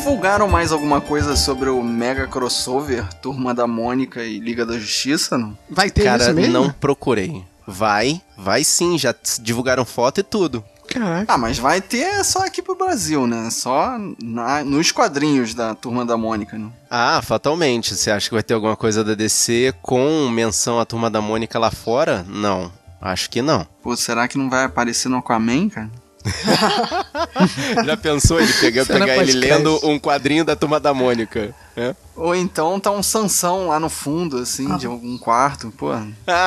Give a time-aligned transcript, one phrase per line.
[0.00, 5.36] divulgaram mais alguma coisa sobre o mega crossover Turma da Mônica e Liga da Justiça,
[5.36, 5.56] não?
[5.68, 6.54] Vai ter Cara, isso mesmo?
[6.54, 7.44] não procurei.
[7.66, 10.64] Vai, vai sim, já divulgaram foto e tudo.
[10.88, 11.30] Caraca.
[11.30, 13.50] Ah, mas vai ter só aqui pro Brasil, né?
[13.50, 16.70] Só na, nos quadrinhos da Turma da Mônica, né?
[16.90, 17.94] Ah, fatalmente.
[17.94, 21.58] Você acha que vai ter alguma coisa da DC com menção à Turma da Mônica
[21.58, 22.24] lá fora?
[22.26, 23.66] Não, acho que não.
[23.82, 25.90] Pô, será que não vai aparecer no Aquaman, cara?
[27.84, 31.54] Já pensou ele pegar, pegar ele lendo um quadrinho da Turma da Mônica?
[31.76, 31.94] É?
[32.14, 35.90] Ou então tá um Sansão lá no fundo, assim, de algum quarto, pô.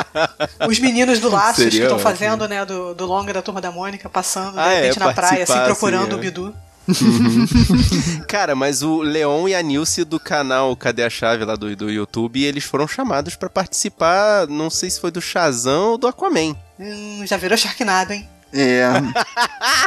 [0.67, 3.71] Os meninos do Laços Seria que estão fazendo, né, do, do longa da Turma da
[3.71, 6.21] Mônica, passando, de Ah, é, repente, na praia, assim, procurando assim, o é.
[6.21, 6.53] Bidu.
[8.27, 11.89] Cara, mas o Leon e a Nilce do canal Cadê a Chave lá do, do
[11.89, 16.55] YouTube, eles foram chamados pra participar, não sei se foi do Shazam ou do Aquaman.
[16.77, 18.27] Hum, já virou Sharknado, hein?
[18.53, 18.83] É.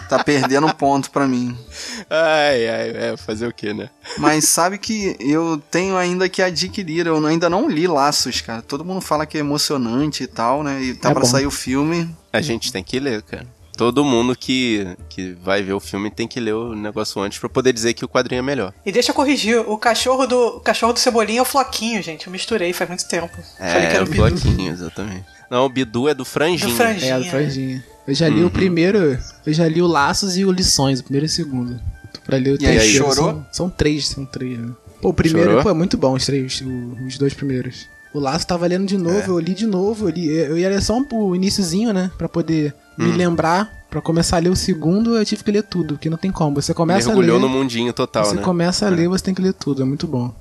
[0.09, 1.57] tá perdendo ponto pra mim.
[2.11, 3.89] Ai, ai, é, fazer o quê, né?
[4.19, 8.63] Mas sabe que eu tenho ainda que adquirir, eu ainda não li Laços, cara.
[8.63, 10.83] Todo mundo fala que é emocionante e tal, né?
[10.83, 11.27] E tá É pra bom.
[11.29, 12.15] sair o filme.
[12.33, 13.47] A gente tem que ler, cara.
[13.77, 17.47] Todo mundo que, que vai ver o filme tem que ler o negócio antes pra
[17.49, 18.73] poder dizer que o quadrinho é melhor.
[18.87, 22.27] E deixa eu corrigir, o cachorro do o cachorro do Cebolinha é o Floquinho, gente.
[22.27, 23.29] Eu misturei faz muito tempo.
[23.59, 24.23] Falei que É, era o o Bidu.
[24.31, 25.25] bloquinho, exatamente.
[25.51, 26.71] Não, o Bidu é do franjinho.
[26.71, 27.15] Do franjinho.
[27.15, 27.85] É, do Franjinha.
[28.07, 29.19] Eu já li o primeiro.
[29.45, 31.81] Eu já li o Laços e o Lições, o primeiro e o segundo.
[32.13, 33.05] Tô pra ler o E aí, terceiro.
[33.07, 33.15] chorou?
[33.33, 34.71] São, são três, são três, né?
[35.01, 35.63] Pô, o primeiro, Chorou?
[35.63, 36.63] pô, é muito bom, os três,
[37.07, 37.87] os dois primeiros.
[38.15, 39.29] O Laço tava lendo de novo, É.
[39.29, 42.11] eu li de novo, eu, li, eu ia ler só um, o iniciozinho, né?
[42.17, 43.17] Pra poder me Hum.
[43.17, 43.71] lembrar.
[43.91, 46.61] Pra começar a ler o segundo, eu tive que ler tudo, porque não tem como.
[46.61, 47.43] Você começa a Mergulhou ler.
[47.43, 48.43] no mundinho total, você né?
[48.43, 50.35] começa a ler, você tem que ler tudo, é muito bom.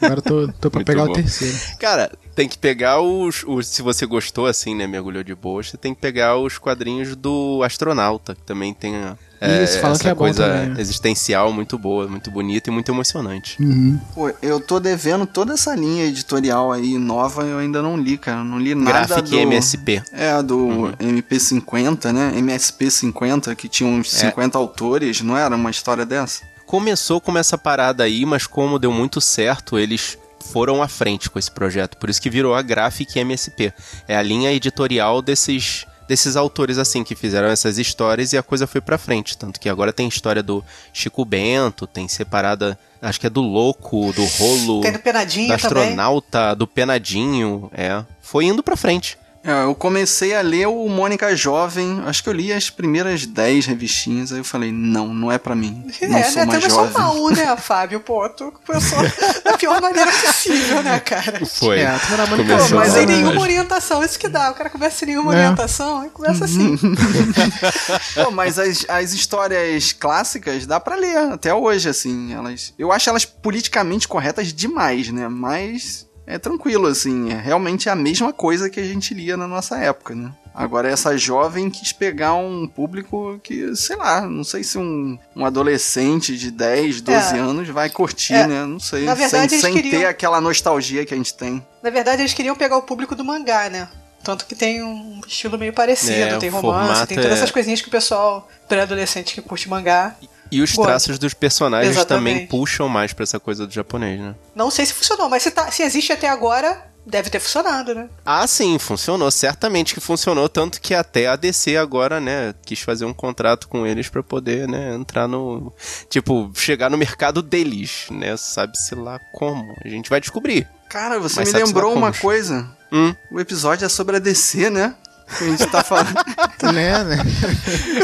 [0.00, 1.10] Agora eu tô, tô pra pegar bom.
[1.10, 1.56] o terceiro.
[1.78, 3.66] Cara, tem que pegar os, os.
[3.66, 4.86] Se você gostou, assim, né?
[4.86, 9.16] Mergulhou de boa, você tem que pegar os quadrinhos do astronauta, que também tem a,
[9.40, 13.60] é, Isso, essa que é coisa também, existencial muito boa, muito bonita e muito emocionante.
[13.60, 13.98] Uhum.
[14.14, 18.44] Pô, eu tô devendo toda essa linha editorial aí nova, eu ainda não li, cara.
[18.44, 19.36] Não li nada Graphic do...
[19.36, 20.02] MSP.
[20.12, 20.92] É, do Uhum.
[20.92, 22.34] MP50, né?
[22.36, 24.28] MSP50, que tinha uns É.
[24.30, 26.42] 50 autores, não era uma história dessa?
[26.64, 31.38] Começou com essa parada aí, mas como deu muito certo, eles foram à frente com
[31.38, 31.96] esse projeto.
[31.96, 33.72] Por isso que virou a Graphic MSP.
[34.06, 38.66] É a linha editorial desses desses autores assim que fizeram essas histórias e a coisa
[38.66, 43.26] foi pra frente, tanto que agora tem história do Chico Bento, tem separada, acho que
[43.26, 45.82] é do Louco, do Rolo, Tem do Penadinho do também.
[45.84, 48.02] astronauta, do Penadinho, é.
[48.22, 49.18] Foi indo pra frente.
[49.44, 53.66] É, eu comecei a ler o Mônica Jovem, acho que eu li as primeiras 10
[53.66, 55.84] revistinhas, aí eu falei, não, não é pra mim.
[56.02, 56.44] Não É, sou né?
[56.46, 56.92] mais Começou jovem.
[57.02, 58.00] mal, né, Fábio?
[58.00, 58.98] Pô, tu começou
[59.44, 61.46] da pior maneira possível, né, cara?
[61.46, 61.78] Foi.
[61.78, 64.50] É, a Turma da Mônica Pô, mas mal, sem nenhuma orientação, isso que dá.
[64.50, 65.36] O cara começa sem nenhuma É.
[65.36, 66.76] orientação e começa assim.
[68.24, 72.32] Pô, mas as, as histórias clássicas dá pra ler até hoje, assim.
[72.32, 75.28] Elas, eu acho elas politicamente corretas demais, né?
[75.28, 77.30] Mas é tranquilo, assim.
[77.32, 80.32] É realmente a mesma coisa que a gente lia na nossa época, né?
[80.54, 85.44] Agora, essa jovem quis pegar um público que, sei lá, não sei se um, um
[85.44, 87.38] adolescente de 10, 12 É.
[87.38, 88.46] anos vai curtir, É.
[88.46, 88.64] né?
[88.64, 89.04] Não sei.
[89.04, 91.64] Na verdade, sem eles sem queriam- ter aquela nostalgia que a gente tem.
[91.82, 93.88] Na verdade, eles queriam pegar o público do mangá, né?
[94.24, 97.80] Tanto que tem um estilo meio parecido, É, tem romance, tem todas é- essas coisinhas
[97.80, 100.16] que o pessoal pré-adolescente que curte mangá.
[100.50, 100.86] E os Gosto.
[100.88, 102.34] traços dos personagens Exatamente.
[102.34, 104.34] também puxam mais pra essa coisa do japonês, né?
[104.54, 108.08] Não sei se funcionou, mas se, tá- se existe até agora, deve ter funcionado, né?
[108.24, 109.30] Ah, sim, funcionou.
[109.30, 113.86] Certamente que funcionou, tanto que até a DC agora, né, quis fazer um contrato com
[113.86, 115.72] eles pra poder, né, entrar no...
[116.10, 119.74] Tipo, chegar no mercado deles, né, sabe-se lá como.
[119.84, 120.66] A gente vai descobrir.
[120.88, 122.68] Cara, você Mas me lembrou uma coisa.
[122.90, 124.94] Hum, O episódio é sobre a DC, né?
[125.36, 126.14] Que a gente tá falando.
[126.72, 127.16] né, né?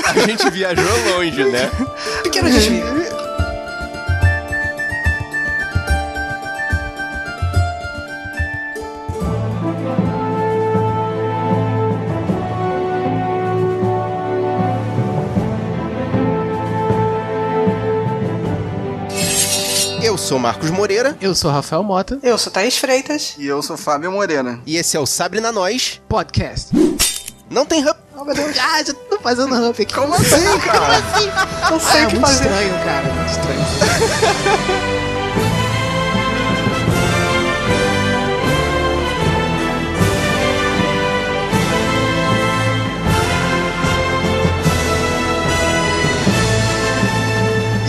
[0.04, 1.70] a gente viajou longe, né?
[2.22, 2.84] Pequeno desvio.
[20.02, 23.34] Eu sou Marcos Moreira Eu sou Rafael Mota, Eu sou Thaís Freitas.
[23.38, 24.60] E eu sou Fábio Moreira.
[24.66, 26.00] e esse é o Sabre na Nós.
[26.08, 26.70] podcast.
[27.54, 27.94] Não tem hub.
[28.16, 28.56] Oh, meu Deus.
[28.58, 29.94] Ah, já tô fazendo ramp aqui.
[29.94, 31.00] Como assim, cara?
[31.70, 32.44] Não sei Ah, o que muito fazer.
[32.44, 34.74] estranho, cara, muito estranho.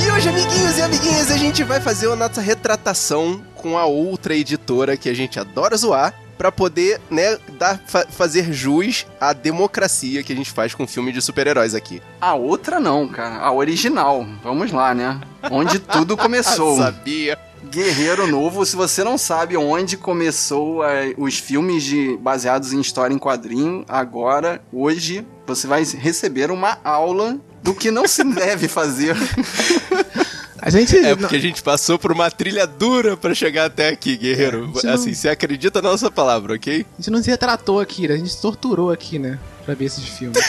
[0.03, 4.35] E hoje, amiguinhos e amiguinhas, a gente vai fazer a nossa retratação com a outra
[4.35, 10.23] editora que a gente adora zoar, para poder, né, dar, fa fazer jus à democracia
[10.23, 12.01] que a gente faz com filme de super-heróis aqui.
[12.19, 13.37] A outra não, cara.
[13.37, 14.25] A original.
[14.43, 15.19] Vamos lá, né?
[15.49, 16.77] Onde tudo começou.
[16.77, 17.37] Sabia.
[17.69, 23.13] Guerreiro Novo, se você não sabe onde começou é, os filmes de, baseados em história
[23.13, 29.15] em quadrinho, agora, hoje, você vai receber uma aula do que não se deve fazer.
[30.61, 30.97] A gente.
[30.97, 34.71] É porque a gente passou por uma trilha dura para chegar até aqui, guerreiro.
[34.83, 35.15] É, assim, não...
[35.15, 36.85] você acredita na nossa palavra, ok?
[36.93, 39.37] A gente não se retratou aqui, a gente se torturou aqui, né?
[39.65, 40.39] Pra ver esses filmes.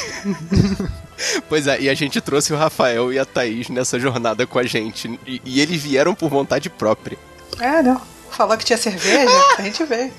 [1.49, 4.65] pois é, e a gente trouxe o Rafael e a Thaís nessa jornada com a
[4.65, 5.19] gente.
[5.27, 7.19] E, e eles vieram por vontade própria.
[7.59, 8.01] É, não.
[8.31, 10.13] Falou que tinha cerveja, a gente veio.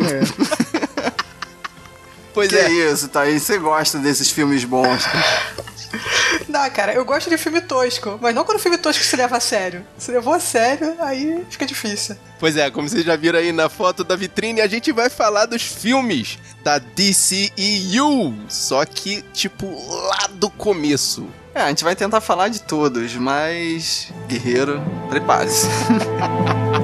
[0.00, 1.14] É.
[2.34, 2.68] Pois que é.
[2.68, 5.04] isso, Thaís, você gosta desses filmes bons.
[6.48, 9.36] Não, cara, eu gosto de filme tosco, mas não quando o filme tosco se leva
[9.36, 9.84] a sério.
[9.98, 12.16] Se levou a sério, aí fica difícil.
[12.38, 15.46] Pois é, como vocês já viram aí na foto da vitrine, a gente vai falar
[15.46, 19.66] dos filmes da DCEU, só que, tipo,
[20.08, 21.26] lá do começo.
[21.54, 24.12] É, a gente vai tentar falar de todos, mas.
[24.28, 25.68] Guerreiro, prepare-se.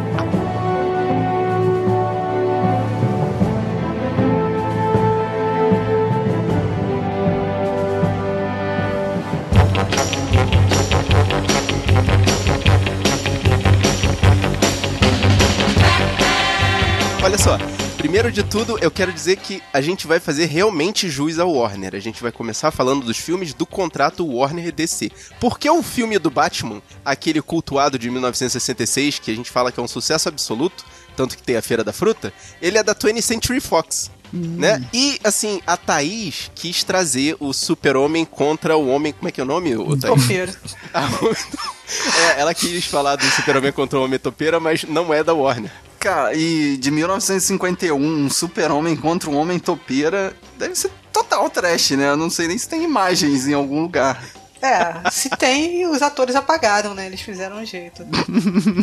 [17.40, 17.56] só,
[17.96, 21.94] primeiro de tudo, eu quero dizer que a gente vai fazer realmente jus ao Warner.
[21.94, 25.10] A gente vai começar falando dos filmes do contrato Warner DC.
[25.40, 29.82] Porque o filme do Batman, aquele cultuado de 1966, que a gente fala que é
[29.82, 30.84] um sucesso absoluto,
[31.16, 34.10] tanto que tem a Feira da Fruta, ele é da 20th Century Fox.
[34.32, 34.56] Hum.
[34.58, 34.84] Né?
[34.92, 39.12] E, assim, a Thaís quis trazer o super-homem contra o homem.
[39.12, 39.70] Como é que é o nome?
[39.80, 40.52] O Topeiro.
[40.94, 45.72] é, ela quis falar do super-homem contra o homem topeira, mas não é da Warner.
[45.98, 52.10] Cara, e de 1951, um super-homem contra um homem topeira deve ser total trash, né?
[52.10, 54.22] Eu não sei nem se tem imagens em algum lugar.
[54.62, 57.06] É, se tem, os atores apagaram, né?
[57.06, 58.04] Eles fizeram um jeito.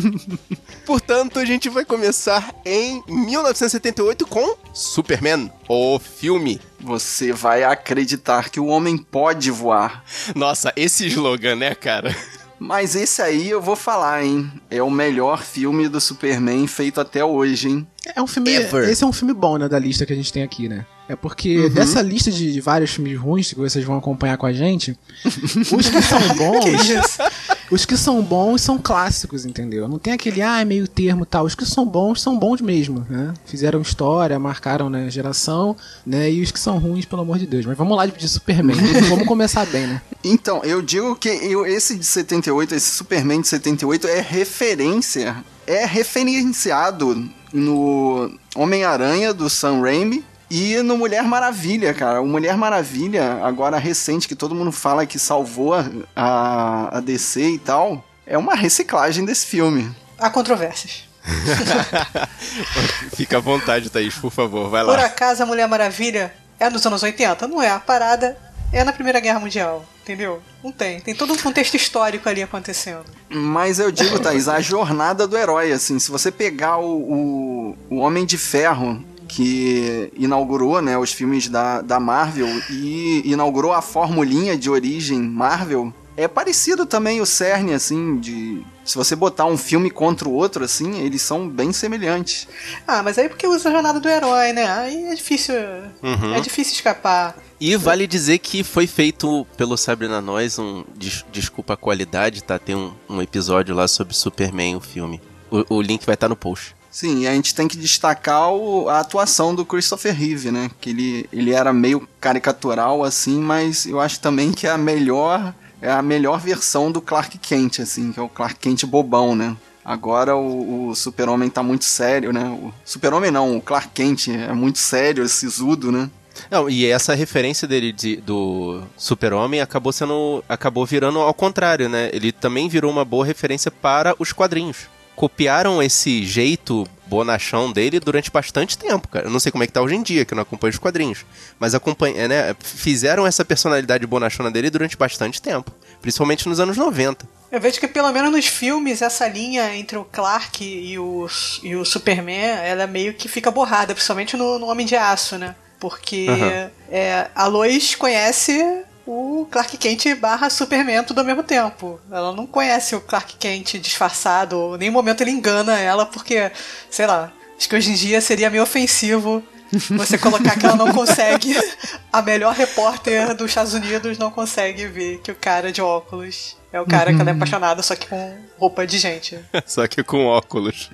[0.84, 6.60] Portanto, a gente vai começar em 1978 com Superman, o filme.
[6.80, 10.04] Você vai acreditar que o homem pode voar.
[10.34, 12.14] Nossa, esse slogan, né, cara?
[12.58, 14.50] Mas esse aí eu vou falar, hein?
[14.68, 17.86] É o melhor filme do Superman feito até hoje, hein?
[18.14, 18.52] É um filme.
[18.52, 18.88] Ever.
[18.88, 20.84] Esse é um filme bom, né, da lista que a gente tem aqui, né?
[21.08, 21.70] É porque uhum.
[21.70, 25.88] dessa lista de, de, vários filmes ruins que vocês vão acompanhar com a gente, os
[25.88, 26.64] que são bons.
[26.64, 29.88] que os que são bons são clássicos, entendeu?
[29.88, 31.44] Não tem aquele, ah, é meio termo tal.
[31.44, 33.32] Os que são bons são bons mesmo, né?
[33.44, 36.30] Fizeram história, marcaram né, geração, né?
[36.30, 37.66] E os que são ruins, pelo amor de Deus.
[37.66, 38.76] Mas vamos lá de Superman.
[39.08, 40.02] vamos começar bem, né?
[40.24, 45.36] Então, eu digo que eu, esse de 78, esse Superman de 78 é referência.
[45.64, 52.20] É referenciado no Homem-Aranha do Sam Raimi e no Mulher Maravilha, cara.
[52.20, 55.74] O Mulher Maravilha, agora recente, que todo mundo fala que salvou
[56.16, 59.94] a, a DC e tal, é uma reciclagem desse filme.
[60.18, 61.08] Há controvérsias.
[63.14, 64.94] Fica à vontade, Thaís, por favor, vai lá.
[64.94, 67.46] Por acaso a Mulher Maravilha é dos anos 80?
[67.46, 67.70] Não é.
[67.70, 68.36] A parada
[68.72, 70.42] é na Primeira Guerra Mundial, entendeu?
[70.62, 71.00] Não tem.
[71.00, 73.04] Tem todo um contexto histórico ali acontecendo.
[73.28, 77.96] Mas eu digo, Thaís, a jornada do herói, assim, se você pegar o, o, o
[77.98, 84.56] Homem de Ferro que inaugurou né, os filmes da, da Marvel e inaugurou a formulinha
[84.56, 85.92] de origem Marvel.
[86.16, 88.60] É parecido também o cerne, assim, de.
[88.84, 92.48] Se você botar um filme contra o outro, assim, eles são bem semelhantes.
[92.84, 94.68] Ah, mas aí porque usa a jornada do herói, né?
[94.68, 95.54] Aí é difícil.
[96.02, 96.34] Uhum.
[96.34, 97.36] É difícil escapar.
[97.60, 100.84] E vale dizer que foi feito pelo Sabrina Nós, um.
[100.96, 102.58] Des, desculpa a qualidade, tá?
[102.58, 105.20] Tem um, um episódio lá sobre Superman, o filme.
[105.48, 106.74] O, o link vai estar tá no post.
[106.98, 110.68] Sim, a gente tem que destacar o, a atuação do Christopher Reeve, né?
[110.80, 115.54] Que ele, ele era meio caricatural, assim, mas eu acho também que é a melhor
[115.80, 119.56] é a melhor versão do Clark Kent, assim, que é o Clark Kent bobão, né?
[119.84, 122.48] Agora o, o Super-Homem tá muito sério, né?
[122.48, 126.10] O Super-Homem não, o Clark Kent é muito sério, sisudo, né?
[126.50, 130.42] Não, e essa referência dele de, do Super-Homem acabou sendo.
[130.48, 132.10] acabou virando ao contrário, né?
[132.12, 138.30] Ele também virou uma boa referência para os quadrinhos copiaram esse jeito bonachão dele durante
[138.30, 139.26] bastante tempo, cara.
[139.26, 140.78] Eu não sei como é que tá hoje em dia, que eu não acompanho os
[140.78, 141.26] quadrinhos.
[141.58, 145.72] Mas acompanha, né, fizeram essa personalidade bonachona dele durante bastante tempo.
[146.00, 147.26] Principalmente nos anos 90.
[147.50, 151.26] Eu vejo que pelo menos nos filmes essa linha entre o Clark e o,
[151.64, 155.56] e o Superman, ela meio que fica borrada, principalmente no, no Homem de Aço, né?
[155.80, 156.70] Porque uhum.
[156.92, 161.98] é, a Lois conhece o Clark Kent barra Superman tudo ao mesmo tempo.
[162.10, 166.50] Ela não conhece o Clark Kent disfarçado, em nenhum momento ele engana ela porque,
[166.90, 169.42] sei lá, Acho que hoje em dia seria meio ofensivo
[169.90, 171.56] você colocar que ela não consegue.
[172.12, 176.80] A melhor repórter dos Estados Unidos não consegue ver que o cara de óculos é
[176.80, 177.36] o cara que ela é Uhum.
[177.38, 179.36] apaixonada, só que com roupa de gente.
[179.66, 180.88] Só que com óculos.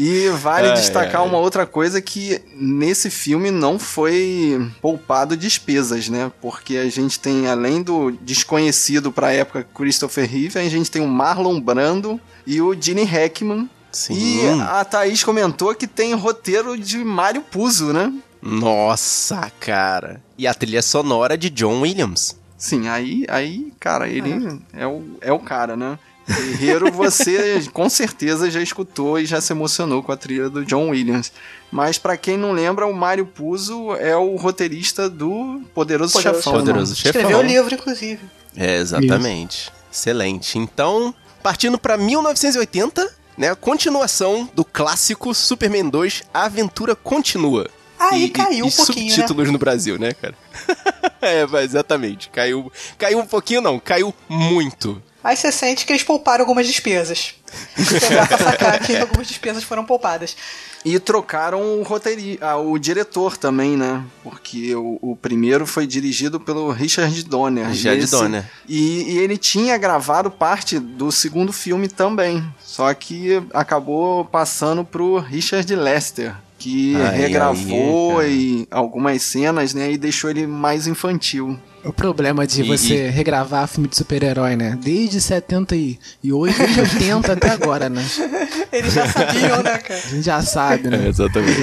[0.00, 1.26] E vale Ai, destacar ai.
[1.26, 6.30] uma outra coisa que nesse filme não foi poupado despesas, né?
[6.40, 11.08] Porque a gente tem, além do desconhecido pra época Christopher Reeve, a gente tem o
[11.08, 13.68] Marlon Brando e o Gene Hackman.
[13.90, 14.14] Sim.
[14.14, 18.12] E a Thaís comentou que tem roteiro de Mário Puzo, né?
[18.40, 20.22] Nossa, cara.
[20.38, 22.36] E a trilha sonora de John Williams.
[22.56, 25.98] Sim, aí, aí cara, ele é o, é o cara, né?
[26.28, 30.90] Guerreiro, você com certeza já escutou e já se emocionou com a trilha do John
[30.90, 31.32] Williams.
[31.70, 36.52] Mas pra quem não lembra, o Mário Puzo é o roteirista do Poderoso, Poderoso Chefão.
[36.52, 36.96] Poderoso né?
[36.96, 37.20] Chefão.
[37.20, 38.20] Escreveu o livro, inclusive.
[38.56, 39.72] É, exatamente.
[39.90, 40.58] Excelente.
[40.58, 47.68] Então, partindo pra 1980, né, a continuação do clássico Superman 2, A Aventura Continua.
[47.98, 49.10] Aí E- caiu e, um pouquinho, né?
[49.14, 50.34] subtítulos no Brasil, né, cara?
[51.20, 52.28] é, exatamente.
[52.30, 53.78] Caiu, caiu um pouquinho, não.
[53.80, 55.02] Caiu muito.
[55.22, 57.34] Aí você sente que eles pouparam algumas despesas.
[58.28, 60.36] Pra sacar que algumas despesas foram poupadas.
[60.84, 64.04] E trocaram o roteiri ah, o diretor também, né?
[64.22, 67.66] Porque o, o primeiro foi dirigido pelo Richard Donner.
[67.68, 68.44] Richard E esse- Donner.
[68.68, 72.44] E, e ele tinha gravado parte do segundo filme também.
[72.60, 76.34] Só que acabou passando pro Richard Lester.
[76.60, 79.92] Que Ai, regravou ai, e algumas cenas, né?
[79.92, 81.58] E deixou ele mais infantil.
[81.84, 84.78] O problema de E- você regravar filme de super-herói, né?
[84.82, 88.04] Desde 78, desde 80 até agora, né?
[88.72, 90.00] Eles já sabiam, né, cara?
[90.04, 91.08] A gente já sabe, né?
[91.08, 91.58] exatamente.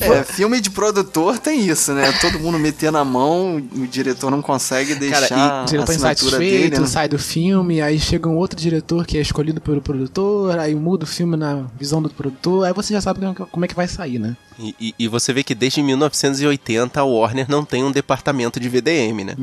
[0.00, 2.12] É, filme de produtor tem isso, né?
[2.20, 5.92] Todo mundo metendo a mão, o diretor não consegue deixar Cara, e a O diretor
[5.92, 6.86] assinatura insatisfeito, dele, né?
[6.86, 11.04] sai do filme, aí chega um outro diretor que é escolhido pelo produtor, aí muda
[11.04, 14.18] o filme na visão do produtor, aí você já sabe como é que vai sair,
[14.18, 14.36] né?
[14.58, 18.68] E, e- e você vê que desde 1980 a Warner não tem um departamento de
[18.68, 19.34] VDM, né?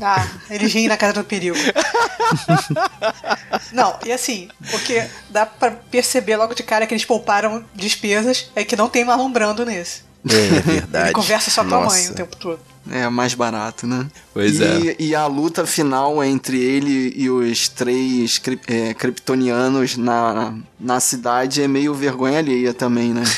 [0.00, 1.56] Ah, eles riem na cara do perigo.
[3.72, 8.64] Não, e assim, porque dá pra perceber logo de cara que eles pouparam despesas, é
[8.64, 10.02] que não tem Marlon Brando nesse.
[10.28, 11.06] É verdade.
[11.06, 12.60] Ele conversa só com a mãe o tempo todo.
[12.90, 14.06] É mais barato, né?
[14.32, 14.96] Pois e, é.
[14.98, 21.62] E a luta final entre ele e os três cri- é, kryptonianos na, na cidade
[21.62, 23.22] é meio vergonha alheia também, né?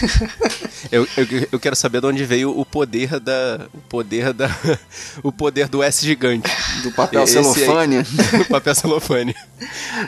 [0.93, 3.67] Eu, eu, eu quero saber de onde veio o poder da.
[3.75, 4.49] O poder da.
[5.21, 6.49] O poder do S gigante.
[6.85, 7.43] Do papel Esse aí.
[7.45, 7.97] celofane.
[8.41, 9.35] o papel celofane.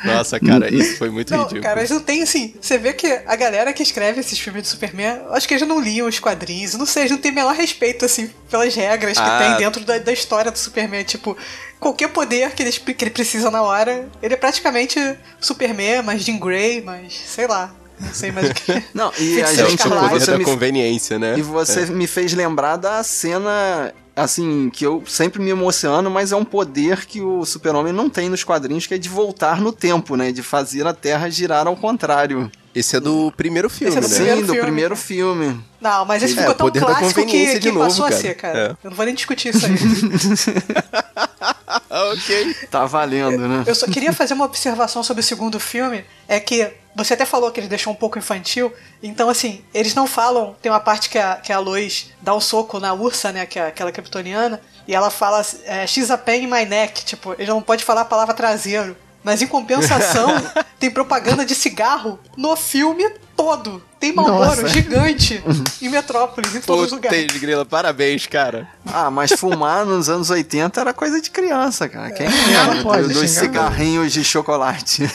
[0.05, 1.63] Nossa, cara, isso foi muito Não, ridículo.
[1.63, 2.55] cara, eles não tem assim.
[2.61, 5.81] Você vê que a galera que escreve esses filmes de Superman, acho que eles não
[5.81, 9.25] liam os quadrinhos, não sei, eles não têm o menor respeito, assim, pelas regras que
[9.29, 9.39] Ah.
[9.39, 11.05] tem dentro da, da história do Superman.
[11.05, 11.37] Tipo,
[11.79, 14.99] qualquer poder que, eles, que ele precisa na hora, ele é praticamente
[15.41, 17.73] Superman, mas Jean Grey, mas sei lá.
[18.01, 18.85] Não sei mais o que.
[18.95, 19.83] Não, e a É o gente.
[19.83, 21.35] Poder Você da me, conveniência, né?
[21.37, 23.93] e você me fez lembrar da cena.
[24.15, 28.29] Assim, que eu sempre me emociono, mas é um poder que o Super-Homem não tem
[28.29, 30.33] nos quadrinhos, que é de voltar no tempo, né?
[30.33, 32.51] De fazer a Terra girar ao contrário.
[32.75, 34.15] Esse é do primeiro filme, Esse é do né?
[34.15, 34.63] primeiro Sim, do filme.
[34.67, 35.65] primeiro filme.
[35.81, 38.05] Não, mas esse É, ficou tão poder da clássico que, conveniência de que novo, passou
[38.05, 38.21] a cara.
[38.21, 38.59] ser, cara.
[38.59, 38.71] É.
[38.87, 39.73] Eu não vou nem discutir isso aí.
[41.91, 42.55] Ok.
[42.71, 43.65] Tá valendo, né?
[43.67, 46.05] Eu só queria fazer uma observação sobre o segundo filme.
[46.27, 48.73] É que você até falou que ele deixou um pouco infantil.
[49.03, 50.55] Então, assim, eles não falam.
[50.61, 53.47] Tem uma parte que a, que a Lois dá o soco na ursa, né?
[53.47, 54.61] Que é aquela kryptoniana.
[54.87, 57.05] E ela fala é, She's a pain in my neck.
[57.05, 58.97] Tipo, ele não pode falar a palavra traseiro.
[59.23, 60.29] Mas em compensação,
[60.79, 63.05] tem propaganda de cigarro no filme
[63.37, 63.83] todo.
[64.01, 64.69] Tem Marlboro Nossa.
[64.69, 65.43] gigante
[65.83, 67.27] em Metrópolis, em todos os lugares.
[67.27, 68.69] Putz, grila, parabéns, cara.
[68.87, 72.11] Ah, mas fumar nos anos 80 era coisa de criança, cara.
[72.13, 75.09] Quem Não lembra pode dos cigarrinhos de chocolate?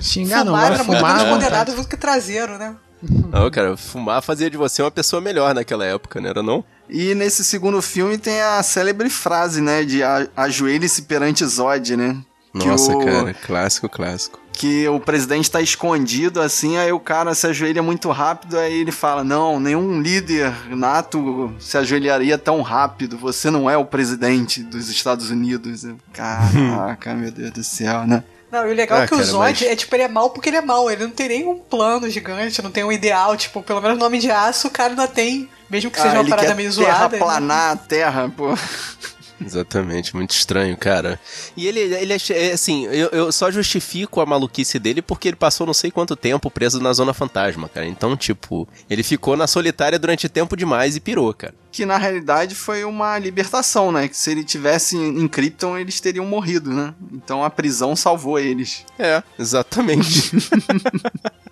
[0.00, 2.76] Xingar não, Fumar era muito menos à condenado do que traseiro, né?
[3.02, 6.64] Não, cara, fumar fazia de você uma pessoa melhor naquela época, não era não?
[6.88, 9.84] E nesse segundo filme tem a célebre frase, né?
[9.84, 10.00] De
[10.36, 12.16] ajoelhe-se perante Zod, né?
[12.52, 14.40] Que Nossa, o- cara, clássico, clássico.
[14.52, 18.90] Que o presidente tá escondido assim, aí o cara se ajoelha muito rápido, aí ele
[18.90, 24.88] fala: Não, nenhum líder nato se ajoelharia tão rápido, você não é o presidente dos
[24.88, 25.84] Estados Unidos.
[26.12, 28.24] Caraca, meu Deus do céu, né?
[28.50, 30.08] Não, e o legal Ah, é que o cara, Zod mas- é tipo, ele é
[30.08, 30.90] mal porque ele é mal.
[30.90, 34.30] Ele não tem nenhum plano gigante, não tem um ideal, tipo, pelo menos nome de
[34.30, 36.90] aço o cara ainda tem, mesmo que seja Ah, uma ele parada quer meio zoada.
[36.90, 38.54] ele- terraplanar a terra, pô.
[39.40, 41.18] Exatamente, muito estranho, cara.
[41.56, 45.66] E ele, ele é, assim, eu, eu só justifico a maluquice dele porque ele passou
[45.66, 47.86] não sei quanto tempo preso na Zona Fantasma, cara.
[47.86, 51.54] Então, tipo, ele ficou na solitária durante tempo demais e pirou, cara.
[51.70, 54.08] Que na realidade foi uma libertação, né?
[54.08, 56.94] Que se ele tivesse em Krypton, eles teriam morrido, né?
[57.12, 58.84] Então a prisão salvou eles.
[58.98, 60.32] É, exatamente.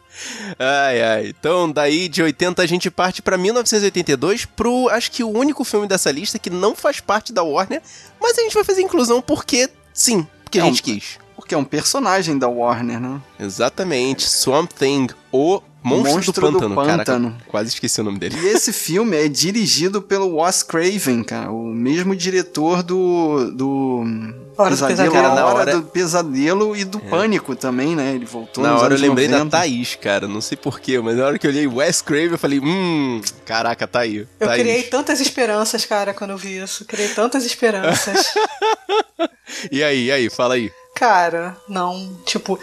[0.59, 1.29] ai, ai.
[1.29, 5.87] Então, daí de 80 a gente parte pra 1982 pro, acho que o único filme
[5.87, 7.83] dessa lista que não faz parte da Warner,
[8.21, 11.19] mas a gente vai fazer inclusão porque, sim, porque É a gente um- quis.
[11.37, 13.21] Porque é um personagem da Warner, né?
[13.39, 17.31] Exatamente, Swamp Thing, o monstro, Monstro do do pântano.
[17.31, 18.37] Caraca, quase esqueci o nome dele.
[18.41, 21.51] E esse filme é dirigido pelo Wes Craven, cara.
[21.51, 23.51] O mesmo diretor do.
[23.53, 24.05] do
[24.59, 25.13] Hora do Pesadelo.
[25.13, 28.15] Cara, na hora, hora- do Pesadelo e do Pânico também, né?
[28.15, 29.45] Ele voltou Na nos hora eu lembrei 90.
[29.51, 30.27] da Thaís, cara.
[30.27, 33.87] Não sei porquê, mas na hora que eu olhei Wes Craven, eu falei, hum, caraca,
[33.87, 34.27] tá aí.
[34.41, 34.63] Eu Thaís.
[34.63, 36.85] criei tantas esperanças, cara, quando eu vi isso.
[36.87, 38.27] Criei tantas esperanças.
[39.71, 40.71] E aí, e aí, fala aí.
[40.95, 42.15] cara, não.
[42.25, 42.59] Tipo,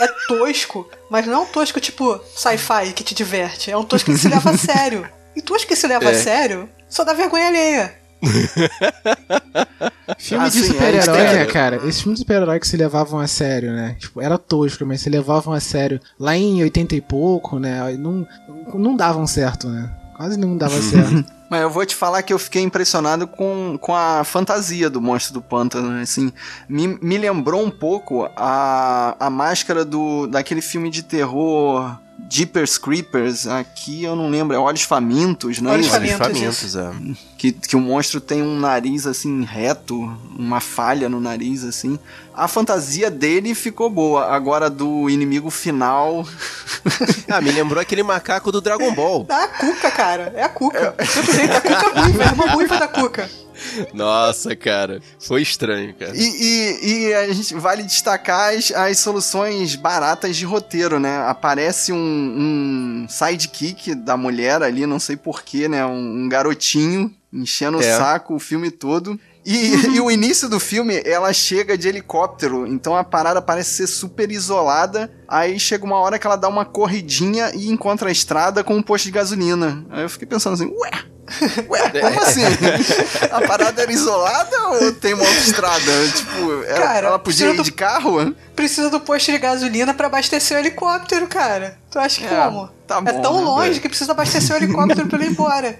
[0.00, 3.70] é tosco, mas não é um tosco tipo sci-fi que te diverte.
[3.70, 5.08] É um tosco que se leva a sério.
[5.36, 6.14] E tosco que se leva a É.
[6.14, 7.94] sério só dá vergonha alheia.
[10.18, 11.76] Filme Assim, de a super-herói, tem- né, cara?
[11.76, 13.96] Esses filmes de super-herói que se levavam a sério, né?
[13.98, 17.80] Tipo, era tosco, mas se levavam a sério lá em 80 e pouco, né?
[17.98, 18.26] Não,
[18.74, 19.90] não davam certo, né?
[20.16, 21.24] Quase não dava certo.
[21.54, 25.34] Mas eu vou te falar que eu fiquei impressionado com, com a fantasia do Monstro
[25.34, 26.02] do Pântano, né?
[26.02, 26.32] assim,
[26.68, 31.96] me, me lembrou um pouco a, a máscara do daquele filme de terror
[32.30, 35.70] Jeepers Creepers, aqui eu não lembro, é Olhos Famintos, né?
[35.70, 35.88] Olhos?
[35.88, 36.18] Famintos.
[36.18, 36.92] Famintos, é.
[37.36, 39.96] que, que o monstro tem um nariz assim reto,
[40.36, 41.98] uma falha no nariz assim.
[42.34, 46.24] A fantasia dele ficou boa, agora do inimigo final
[47.28, 49.26] Ah, me lembrou aquele macaco do Dragon Ball.
[49.28, 50.32] É a Cuca, cara.
[50.36, 50.94] É a Cuca.
[51.04, 52.22] Simplesmente a Cuca ruiva.
[52.24, 53.30] É uma ruiva da Cuca.
[53.92, 55.00] Nossa, cara.
[55.18, 56.12] Foi estranho, cara.
[56.14, 61.18] E, e- e a gente vale destacar as, as soluções baratas de roteiro, né?
[61.28, 65.84] Aparece um, um sidekick da mulher ali, não sei porquê, né?
[65.84, 67.94] Um, um garotinho enchendo É.
[67.94, 69.18] o saco o filme todo.
[69.44, 73.86] E, e o início do filme, ela chega de helicóptero, então a parada parece ser
[73.86, 75.10] super isolada.
[75.28, 78.82] Aí chega uma hora que ela dá uma corridinha e encontra a estrada com um
[78.82, 79.84] posto de gasolina.
[79.90, 80.90] Aí eu fiquei pensando assim, ué,
[81.70, 82.42] Ué, como assim?
[83.32, 86.08] A parada era isolada ou tem uma autoestrada?
[86.14, 88.34] Tipo, era- Cara, ela podia ir precisa de carro?
[88.54, 91.78] Precisa do posto de gasolina pra abastecer o helicóptero, cara.
[91.90, 92.68] Tu acha que É, como?
[92.86, 93.80] tá é bom, tão né, longe velho?
[93.80, 95.78] que precisa abastecer o helicóptero pra ele ir embora.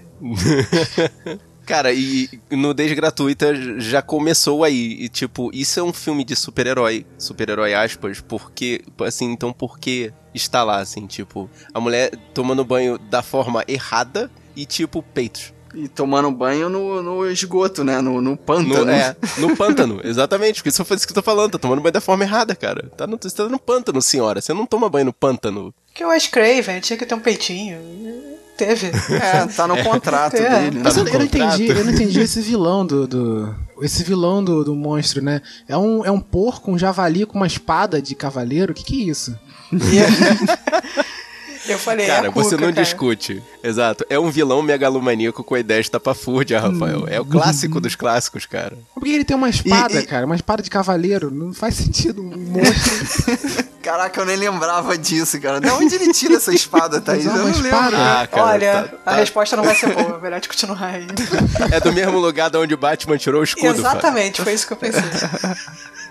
[1.67, 4.97] Cara, e nudez gratuita já começou aí.
[5.01, 7.07] E, tipo, isso é um filme de super-herói.
[7.19, 8.21] Super-herói, aspas.
[8.21, 11.07] Porque, assim, então por que está lá, assim?
[11.07, 15.53] Tipo, a mulher tomando banho da forma errada e, tipo, peitos.
[15.75, 18.01] E tomando banho no, no esgoto, né?
[18.01, 18.85] No, no pântano.
[18.85, 20.57] No, é, no pântano, exatamente.
[20.57, 21.53] Porque isso foi isso que eu tô falando.
[21.53, 22.89] Tá tomando banho da forma errada, cara.
[22.97, 24.41] Tá no, você tá no pântano, senhora.
[24.41, 25.75] Você não toma banho no pântano.
[25.93, 27.79] Que o Wes Craven tinha que ter um peitinho.
[28.57, 28.87] Teve.
[29.11, 30.61] É, tá no contrato É.
[30.61, 30.77] dele.
[30.77, 30.83] né?
[30.85, 33.07] Mas eu, no eu não entendi, eu não entendi esse vilão do.
[33.07, 35.43] do- esse vilão do, do monstro, né?
[35.69, 38.71] É um, é um porco, um javali com uma espada de cavaleiro?
[38.71, 39.37] O que, que é isso?
[41.67, 42.83] Eu falei, Cara, é Cuca, você não cara.
[42.83, 43.43] discute.
[43.63, 44.05] Exato.
[44.11, 47.09] É um vilão megalomaníaco com a ideia estapafúrdia, Rafael.
[47.09, 48.77] É o clássico dos clássicos, cara.
[48.95, 50.27] Por que ele tem uma espada, E- e- cara?
[50.27, 51.31] Uma espada de cavaleiro?
[51.31, 53.65] Não faz sentido um monstro.
[53.85, 55.61] Caraca, eu nem lembrava disso, cara.
[55.61, 57.27] De onde ele tira essa espada, Thaís?
[57.27, 57.69] Eu Usar não uma lembro.
[57.69, 57.97] espada?
[58.23, 58.47] Ah, cara.
[58.47, 60.17] Olha, tá- a tá- resposta não vai ser boa.
[60.17, 61.07] É melhor de continuar aí.
[61.71, 63.67] É do mesmo lugar de onde o Batman tirou o escudo.
[63.79, 65.03] Exatamente, foi isso que eu pensei.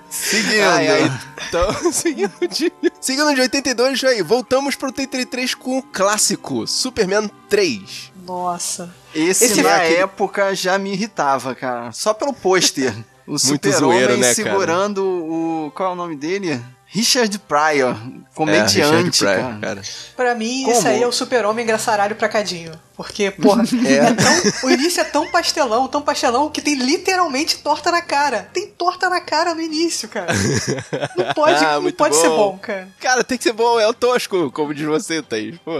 [0.09, 0.61] Seguindo.
[0.61, 1.11] Ai, ai,
[1.47, 8.11] então, seguindo de, seguindo de 82, aí, voltamos pro 83 com o clássico Superman 3.
[8.23, 8.93] Nossa.
[9.15, 11.91] Esse, Esse na é aquele- época já me irritava, cara.
[11.91, 12.93] Só pelo pôster.
[13.25, 14.35] O zoeiro, super-homem né, cara?
[14.35, 15.71] segurando o...
[15.73, 16.61] Qual é o nome dele?
[16.93, 17.95] Richard Pryor.
[17.95, 19.59] É, Comediante, Richard Pryor, cara.
[19.61, 19.81] cara.
[20.15, 20.77] Pra mim, Como?
[20.77, 22.71] isso aí é o super-homem engraçaralho pra cadinho.
[22.95, 23.93] Porque, porra, É.
[23.93, 28.49] é tão- o início é tão pastelão, tão pastelão, que tem literalmente torta na cara.
[28.53, 30.31] Tem torta na cara no início, cara.
[31.17, 32.21] Não pode, Ah, não pode bom.
[32.21, 32.87] ser bom, cara.
[32.99, 35.57] Cara, tem que ser bom, é o tosco, como diz você, Thaís.
[35.65, 35.71] Pô.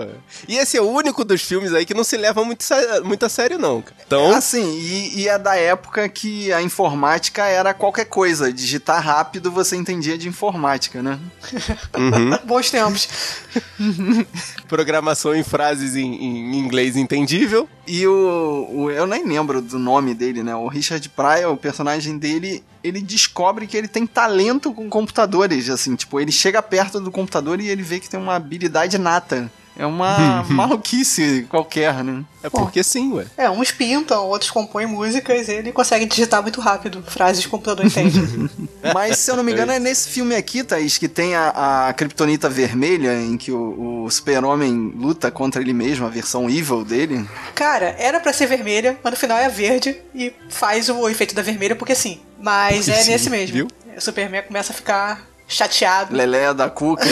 [0.48, 2.66] E esse é o único dos filmes aí que não se leva muito,
[3.04, 3.82] muito a sério, não.
[3.82, 3.96] cara.
[4.06, 8.52] Então, Assim, e, e é da época que a informática era qualquer coisa.
[8.52, 11.20] Digitar rápido você entendia de informática, né?
[11.98, 12.38] uhum.
[12.46, 13.08] Bons tempos.
[14.68, 17.68] programação em frases em, em inglês entendível.
[17.88, 20.56] E o, o- Eu nem lembro do nome dele, né?
[20.56, 25.70] O Richard Pryor, o personagem dele, ele descobre que ele tem talento com computadores.
[25.70, 29.52] Assim, tipo, ele chega perto do computador e ele vê que tem uma habilidade nata.
[29.78, 32.24] É uma maluquice qualquer, né?
[32.44, 33.26] É porque sim, ué.
[33.38, 37.52] É, uns pintam, outros compõem músicas e ele consegue digitar muito rápido frases que o
[37.52, 38.20] computador entende.
[38.94, 41.94] Mas, se eu não me engano, é nesse filme aqui, Thaís, que tem a, a
[41.94, 47.26] Kryptonita Vermelha, em que o, o super-homem luta contra ele mesmo, a versão evil dele.
[47.56, 51.42] Cara, era pra ser vermelha, mas no final é verde e faz o efeito da
[51.42, 52.20] vermelha porque sim.
[52.40, 53.56] Mas Porque é sim, nesse mesmo.
[53.56, 53.68] viu?
[53.96, 57.06] O Superman começa a ficar chateado, Lelé da Cuca.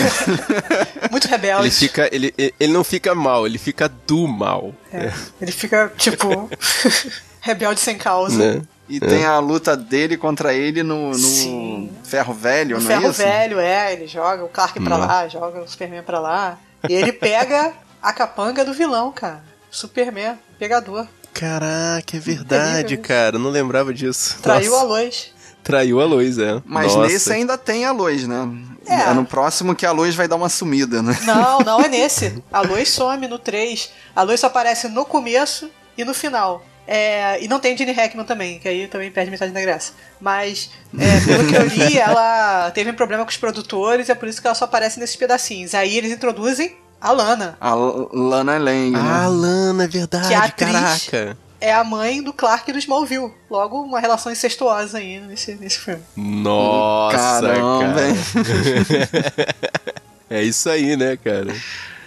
[1.12, 1.64] muito rebelde.
[1.68, 2.10] Ele fica.
[2.12, 4.74] Ele, ele não fica mal, ele fica do mal.
[4.92, 6.50] É, Ele fica, tipo,
[7.42, 8.38] rebelde sem causa.
[8.56, 8.62] Né?
[8.90, 11.90] E tem a luta dele contra ele no, no.
[12.04, 13.22] Ferro Velho, O não ferro é isso?
[13.22, 15.08] velho, é, ele joga o Clark pra Não.
[15.08, 16.58] lá, joga o Superman pra lá.
[16.90, 19.44] E ele pega a capanga do vilão, cara.
[19.70, 21.08] Superman, pegador.
[21.34, 23.04] Caraca, é verdade, Terrível.
[23.06, 23.36] cara.
[23.38, 24.38] eu Não lembrava disso.
[24.42, 24.84] Traiu Nossa.
[24.84, 25.32] a luz.
[25.64, 26.62] Traiu a luz, é.
[26.66, 27.08] Mas Nossa.
[27.12, 28.50] nesse ainda tem a luz, né?
[28.88, 29.02] É.
[29.10, 29.14] É.
[29.14, 31.18] no próximo que a luz vai dar uma sumida, né?
[31.24, 32.44] Não, não é nesse.
[32.52, 33.92] A luz some no 3.
[34.16, 36.66] A luz só aparece no começo e no final.
[36.88, 39.94] É, e não tem Gene Hackman também, que aí também perde metade da graça.
[40.20, 44.28] Mas, é, pelo que eu li, ela teve um problema com os produtores, é por
[44.28, 45.74] isso que ela só aparece nesses pedacinhos.
[45.76, 49.28] Aí eles introduzem a Lana, A L- Lana Lang, Ah, né?
[49.28, 50.72] Lana, é verdade, Que a atriz-
[51.08, 51.38] caraca.
[51.62, 53.32] É a mãe do Clark do Smallville.
[53.50, 56.02] Logo, uma relação incestuosa aí nesse, nesse filme.
[56.18, 59.54] Nossa, Caramba, cara.
[60.30, 61.54] É isso aí, né, cara?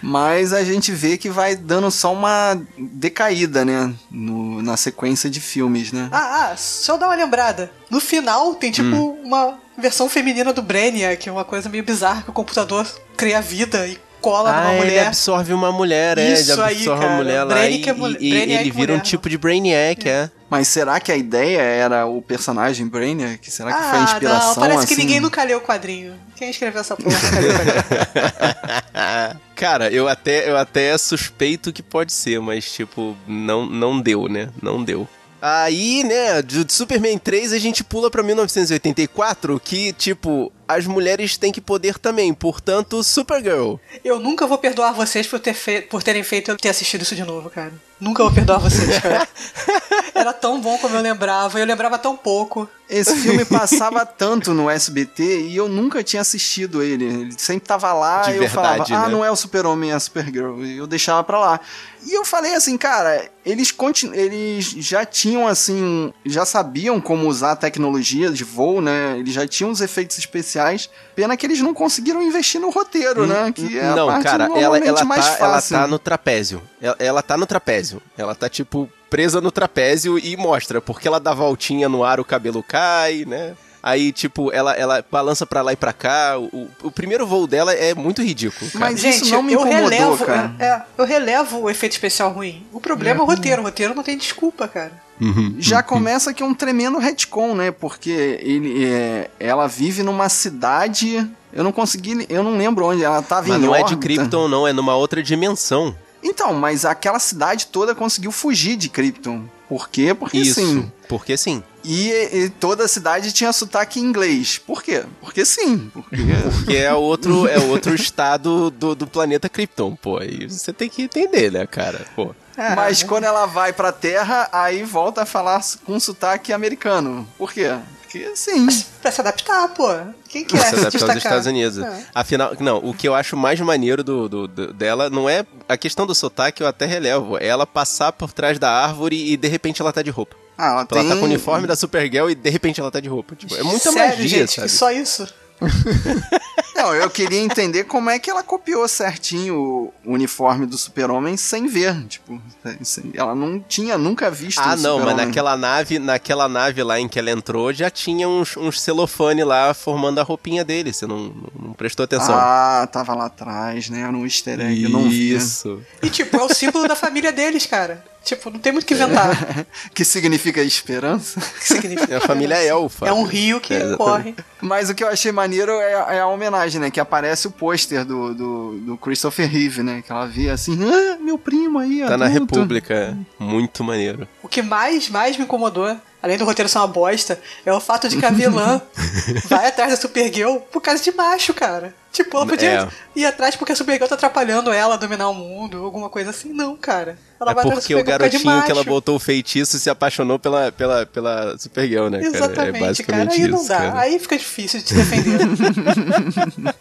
[0.01, 3.93] Mas a gente vê que vai dando só uma decaída, né?
[4.09, 6.09] No- na sequência de filmes, né?
[6.11, 7.71] Ah, ah, só dar uma lembrada.
[7.89, 12.33] No final tem tipo uma versão feminina do Brainiac, uma coisa meio bizarra que o
[12.33, 15.07] computador cria vida e cola Ah, numa ele mulher.
[15.07, 16.33] absorve uma mulher, é.
[16.33, 17.11] Isso Ele aí, absorve cara.
[17.13, 20.09] uma mulher lá e, é mul- e- e Brainiac ele vira um tipo de Brainiac,
[20.09, 20.31] é.
[20.49, 23.51] Mas será que a ideia era o personagem Brainiac?
[23.51, 24.47] Será que foi a ah, inspiração?
[24.47, 24.95] não, parece assim?
[24.95, 26.15] que ninguém nunca leu o quadrinho.
[26.35, 29.41] Quem escreveu essa porra nunca leu o quadrinho.
[29.55, 34.49] Cara, eu até, eu até suspeito que pode ser, mas, tipo, não, não deu, né?
[34.61, 35.07] Não deu.
[35.47, 41.51] Aí, né, de Superman 3 a gente pula pra 1984, que, tipo, as mulheres têm
[41.51, 43.75] que poder também, portanto, Supergirl.
[44.03, 45.55] Eu nunca vou perdoar vocês por, ter
[45.87, 47.71] por terem feito eu ter assistido isso de novo, cara.
[47.99, 49.27] Nunca vou perdoar vocês, cara.
[50.13, 52.69] Era tão bom como eu lembrava, eu lembrava tão pouco.
[52.89, 57.05] Esse filme passava tanto no SBT e eu nunca tinha assistido ele.
[57.05, 59.13] Ele sempre tava lá De e eu verdade, falava, ah, né?
[59.13, 60.63] não é o Super-Homem, é a Supergirl.
[60.63, 61.59] E eu deixava pra lá.
[62.05, 67.53] E eu falei assim, cara, eles, continu eles já tinham, assim, já sabiam como usar
[67.53, 69.17] a tecnologia de voo, né?
[69.17, 70.87] Eles já tinham os efeitos especiais.
[71.15, 73.51] Pena que eles não conseguiram investir no roteiro, né?
[73.51, 75.77] Que é a não, parte cara, ela, ela, mais tá, ela fácil.
[75.77, 76.61] tá no trapézio.
[76.79, 77.94] Ela, ela tá no trapézio.
[78.17, 82.25] Ela tá, tipo, presa no trapézio e mostra, porque ela dá voltinha no ar, o
[82.25, 83.55] cabelo cai, né?
[83.85, 86.39] Aí, tipo, ela, ela balança pra lá e pra cá.
[86.39, 88.71] O, o primeiro voo dela é muito ridículo.
[88.71, 88.85] cara.
[88.85, 90.55] Mas Gente, isso não me eu incomodou, relevo, cara.
[90.57, 92.65] É, eu relevo o efeito especial ruim.
[92.73, 93.61] O problema é, o roteiro.
[93.61, 94.91] O roteiro não tem desculpa, cara.
[95.21, 95.55] Uhum.
[95.59, 97.69] Já começa que é um tremendo retcon, né?
[97.69, 98.09] Porque
[98.41, 101.23] ele, é, ela vive numa cidade.
[101.53, 102.25] Eu não consegui.
[102.27, 103.03] Eu não lembro onde.
[103.03, 104.01] Ela tava Mas em não é de órbita.
[104.01, 105.95] Krypton, não, é numa outra dimensão.
[106.25, 109.43] Então, mas aquela cidade toda conseguiu fugir de Krypton.
[109.69, 110.13] Por quê?
[110.13, 110.55] Porque Isso.
[110.55, 110.91] sim.
[111.07, 111.63] Porque sim.
[111.83, 114.57] E, e toda a cidade tinha sotaque em inglês.
[114.57, 115.03] Por quê?
[115.21, 115.89] Porque sim.
[115.93, 116.17] Porque...
[116.55, 120.19] Porque é outro, é outro estado do, do planeta Krypton, pô.
[120.21, 122.05] E você tem que entender, né, cara?
[122.15, 122.33] Pô.
[122.57, 127.27] É, Mas quando ela vai pra Terra, aí volta a falar com sotaque americano.
[127.37, 127.77] Por quê?
[128.05, 128.67] Porque sim.
[129.01, 129.87] Pra se adaptar, pô.
[130.29, 131.17] Quem quer se se adaptar aos?
[131.17, 131.77] Estados Unidos.
[131.79, 132.03] É.
[132.13, 135.75] Afinal, não, o que eu acho mais maneiro do, do- do- dela não é a
[135.77, 137.37] questão do sotaque, eu até relevo.
[137.37, 140.35] É ela passar por trás da árvore e de repente ela tá de roupa.
[140.57, 141.09] Ah, ela, Ela tem...
[141.09, 143.35] tá com o uniforme da Supergirl e de repente ela tá de roupa.
[143.35, 144.67] Tipo, é muita Sério, magia, gente, sabe?
[144.69, 145.27] que só isso.
[146.75, 151.67] Não, eu queria entender como é que ela copiou certinho o uniforme do super-homem sem
[151.67, 152.05] ver.
[152.05, 152.39] Tipo,
[152.83, 156.99] sem- ela não tinha nunca visto Ah, o não, mas naquela nave, naquela nave lá
[156.99, 160.91] em que ela entrou, já tinha uns, uns celofane lá formando a roupinha dele.
[160.91, 162.35] Você não, não prestou atenção.
[162.37, 164.05] Ah, tava lá atrás, né?
[164.11, 165.33] No easter egg, eu não vi.
[165.33, 165.81] Isso.
[166.03, 168.03] E, tipo, é o símbolo da família deles, cara.
[168.25, 169.65] Tipo, não tem muito o que inventar.
[169.93, 171.39] que significa esperança.
[171.39, 172.15] Que significa?
[172.15, 173.07] É a família elfa.
[173.07, 174.33] É um rio que É, corre.
[174.59, 176.89] Mas o que eu achei maneiro é, é a homenagem, né?
[176.89, 180.01] Que aparece o pôster do, do, do Christopher Reeve, né?
[180.03, 183.15] Que ela vê assim, ah, meu primo aí, Tá na adulto." República.
[183.37, 184.27] Muito maneiro.
[184.41, 188.09] O que mais, mais me incomodou, além do roteiro ser uma bosta, é o fato
[188.09, 188.81] de que a vilã
[189.47, 191.93] vai atrás da Supergirl por causa de macho, cara.
[192.11, 192.87] Tipo, ela podia É.
[193.15, 196.51] ir atrás porque a Supergirl tá atrapalhando ela a dominar o mundo, alguma coisa assim.
[196.51, 197.17] Não, cara.
[197.39, 201.05] Ela é vai porque o garotinho que ela botou o feitiço se apaixonou pela, pela,
[201.05, 202.31] pela Supergirl, né, cara?
[202.31, 202.85] É Exatamente, cara.
[202.87, 203.77] basicamente Aí isso, não dá.
[203.77, 203.99] cara.
[203.99, 205.39] Aí fica difícil de te defender.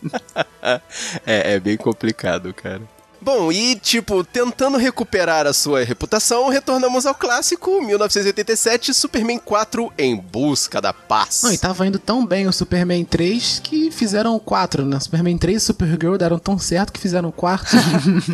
[1.26, 2.80] É, é bem complicado, cara.
[3.24, 10.14] Bom, e tipo, tentando recuperar a sua reputação, retornamos ao clássico 1987 Superman 4 em
[10.14, 11.40] busca da paz.
[11.42, 15.00] Não, e tava indo tão bem o Superman 3 que fizeram o 4, né?
[15.00, 17.74] Superman 3 e Supergirl deram tão certo que fizeram o quarto.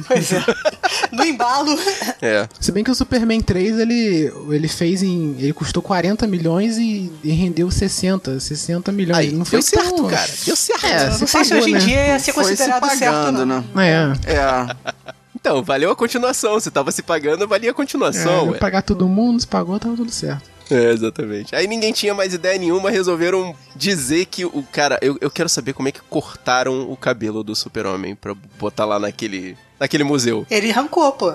[0.08, 0.44] Pois é.
[1.12, 1.78] No embalo.
[2.20, 2.48] É.
[2.58, 5.36] Se bem que o Superman 3, ele, ele fez em.
[5.38, 9.18] Ele custou 40 milhões e, e rendeu 60, 60 milhões.
[9.18, 10.30] Aí, não foi deu certo, tão- cara.
[10.44, 10.84] Deu certo.
[10.86, 11.78] É, não sei se pagou, hoje em né?
[11.78, 13.64] dia ia ser considerado certo, pagando, não.
[13.74, 14.16] né?
[14.26, 14.32] É.
[14.32, 14.76] É.
[15.40, 16.60] Então, valeu a continuação.
[16.60, 18.58] Se tava se pagando, valia a É, continuação, ué.
[18.58, 20.50] pagar todo mundo, se pagou, tava tudo certo.
[20.70, 21.54] É, exatamente.
[21.56, 24.98] Aí ninguém tinha mais ideia nenhuma, resolveram dizer que o cara.
[25.02, 28.96] Eu, eu quero saber como é que cortaram o cabelo do super-homem pra botar lá
[28.98, 29.56] naquele.
[29.80, 30.46] naquele museu.
[30.48, 31.32] Ele arrancou, pô.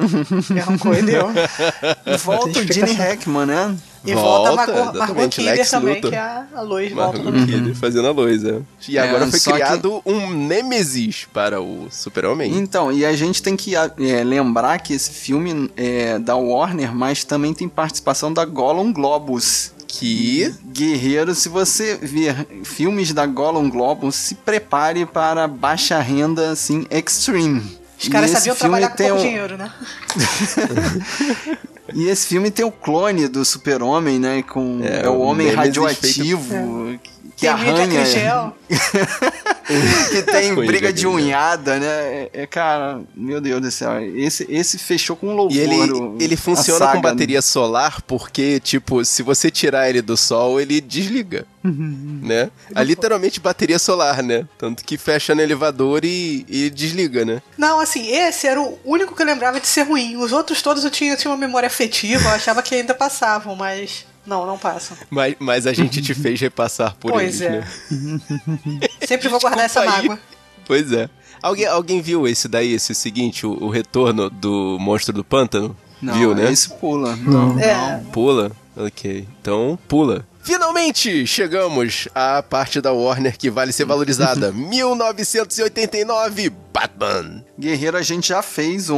[0.50, 1.28] Ele arrancou e deu.
[2.24, 3.76] Volta o Gene Hackman, né?
[4.06, 6.10] E volta, a Volta, Margot, Margot Kidder também, Luthor.
[6.12, 7.46] que é a, a Lois volta Margot também.
[7.46, 8.60] Kidder fazendo a luz, é.
[8.88, 12.56] E É, agora foi só que- criado um Nemesis para o super-homem.
[12.58, 17.24] Então, e a gente tem que é, lembrar que esse filme é da Warner, mas
[17.24, 19.72] também tem participação da Gollum Globus.
[19.88, 20.54] Que.
[20.74, 27.64] Guerreiro, se você ver filmes da Gollum Globus, se prepare para baixa renda, assim, extreme.
[27.98, 29.72] Os caras sabiam trabalhar com pouco um- dinheiro, né?
[31.94, 34.42] E esse filme tem o clone do super-homem, né?
[34.44, 38.54] Com, É, é, o homem Nemesis radioativo, que Tem mídia arranha,
[40.12, 41.86] que tem Coisa briga de unhada, né?
[41.88, 43.92] É, é, cara, meu Deus do céu.
[44.16, 45.56] Esse, esse fechou com louvor.
[45.56, 50.02] E ele, o- ele funciona saga, com bateria solar porque, tipo, se você tirar ele
[50.02, 51.46] do sol, ele desliga.
[51.64, 52.52] né?
[52.76, 54.48] É literalmente bateria solar, né?
[54.58, 57.42] Tanto que fecha no elevador e, e desliga, né?
[57.58, 60.16] Não, assim, esse era o único que eu lembrava de ser ruim.
[60.18, 63.56] Os outros todos eu tinha, eu tinha uma memória afetiva, eu achava que ainda passavam,
[63.56, 64.06] mas.
[64.26, 64.98] Não, não passam.
[65.10, 67.96] Mas, mas a gente te fez repassar por Pois eles, é.
[67.96, 68.90] né?
[69.08, 70.08] Sempre vou guardar essa Desculpa aí.
[70.10, 70.24] mágoa.
[70.66, 71.10] Pois é.
[71.42, 75.76] Alguém, alguém viu esse daí, esse seguinte, o, o retorno do monstro do pântano?
[76.02, 76.52] Não, viu, né?
[76.52, 77.16] esse pula.
[77.16, 77.60] Não.
[77.60, 78.02] É.
[78.12, 78.52] Pula?
[78.76, 79.28] Ok.
[79.42, 80.26] Então, pula.
[80.44, 84.52] Finalmente chegamos à parte da Warner que vale ser valorizada.
[84.54, 87.44] 1989, Batman.
[87.60, 88.98] Guerreiro, a gente já fez um,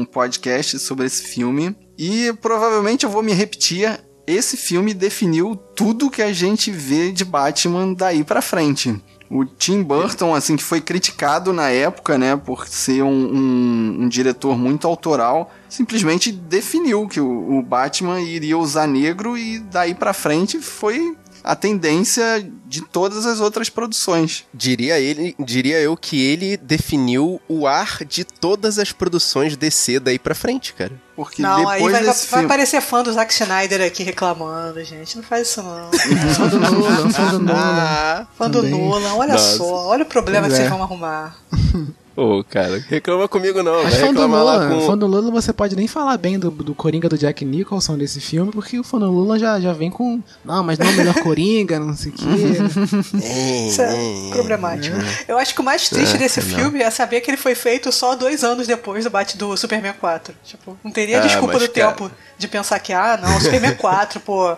[0.00, 1.76] um podcast sobre esse filme.
[1.96, 4.00] E provavelmente eu vou me repetir.
[4.30, 8.94] Esse filme definiu tudo que a gente vê de Batman daí pra frente.
[9.30, 14.08] O Tim Burton, assim, que foi criticado na época, né, por ser um, um- um
[14.08, 20.12] diretor muito autoral, simplesmente definiu que o, o Batman iria usar negro e daí pra
[20.14, 24.44] frente foi a tendência de todas as outras produções.
[24.52, 30.18] Diria ele, diria eu que ele definiu o ar de todas as produções DC daí
[30.18, 30.92] pra frente, cara.
[31.16, 32.44] Porque Não, aí depois vai, desse vai filme...
[32.44, 35.16] aparecer fã do Zack Snyder aqui reclamando, gente.
[35.16, 35.90] Não faz isso não.
[36.34, 37.58] Fã do Nolan, fã do Nolan.
[37.58, 38.62] Ah, Fã do.
[38.62, 39.56] Nolan, olha Nossa.
[39.56, 40.68] só, olha o problema Pois que é.
[40.68, 41.36] vocês vão arrumar.
[42.20, 43.84] Ô, cara, reclama comigo não.
[43.84, 44.80] Mas fã do Nolan, com...
[44.88, 48.20] fã do Nolan você pode nem falar bem do, do Coringa do Jack Nicholson desse
[48.20, 50.20] filme, porque o fã do Nolan já, já vem com.
[50.44, 52.24] Não, mas não é o melhor Coringa, não sei o quê.
[53.68, 54.96] Isso é problemático.
[55.28, 58.16] Eu acho que o mais triste desse filme é saber que ele foi feito só
[58.16, 60.34] dois anos depois do bate do Superman 4.
[60.44, 64.18] Tipo, não teria Ah, desculpa do cara- tempo de pensar que, ah, não, Superman 4,
[64.20, 64.56] pô.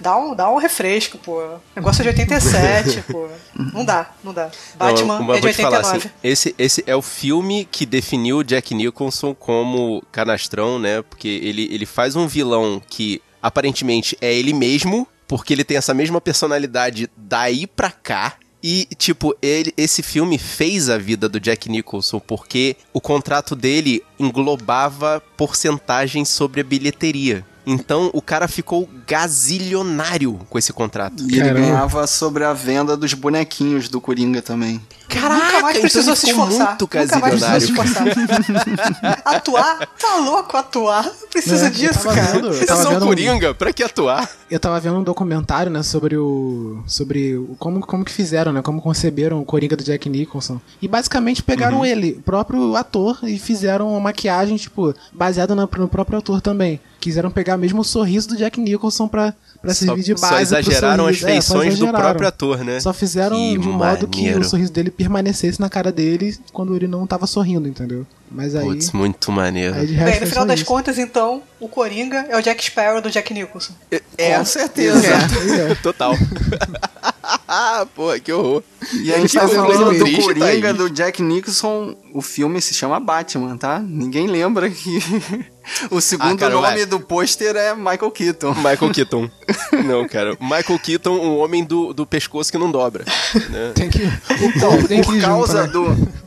[0.00, 1.42] Dá um, dá um refresco, pô.
[1.74, 3.28] Negócio de 87, pô.
[3.54, 4.50] Não dá, não dá.
[4.74, 5.96] Batman Não, é de vou te falar 89.
[5.98, 11.02] assim, esse, esse é o filme que definiu o Jack Nicholson como canastrão, né?
[11.02, 15.94] Porque ele, ele faz um vilão que aparentemente é ele mesmo, porque ele tem essa
[15.94, 18.36] mesma personalidade daí pra cá.
[18.62, 24.02] E, tipo, ele, esse filme fez a vida do Jack Nicholson porque o contrato dele
[24.18, 27.46] englobava porcentagem sobre a bilheteria.
[27.66, 31.24] Então o cara ficou gazilionário com esse contrato.
[31.28, 34.80] E ele ganhava sobre a venda dos bonequinhos do Coringa também.
[35.08, 36.68] Nunca mais então precisou ele se esforçar.
[36.68, 39.22] muito Nunca mais precisou se esforçar.
[39.24, 39.86] atuar?
[39.98, 41.08] Tá louco atuar?
[41.30, 42.20] Precisa É, disso, cara.
[42.32, 44.28] vendo- eu Eu tava sou o vendo um- Coringa, pra que atuar?
[44.50, 46.82] Eu tava vendo um documentário, né, sobre o.
[46.86, 48.62] sobre o, como, como que fizeram, né?
[48.62, 50.60] Como conceberam o Coringa do Jack Nicholson.
[50.80, 55.88] E basicamente pegaram ele, o próprio ator, e fizeram uma maquiagem, tipo, baseada na- no
[55.88, 56.80] próprio ator também.
[57.00, 59.34] Quiseram pegar mesmo o sorriso do Jack Nicholson pra,
[59.66, 60.34] pra servir de só base.
[60.34, 61.16] pro exageraram as.
[61.16, 61.98] É, só feições do exageraram.
[62.00, 62.80] próprio ator, né?
[62.80, 66.74] Só fizeram Que de um modo que o sorriso dele permanecesse na cara dele quando
[66.74, 68.06] ele não tava sorrindo, entendeu?
[68.30, 68.64] Mas aí.
[68.64, 69.74] Putz, muito maneiro.
[69.74, 70.66] aí de resto Bem, no foi final só das isso.
[70.68, 73.72] contas, então, o Coringa é o Jack Sparrow do Jack Nicholson.
[74.18, 75.06] É, Com certeza.
[75.06, 75.74] É, é.
[75.82, 76.14] total.
[77.94, 78.62] Porra, que horror.
[78.92, 80.76] E a gente Que tá coisa falando do triste, Coringa Thaís.
[80.76, 81.96] do Jack Nicholson.
[82.14, 83.78] O filme se chama Batman, tá?
[83.80, 84.98] Ninguém lembra que
[85.90, 86.86] o segundo Ah, cara, nome vai.
[86.86, 88.54] do pôster é Michael Keaton.
[88.54, 89.30] Michael Keaton.
[89.84, 90.36] Não, cara.
[90.40, 93.04] Michael Keaton, um homem do, do pescoço que não dobra.
[93.50, 93.72] Né?
[93.74, 94.02] Tem que.
[94.40, 95.96] Então, tem que por ir causa junto, né?
[95.96, 96.26] do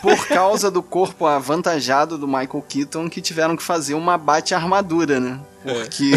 [0.00, 5.20] por causa do corpo avantajado do Michael Keaton que tiveram que fazer uma bate armadura,
[5.20, 5.38] né?
[5.64, 5.72] É.
[5.74, 6.12] Porque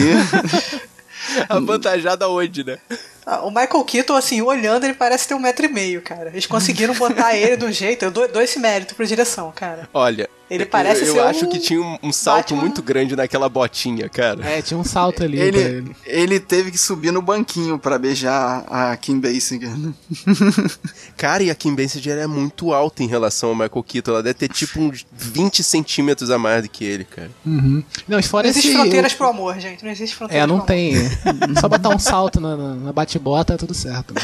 [1.50, 2.78] Avantajado aonde, né?
[3.26, 6.30] Ah, o Michael Keaton, assim, olhando, ele parece ter um metro e meio, cara.
[6.30, 8.04] Eles conseguiram botar ele de um jeito.
[8.06, 9.90] Eu dou, dou esse mérito pra direção, cara.
[9.94, 12.62] Olha, Ele parece eu, eu ser acho um que tinha um, um salto Batman.
[12.62, 14.46] muito grande naquela botinha, cara.
[14.48, 15.96] É, tinha um salto ali pra Ele, ele.
[16.06, 19.76] ele teve que subir no banquinho pra beijar a Kim Basinger.
[19.76, 19.92] né?
[21.18, 24.12] Cara, e a Kim Basinger é muito alta em relação ao Michael Keaton.
[24.12, 27.32] Ela deve ter tipo uns 20 centímetros a mais do que ele, cara.
[27.46, 27.84] Uhum.
[28.08, 28.78] Não, fora Não existe esse.
[28.78, 29.84] fronteiras pro amor, gente.
[29.84, 30.92] Não existe fronteiras É, não pro amor.
[30.92, 31.56] tem.
[31.60, 34.14] Só botar um salto na, na, na bate-bota, é tudo certo.
[34.14, 34.22] né?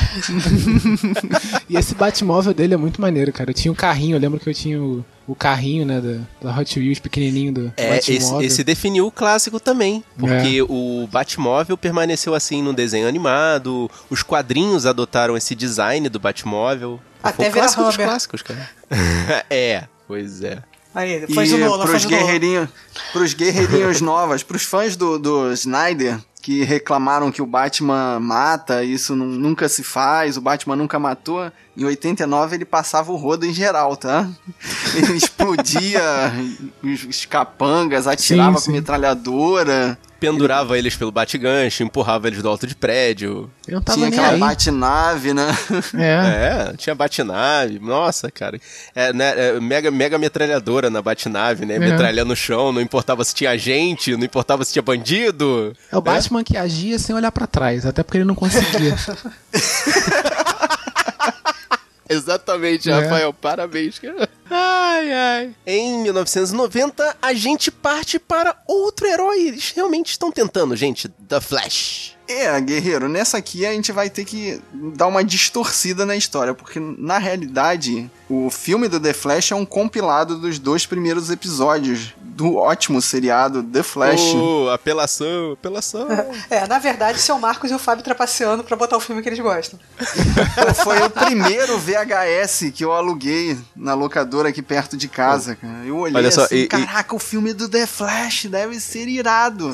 [1.70, 3.50] e esse Batmóvel dele é muito maneiro, cara.
[3.52, 6.60] Eu tinha um carrinho, eu lembro que eu tinha o, o carrinho, né, da, da
[6.60, 8.48] Hot Wheels pequenininho do É, esse, Batmóvel.
[8.48, 10.04] esse definiu o clássico também.
[10.18, 17.00] Porque o Batmóvel permaneceu assim no desenho animado, os quadrinhos adotaram esse design do Batmóvel.
[17.24, 18.70] Até Foi clássico dos clássicos, cara.
[19.50, 20.60] é, pois é.
[20.94, 22.24] Aí, E faz o Nolan, pros faz o Nolan.
[22.24, 22.70] guerreirinhos,
[23.14, 29.16] pros guerreirinhos novos, pros fãs do, do Snyder, que reclamaram que o Batman mata, isso
[29.16, 31.52] nu- nunca se faz, o Batman nunca matou.
[31.78, 34.28] Em 89 ele passava o rodo em geral, tá?
[34.96, 36.02] Ele explodia
[36.84, 38.72] os, os capangas, atirava Sim, com sim.
[38.72, 39.98] metralhadora.
[40.22, 43.50] Pendurava eles pelo bate-gancho, empurrava eles do alto de prédio.
[43.68, 44.40] Eu não tava Tinha nem aquela aí.
[44.40, 45.48] bate-nave, né?
[45.96, 46.22] É.
[46.72, 48.60] É, tinha batinave, nossa, cara.
[48.94, 51.80] É, né, é, mega, mega metralhadora na batinave, né?
[51.80, 55.76] Metralhando no chão, não importava se tinha gente, não importava se tinha bandido.
[55.92, 58.96] É o Batman que agia sem olhar pra trás, até porque ele não conseguia.
[62.12, 62.94] Exatamente, É.
[62.94, 64.30] Rafael, parabéns, cara.
[64.50, 65.56] Ai, ai.
[65.66, 69.48] Em 1990, a gente parte para outro herói.
[69.48, 71.08] Eles realmente estão tentando, gente.
[71.28, 72.16] The Flash.
[72.32, 76.80] É, guerreiro, nessa aqui a gente vai ter que dar uma distorcida na história, porque
[76.80, 82.56] na realidade o filme do The Flash é um compilado dos dois primeiros episódios do
[82.56, 84.22] ótimo seriado The Flash.
[84.34, 86.08] Oh, apelação, apelação.
[86.50, 89.28] É, na verdade, são o Marcos e o Fábio trapaceando pra botar o filme que
[89.30, 89.78] eles gostam.
[90.84, 95.86] Foi o primeiro VHS que eu aluguei na locadora aqui perto de casa, cara.
[95.86, 99.08] Eu olhei Olha só, assim, e- e- caraca, o filme do The Flash deve ser
[99.08, 99.72] irado.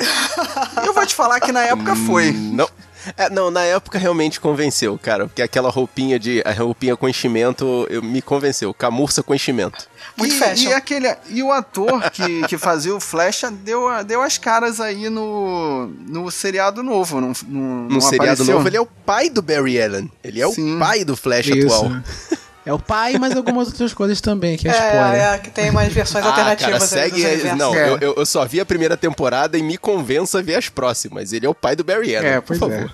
[0.86, 2.34] eu vou te falar que na época foi.
[2.48, 2.70] Não.
[3.16, 5.28] É, não, na época realmente convenceu, cara.
[5.28, 6.42] Porque aquela roupinha de.
[6.46, 8.74] A roupinha com enchimento eu, me convenceu.
[8.74, 9.88] Camurça com enchimento.
[10.18, 10.70] Muito e, fashion.
[10.70, 15.10] E, aquele, e o ator que, que fazia o Flash deu, deu as caras aí
[15.10, 17.22] no, no seriado novo.
[17.22, 18.56] Não, não, No não seriado apareceu?
[18.56, 20.12] novo, ele é o pai do Barry Allen.
[20.24, 20.76] Ele é Sim.
[20.76, 21.68] o pai do Flash Isso.
[21.68, 21.92] atual.
[22.68, 25.22] É o pai, mas algumas outras coisas também, que é É, spoiler.
[25.22, 27.56] é, que tem umas versões Ah, alternativas cara, aí dos segue.
[27.56, 27.94] Não, É.
[28.02, 31.32] eu, eu- só vi a primeira temporada e me convença a ver as próximas.
[31.32, 32.94] Ele é o pai do Barry Allen, É, por pois favor.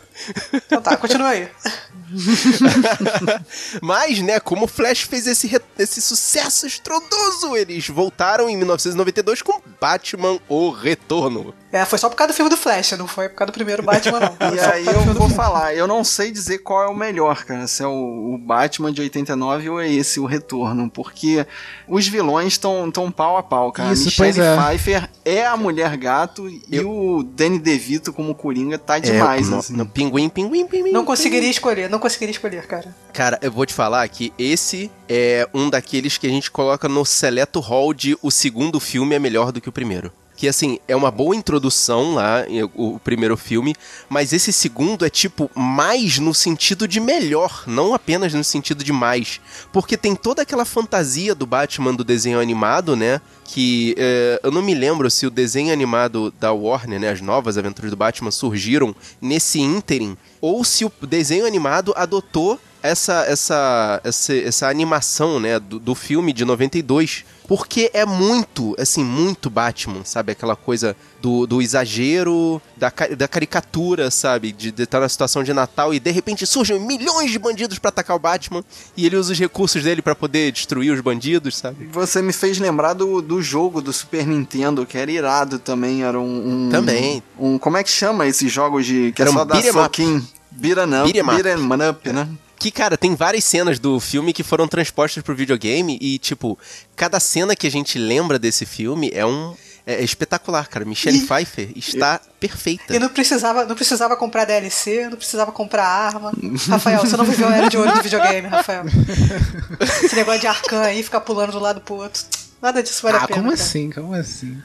[0.53, 1.47] Então tá, continua aí.
[3.81, 9.41] Mas, né, como o Flash fez esse, re- esse sucesso estrondoso, eles voltaram em 1992
[9.41, 11.53] com Batman O Retorno.
[11.71, 13.81] É, foi só por causa do filme do Flash, não foi por causa do primeiro
[13.81, 14.53] Batman, não.
[14.55, 17.81] E aí eu vou falar, eu não sei dizer qual é o melhor, cara, se
[17.81, 21.45] é o, o Batman de 89 ou é esse o Retorno, porque
[21.87, 23.91] os vilões estão tão pau a pau, cara.
[23.93, 24.55] Isso, Michelle é.
[24.55, 29.57] Pfeiffer é a Mulher Gato e o Danny DeVito como Coringa tá demais, é, no,
[29.57, 29.73] assim.
[29.73, 30.91] no pinguim, pinguim, pinguim.
[30.91, 32.93] Não conseguiria escolher, não conseguiria escolher, cara.
[33.13, 37.05] Cara, eu vou te falar que esse é um daqueles que a gente coloca no
[37.05, 40.11] seleto hall de o segundo filme é melhor do que o primeiro.
[40.43, 42.43] Que assim, é uma boa introdução lá,
[42.75, 43.73] o primeiro filme,
[44.09, 48.91] mas esse segundo é tipo mais no sentido de melhor, não apenas no sentido de
[48.91, 49.39] mais.
[49.71, 53.21] Porque tem toda aquela fantasia do Batman do desenho animado, né?
[53.45, 57.09] Que é, eu não me lembro se o desenho animado da Warner, né?
[57.11, 63.23] As novas aventuras do Batman surgiram nesse ínterim, ou se o desenho animado adotou essa,
[63.25, 67.23] essa, essa, essa animação, né, do, do filme de 92.
[67.47, 70.31] Porque é muito, assim, muito Batman, sabe?
[70.31, 74.53] Aquela coisa do, do exagero, da, da caricatura, sabe?
[74.53, 78.15] De estar na situação de Natal e de repente surgem milhões de bandidos pra atacar
[78.15, 78.63] o Batman
[78.95, 81.85] e ele usa os recursos dele pra poder destruir os bandidos, sabe?
[81.91, 86.19] Você me fez lembrar do, do jogo do Super Nintendo, que era irado também, era
[86.19, 86.67] um...
[86.67, 87.21] um Também.
[87.37, 89.11] Um, como é que chama esses jogos de...
[89.11, 89.73] que Era é um só dar 'em up.
[89.73, 90.27] soquinho?
[90.49, 92.29] Beat'em up, Beat up, né?
[92.63, 96.57] Que, cara, tem várias cenas do filme que foram transpostas pro videogame e, tipo,
[96.95, 99.53] cada cena que a gente lembra desse filme é um.
[99.85, 100.85] É espetacular, cara.
[100.85, 102.95] Michelle E- Pfeiffer está perfeita.
[102.95, 106.31] E não precisava, não precisava comprar DLC, não precisava comprar arma.
[106.69, 108.85] Rafael, você não viveu a era de ouro do videogame, Rafael.
[110.01, 112.23] Esse negócio de arcan aí, ficar pulando de um lado pro outro.
[112.61, 113.39] Nada disso vale ah, a pena.
[113.41, 113.61] como cara.
[113.61, 113.89] assim?
[113.89, 114.57] Como assim?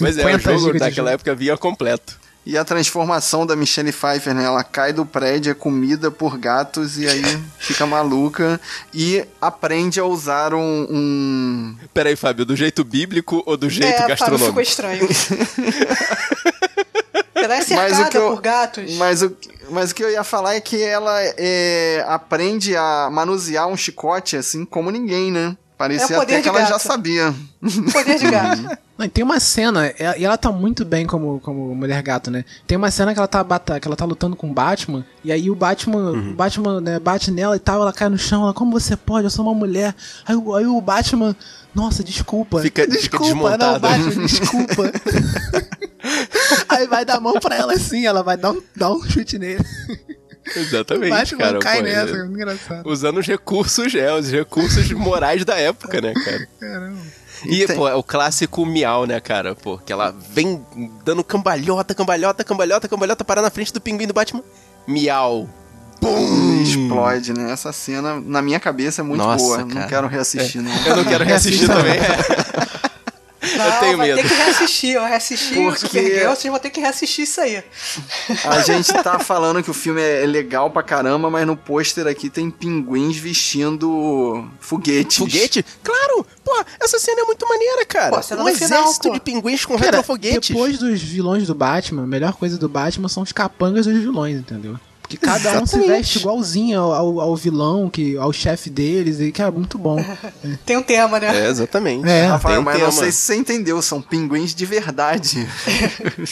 [0.00, 1.14] Mas é, o 50 jogo daquela jogo.
[1.14, 2.18] época vinha completo.
[2.46, 4.44] E a transformação da Michelle Pfeiffer, né?
[4.44, 7.22] Ela cai do prédio, é comida por gatos e aí
[7.58, 8.60] fica maluca
[8.92, 10.86] e aprende a usar um.
[10.90, 14.60] um- Peraí, Fábio, do jeito bíblico ou do jeito é, Fábio, ficou gastronômico?
[14.60, 15.08] estranho.
[17.34, 18.94] Ela é Mas o que eu- por gatos.
[18.94, 19.36] Mas o,
[19.70, 24.36] Mas o que eu ia falar é que ela é, aprende a manusear um chicote
[24.36, 25.56] assim como ninguém, né?
[25.84, 26.82] Parecia É o poder até que de ela já gato.
[26.82, 27.34] sabia.
[27.92, 28.78] Poder de gato.
[28.96, 32.44] Não, e tem uma cena, e ela tá muito bem como, como mulher gato, né?
[32.64, 35.32] Tem uma cena que ela tá, bata- que ela tá lutando com o Batman, e
[35.32, 38.54] aí o Batman, o Batman né, bate nela e tal, ela cai no chão, ela,
[38.54, 39.24] como você pode?
[39.24, 39.92] Eu sou uma mulher.
[40.24, 41.34] Aí, o- aí o Batman,
[41.74, 42.60] nossa, desculpa.
[42.62, 43.64] Fica- fica desculpa, desmontado.
[43.72, 44.82] não, Batman, desculpa.
[46.68, 49.38] aí vai dar a mão pra ela assim, ela vai dar um, dar um chute
[49.40, 49.64] nele.
[50.56, 51.58] o Exatamente, Batman cara.
[51.58, 52.88] cai pô, nessa, é- é muito engraçado.
[52.88, 56.48] Usando os recursos, é, os recursos morais da época, né, cara?
[56.60, 56.98] Caramba.
[57.46, 59.54] E, tem- pô, é o clássico miau, né, cara?
[59.54, 60.64] Pô, que ela vem
[61.04, 64.42] dando cambalhota, cambalhota, cambalhota, cambalhota, parar na frente do pinguim do Batman.
[64.86, 65.48] Miau.
[66.00, 66.62] Bum!
[66.62, 67.50] Explode, né?
[67.50, 69.58] Essa cena, na minha cabeça, é muito Nossa, boa.
[69.58, 69.70] cara.
[69.70, 69.74] É.
[69.82, 70.70] Não quero reassistir, não.
[70.86, 71.94] Eu não quero reassistir também.
[73.56, 74.22] Não, tenho vai medo.
[74.22, 74.94] ter que reassistir.
[74.94, 77.62] Eu reassisti o Porque- Supergirl, vocês vão ter que reassistir isso aí.
[78.44, 82.28] A gente tá falando que o filme é legal pra caramba, mas no pôster aqui
[82.30, 85.16] tem pinguins vestindo foguetes.
[85.18, 85.64] Foguete?
[85.82, 86.26] Claro!
[86.44, 88.16] Pô, essa cena é muito maneira, cara.
[88.16, 89.14] Pô, cena um final, exército pô.
[89.14, 90.48] de pinguins com retrofoguetes.
[90.48, 94.38] depois dos vilões do Batman, a melhor coisa do Batman são os capangas dos vilões,
[94.38, 94.78] entendeu?
[95.04, 95.86] Porque cada um se Exatamente.
[95.88, 100.02] veste igualzinho ao, ao, vilão, que, ao chefe deles, e que é muito bom.
[100.64, 101.44] Tem um tema, né?
[101.44, 102.08] É, exatamente.
[102.08, 102.24] É.
[102.24, 103.02] Rafael, um mas não tema.
[103.02, 105.46] sei se você entendeu, são pinguins de verdade.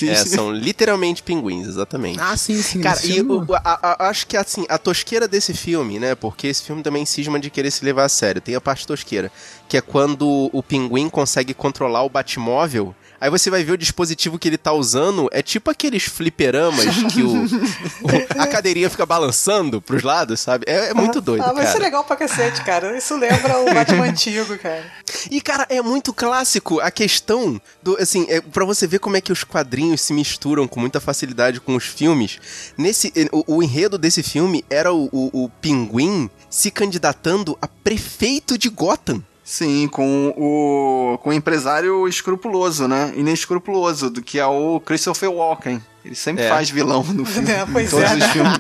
[0.09, 2.19] É, são literalmente pinguins, exatamente.
[2.21, 2.81] Ah, sim, sim.
[2.81, 6.15] Cara, e o- a- a- acho que assim, a tosqueira desse filme, né?
[6.15, 8.41] Porque esse filme também cisma de querer se levar a sério.
[8.41, 9.31] Tem a parte tosqueira,
[9.73, 12.95] que é quando o pinguim consegue controlar o Batmóvel.
[13.19, 17.23] Aí você vai ver o dispositivo que ele tá usando, é tipo aqueles fliperamas que
[17.23, 20.67] o, o- a cadeirinha fica balançando pros lados, sabe?
[20.69, 21.85] É, é muito doido, ah, mas isso é cara.
[21.85, 22.99] legal pra cacete, cara.
[22.99, 24.85] Isso lembra o Batman antigo, cara.
[25.31, 27.97] E, cara, é muito clássico a questão do.
[27.97, 31.61] Assim, é, pra você ver como é que os quadrinhos se misturam com muita facilidade
[31.63, 32.39] com os filmes.
[32.77, 37.67] Nesse, eh, o, o enredo desse filme era o, o, o pinguim se candidatando a
[37.69, 39.23] prefeito de Gotham.
[39.53, 43.13] Sim, com o, com o empresário escrupuloso, né?
[43.15, 45.79] Inescrupuloso, do que é o Christopher Walken.
[46.03, 46.49] Ele sempre É.
[46.49, 47.51] faz vilão no filme.
[47.51, 48.17] É, pois em todos é.
[48.17, 48.59] os filmes.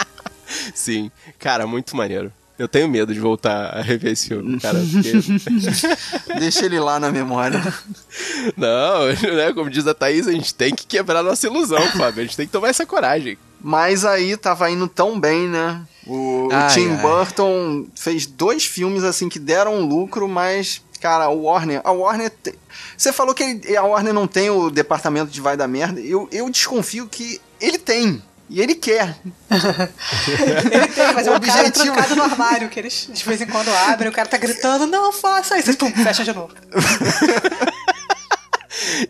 [0.74, 2.32] Sim, cara, muito maneiro.
[2.58, 4.78] Eu tenho medo de voltar a rever esse filme, cara.
[4.78, 5.12] Porque...
[6.40, 7.60] Deixa ele lá na memória.
[8.56, 9.52] Não, né?
[9.52, 12.22] Como diz a Thaís, a gente tem que quebrar nossa ilusão, Fábio.
[12.22, 13.36] A gente tem que tomar essa coragem.
[13.60, 15.82] Mas aí tava indo tão bem, né?
[16.06, 16.96] O, o Ai, Tim ai.
[16.98, 21.80] Burton fez dois filmes assim que deram lucro, mas, cara, o Warner.
[21.84, 22.30] A Warner.
[22.30, 22.54] te-
[22.96, 26.00] Você falou que ele- a Warner não tem o departamento de vai da merda.
[26.00, 28.22] Eu, eu desconfio que ele tem.
[28.50, 29.16] E ele quer.
[29.50, 33.46] Ele tem, mas é O cara objetivo- trancado no armário, que eles de vez em
[33.46, 36.52] quando abrem, o cara tá gritando, não faça isso, pum, fecha de novo.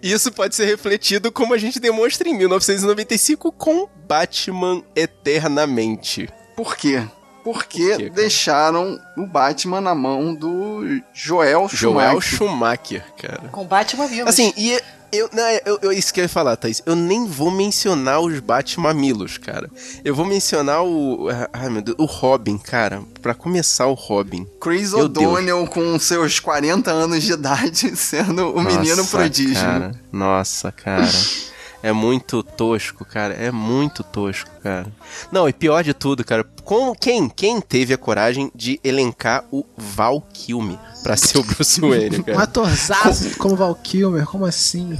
[0.02, 6.28] Isso pode ser refletido como a gente demonstra em 1995 com Batman Eternamente.
[6.56, 7.02] Por quê?
[7.42, 10.80] Porque Por quê, deixaram o Batman na mão do
[11.12, 12.22] Joel Joel Schumacher.
[12.22, 13.48] Schumacher, cara.
[13.52, 14.26] Com Batman vindo.
[14.28, 14.80] Assim, e
[15.12, 16.82] eu, não, eu, eu- isso que eu ia falar, Thaís.
[16.86, 19.70] Eu nem vou mencionar os Batmamilos, cara.
[20.02, 21.28] Eu vou mencionar o.
[21.52, 23.02] Ai, meu Deus, o Robin, cara.
[23.20, 24.46] Pra começar, o Robin.
[24.58, 25.26] Chris Meu Deus.
[25.26, 29.54] O'Donnell com seus 40 anos de idade sendo o menino Nossa, prodígio.
[29.54, 31.06] Cara, nossa, cara.
[31.84, 33.34] É muito tosco, cara.
[33.34, 34.86] É muito tosco, cara.
[35.30, 36.42] Não, e pior de tudo, cara.
[36.64, 37.28] Com quem?
[37.28, 42.22] Quem teve a coragem de elencar o Val Kilmer pra ser o Bruce Wayne, Um
[42.22, 42.42] cara?
[42.44, 44.98] atorzaço como Val Kilmer, como assim?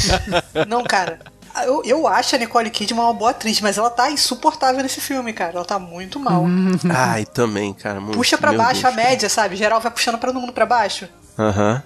[0.66, 1.18] Não, cara.
[1.66, 5.32] Eu, eu acho a Nicole Kidman uma boa atriz, mas ela tá insuportável nesse filme,
[5.32, 5.52] cara.
[5.56, 6.44] Ela tá muito mal.
[6.90, 8.00] Ai, também, cara.
[8.00, 8.92] Muito, Puxa pra baixo Deus.
[8.92, 9.54] a média, sabe?
[9.56, 11.06] Geral vai puxando todo mundo pra baixo.
[11.38, 11.82] Aham.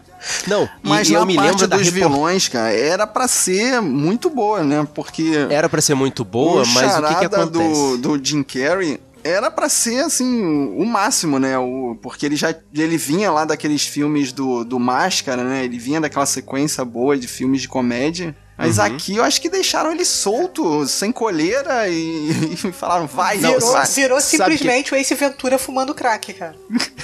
[0.49, 3.29] Não, Mas e, na eu me parte lembro da dos repor- vilões, cara, era pra
[3.29, 4.87] ser muito boa, né?
[4.93, 7.97] Porque Era pra ser muito boa, o mas o que que acontece?
[7.99, 10.43] do, do Jim Carrey era pra ser, assim,
[10.77, 11.57] o máximo, né?
[11.59, 15.65] O, porque ele já ele vinha lá daqueles filmes do, do Máscara, né?
[15.65, 18.35] Ele vinha daquela sequência boa de filmes de comédia.
[18.59, 18.85] Mas Uhum.
[18.85, 23.73] aqui eu acho que deixaram ele solto, sem coleira, e, e falaram, vai, Não, virou
[23.73, 23.87] vai.
[23.87, 26.57] virou simplesmente o Ace Ventura fumando crack, cara.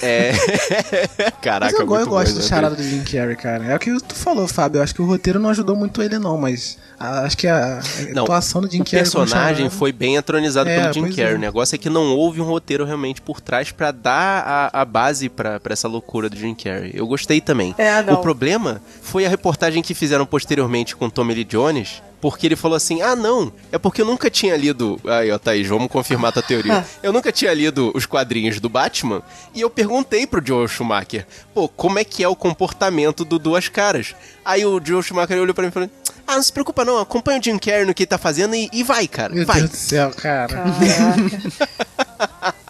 [0.03, 0.33] É.
[1.41, 3.65] Caraca, Mas eu, go- eu muito gosto bom, do charada do Jim Carrey, cara.
[3.65, 4.79] É o que tu falou, Fábio.
[4.79, 7.79] Eu acho que o roteiro não ajudou muito ele, não, mas a- acho que a,
[7.79, 11.15] a Não, atuação do Jim o Carrey como personagem foi bem entronizado É, pelo Jim
[11.15, 11.35] Carrey.
[11.35, 11.37] é.
[11.37, 14.85] O negócio é que não houve um roteiro realmente por trás pra dar a, a
[14.85, 16.91] base pra pra essa loucura do Jim Carrey.
[16.95, 17.75] Eu gostei também.
[17.79, 18.15] É, não.
[18.15, 22.75] O problema foi a reportagem que fizeram posteriormente com Tommy Lee Jones, porque ele falou
[22.75, 24.99] assim: ah, não, é porque eu nunca tinha lido.
[25.05, 26.83] Aí, ó, Thaís, vamos confirmar a tua teoria.
[27.03, 29.23] eu nunca tinha lido os quadrinhos do Batman
[29.55, 33.69] e eu perguntei pro Joel Schumacher: pô, como é que é o comportamento do Duas
[33.69, 34.15] Caras?
[34.43, 35.91] Aí o Joel Schumacher olhou pra mim e falou:
[36.27, 38.71] Ah, não se preocupa não, acompanha o Jim Carrey no que ele tá fazendo e,
[38.73, 39.35] e vai, cara.
[39.35, 39.59] Meu vai.
[39.59, 40.65] Deus do céu, cara.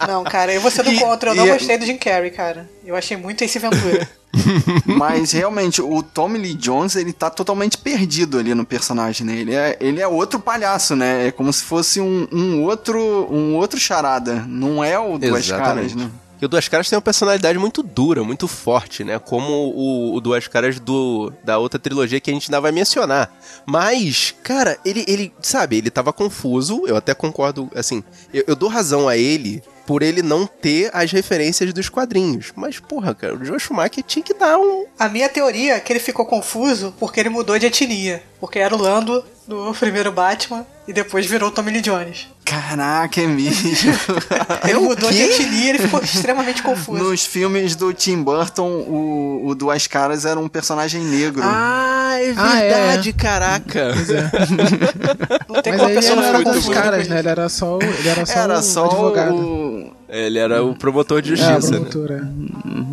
[0.07, 1.31] Não, cara, eu vou ser do E- contra.
[1.31, 2.69] Eu não é- gostei do Jim Carrey, cara.
[2.85, 4.07] Eu achei muito Ace Ventura.
[4.85, 9.33] Mas realmente, o Tommy Lee Jones, ele tá totalmente perdido ali no personagem, né?
[9.37, 11.27] Ele é, ele é outro palhaço, né?
[11.27, 12.99] É como se fosse um, um outro
[13.31, 14.43] um outro charada.
[14.47, 15.97] Não é o Duas Caras, Exatamente.
[15.97, 16.09] né?
[16.41, 19.19] E o Duas Caras tem uma personalidade muito dura, muito forte, né?
[19.19, 23.31] Como o, o Duas Caras do, da outra trilogia que a gente ainda vai mencionar.
[23.65, 28.69] Mas, cara, ele, ele, sabe, ele tava confuso, eu até concordo, assim, eu, eu dou
[28.69, 32.51] razão a ele por ele não ter as referências dos quadrinhos.
[32.55, 34.85] Mas, porra, cara, o Joe Schumacher tinha que dar um...
[34.97, 38.23] A minha teoria é que ele ficou confuso porque ele mudou de etnia.
[38.39, 42.27] Porque era o Lando do primeiro Batman e depois virou Tommy Lee Jones.
[42.45, 43.73] Caraca, é mesmo.
[44.69, 47.03] Ele mudou de etnia e ele ficou extremamente confuso.
[47.03, 51.41] Nos filmes do Tim Burton, o, o Duas Caras era um personagem negro.
[51.43, 52.69] Ah, é Ah, é.
[52.69, 53.95] verdade, caraca.
[55.49, 56.71] Não tem Mas como ele pessoa não era confusa.
[56.73, 57.19] caras, né?
[57.19, 59.35] Ele era só, o- ele era só, era o só advogado.
[59.35, 59.95] o.
[60.07, 61.77] Ele era o promotor de É, justiça, né?
[61.79, 62.29] promotora.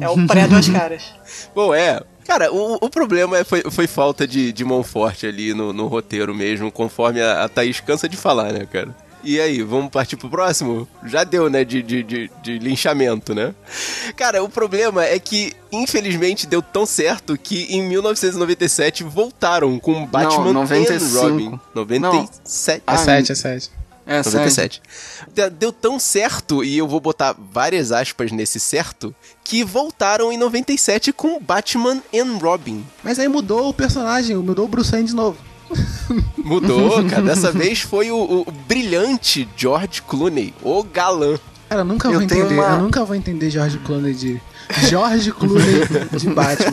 [0.00, 1.02] É o pré-duas caras.
[1.54, 2.00] Bom, é.
[2.26, 5.88] Cara, o, o problema é- foi, foi falta de, de mão forte ali no, no
[5.88, 8.94] roteiro mesmo, conforme a, a Thaís cansa de falar, né, cara?
[9.24, 10.88] E aí, vamos partir pro próximo?
[11.04, 13.54] Já deu, né, de, de, de, de linchamento, né?
[14.16, 20.52] Cara, o problema é que, infelizmente, deu tão certo que em 1997 voltaram com Batman
[20.52, 21.04] 95.
[21.04, 21.60] e Robin.
[21.74, 22.78] 97.
[22.78, 23.70] É Ah, 7, é 7.
[24.04, 24.38] É, sério.
[24.40, 24.82] 97.
[25.32, 29.14] Deu- Deu tão certo, e eu vou botar várias aspas nesse certo,
[29.44, 32.84] que voltaram em 97 com Batman and Robin.
[33.04, 35.38] Mas aí mudou o personagem, mudou o Bruce Wayne de novo.
[36.38, 37.22] Mudou, cara.
[37.22, 41.38] Dessa vez foi o, o brilhante George Clooney, o galã.
[41.68, 42.54] Cara, eu nunca Eu vou entender.
[42.54, 44.40] uma- Eu nunca vou entender George Clooney de.
[44.88, 45.80] George Clooney
[46.18, 46.70] de Batman.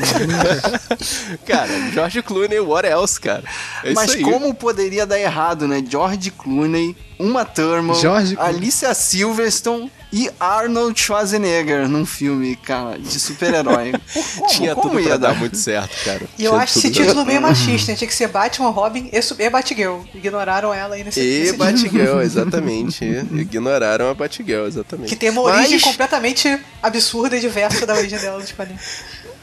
[1.46, 3.44] Cara, George Clooney, what else, cara?
[3.84, 4.24] É Mas isso aí.
[4.24, 5.84] como poderia dar errado, né?
[5.88, 8.56] George Clooney, Uma Thurman, George Clooney.
[8.56, 13.94] Alicia Silverstone e Arnold Schwarzenegger num filme, cara, de super-herói.
[14.50, 16.22] Tinha como tudo ia pra dar muito certo, cara.
[16.38, 17.98] E eu Tinha acho esse título meio machista, né?
[17.98, 20.00] Tinha que ser Batman, Robin e, e Batgirl.
[20.14, 21.54] Ignoraram ela aí nesse, E nesse.
[21.58, 23.06] Batgirl, exatamente.
[23.06, 25.10] Ignoraram a Batgirl, exatamente.
[25.10, 28.84] Que tem uma origem Mas- completamente absurda e diversa da origem dela nos quadrinhos.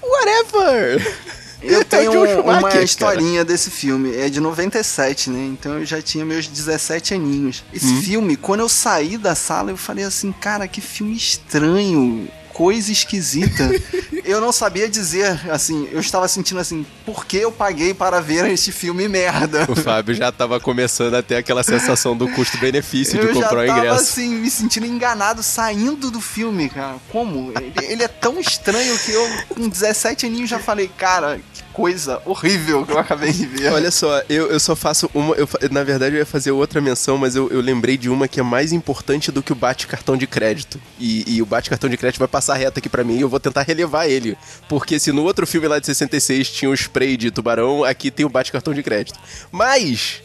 [0.02, 1.45] Whatever!
[1.66, 2.82] Eu tenho É o Joe um- Schumacher, uma cara.
[2.84, 4.14] historinha desse filme.
[4.16, 5.46] É de 97, né?
[5.46, 7.62] Então eu já tinha meus 17 aninhos.
[7.72, 8.02] Esse Hum.
[8.02, 12.28] filme, quando eu saí da sala, eu falei assim, cara, que filme estranho.
[12.52, 13.68] Coisa esquisita.
[14.24, 18.50] eu não sabia dizer, assim, eu estava sentindo assim, por que eu paguei para ver
[18.50, 19.66] este filme merda?
[19.68, 23.64] O Fábio já tava começando a ter aquela sensação do custo-benefício de Eu comprar o
[23.66, 24.00] ingresso.
[24.00, 26.96] assim, me sentindo enganado saindo do filme, cara.
[27.10, 27.52] Como?
[27.60, 31.38] Ele, ele é tão estranho que eu, com 17 aninhos, já falei, cara,
[31.77, 33.70] coisa horrível que eu acabei de ver.
[33.70, 35.35] Olha só, eu, eu só faço uma.
[35.35, 38.41] Eu, na verdade, eu ia fazer outra menção, mas eu, eu lembrei de uma que
[38.41, 40.81] é mais importante do que o bate-cartão de crédito.
[40.99, 43.39] E, e o bate-cartão de crédito vai passar reto aqui pra mim e eu vou
[43.39, 44.39] tentar relevar ele.
[44.70, 48.24] Porque se no outro filme lá de 66 tinha o spray de tubarão, aqui tem
[48.24, 49.18] o bate-cartão de crédito.
[49.53, 50.22] Mas.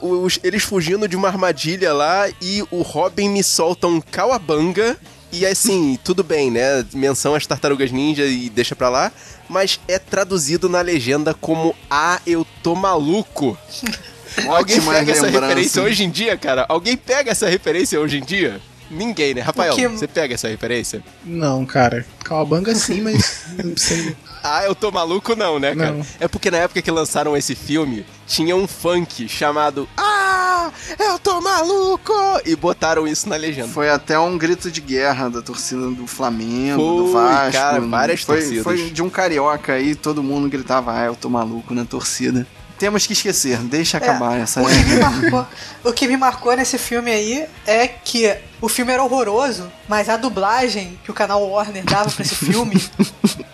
[0.00, 4.96] os- eles fugindo de uma armadilha lá e o Robin me solta um cauabanga.
[5.30, 6.84] E assim, tudo bem, né?
[6.94, 9.12] Menção às tartarugas ninja e deixa pra lá.
[9.48, 13.56] Mas é traduzido na legenda como Ah, eu tô maluco.
[14.46, 15.46] Alguém pega essa lembrança.
[15.48, 16.64] referência hoje em dia, cara?
[16.68, 18.60] Alguém pega essa referência hoje em dia?
[18.90, 19.40] Ninguém, né?
[19.40, 21.02] Rafael, Porque- você pega essa referência?
[21.24, 22.06] Não, cara.
[22.24, 24.16] Calabanga sim, mas não sei.
[24.50, 25.92] Ah, eu tô maluco não, né, cara?
[25.92, 26.06] Não.
[26.18, 31.40] É porque na época que lançaram esse filme, tinha um funk chamado Ah, eu tô
[31.40, 32.12] maluco!
[32.46, 33.68] E botaram isso na legenda.
[33.68, 37.52] Foi até um grito de guerra da torcida do Flamengo, do Foi, Vasco.
[37.52, 38.64] cara, várias foi, torcidas.
[38.64, 42.46] Foi de um carioca aí, todo mundo gritava, ah, eu tô maluco na torcida.
[42.78, 44.62] Temos que esquecer, deixa acabar É, essa.
[44.62, 45.46] o, que me marcou,
[45.84, 50.16] o que me marcou nesse filme aí é que o filme era horroroso, mas a
[50.16, 52.80] dublagem que o canal Warner dava pra esse filme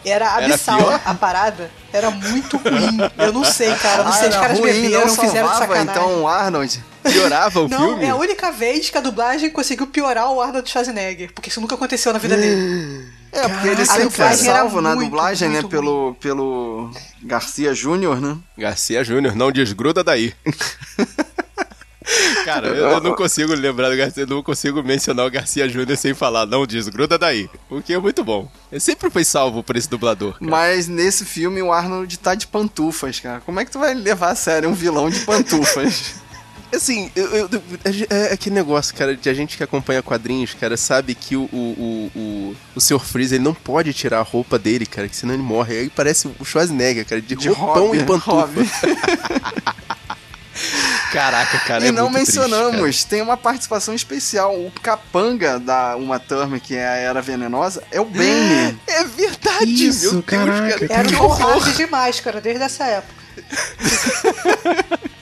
[0.05, 0.77] era Era abissal.
[0.79, 1.01] pior?
[1.05, 2.99] a parada era muito ruim.
[3.19, 4.05] Eu não sei, cara.
[4.05, 5.91] Não Ah, sei, os era caras ruim, beberam, não fizeram de salvava, sacanagem.
[6.03, 6.85] então o Arnold.
[7.05, 8.05] Piorava o Não, filme?
[8.07, 11.75] é a única vez que a dublagem conseguiu piorar o Arnold Schwarzenegger, porque isso nunca
[11.75, 13.07] aconteceu na vida dele.
[13.35, 16.91] É, porque ele sempre foi salvo na muito, dublagem, né, muito pelo, pelo
[17.23, 18.39] Garcia Júnior, né?
[18.57, 20.33] Garcia Júnior, não desgruda daí.
[22.45, 25.97] Cara, eu, eu não consigo lembrar do Garcia, eu não consigo mencionar o Garcia Júnior
[25.97, 27.49] sem falar, não desgruda daí.
[27.71, 28.51] O que é muito bom.
[28.71, 30.35] Ele sempre foi salvo por esse dublador.
[30.35, 30.51] cara.
[30.51, 33.41] Mas nesse filme o Arnold tá de pantufas, cara.
[33.41, 36.15] Como é que tu vai levar a sério um vilão de pantufas?
[36.75, 37.49] Assim, eu, eu-
[38.11, 41.43] é, é aquele negócio, cara, de a gente que acompanha quadrinhos, cara, sabe que o,
[41.53, 42.99] o, o, o, Sr.
[43.01, 45.79] Freeze, ele não pode tirar a roupa dele, cara, que senão ele morre.
[45.79, 48.49] Aí parece o Schwarzenegger, cara, de, De roupão Robin, e pantufa.
[51.13, 54.57] Caraca, cara, e é não muito triste, mencionamos, tem uma participação especial.
[54.57, 58.77] O capanga da Uma Thurman, que é a Era Venenosa, é o Bane.
[58.87, 59.01] cara.
[59.01, 61.01] É verdade, Isso, meu Deus, caraca, cara.
[61.09, 63.15] Era um de máscara desde essa época.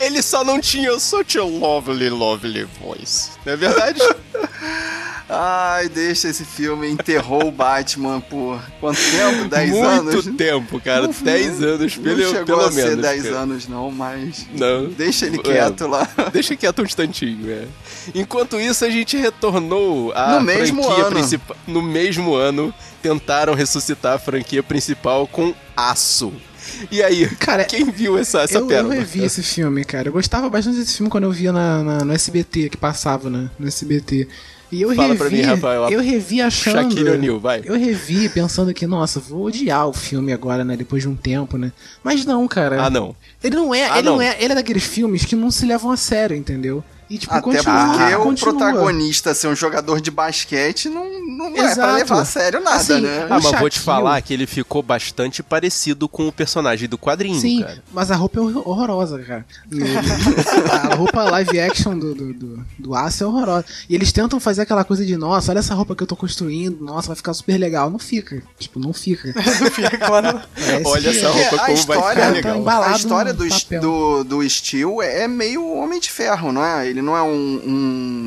[0.00, 3.30] Ele só não tinha such a lovely, lovely voice.
[3.46, 4.00] Não é verdade?
[5.32, 6.90] Ai, deixa esse filme.
[6.90, 9.48] Enterrou o Batman por quanto tempo?
[9.48, 10.14] 10 anos?
[10.26, 11.02] Muito tempo, cara.
[11.02, 13.02] Não- 10 anos, não pelo, chegou pelo a ser menos.
[13.02, 13.36] 10 cara.
[13.38, 14.46] anos, não, mas.
[14.52, 14.86] Não.
[14.88, 15.42] Deixa ele É.
[15.42, 16.08] quieto lá.
[16.32, 17.64] Deixa quieto um instantinho, é.
[18.12, 21.56] Enquanto isso, a gente retornou a No mesmo franquia principal.
[21.64, 26.32] No mesmo ano, tentaram ressuscitar a franquia principal com Aço.
[26.90, 28.94] E aí, Cara, quem viu essa, essa eu, eu pérola?
[28.94, 30.08] revi esse filme, cara.
[30.08, 33.50] Eu gostava bastante desse filme quando eu via na, na- no SBT, que passava né,
[33.58, 34.28] no SBT.
[34.72, 36.74] E eu Fala revi, pra mim, Rafael, eu revi achando...
[36.74, 37.60] Shaquille O'Neal, vai.
[37.64, 41.58] Eu revi pensando que, nossa, vou odiar o filme agora, né, depois de um tempo,
[41.58, 41.72] né.
[42.04, 42.80] Mas não, cara.
[42.84, 43.16] Ah, não.
[43.42, 44.14] Ele não é, Ah, ele não.
[44.16, 44.22] não.
[44.22, 46.84] é, ele é daqueles filmes que não se levam a sério, entendeu?
[47.10, 48.52] E tipo, Até continua, porque o continua.
[48.54, 53.00] protagonista ser um jogador de basquete não, não é pra levar a sério nada, Assim,
[53.00, 53.26] né?
[53.28, 57.40] Ah, mas vou te falar que ele ficou bastante parecido com o personagem do quadrinho,
[57.40, 57.82] Sim, cara.
[57.92, 59.44] mas a roupa é hor- horrorosa, cara.
[60.90, 63.64] a roupa live action do, do, do, do Aço é horrorosa.
[63.88, 66.80] E eles tentam fazer aquela coisa de, nossa, olha essa roupa que eu tô construindo,
[66.84, 67.90] nossa, vai ficar super legal.
[67.90, 68.42] Não fica.
[68.58, 69.32] Tipo, não fica.
[70.06, 72.56] Quando- Parece Olha que- essa Porque roupa a como vai história- ficar tá legal.
[72.58, 73.44] embalado A história do,
[73.80, 76.88] do, do Steel é meio Homem de Ferro, não é?
[76.88, 77.60] Ele não é um,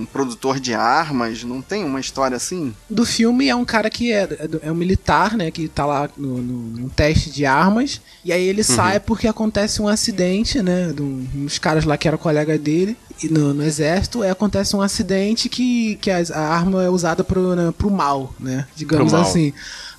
[0.01, 2.74] um produtor de armas, não tem uma história assim?
[2.89, 5.49] do filme é um cara que é, é é um militar, né?
[5.51, 8.01] Que tá lá no, no- num teste de armas.
[8.24, 10.91] E aí ele sai porque acontece um acidente, né?
[10.93, 14.21] De um- uns caras lá que era colega dele e no, no exército.
[14.21, 18.34] Aí acontece um acidente que, que as- a, arma é usada pro, né, pro mal,
[18.39, 18.65] né?
[18.76, 19.30] Digamos Pro mal.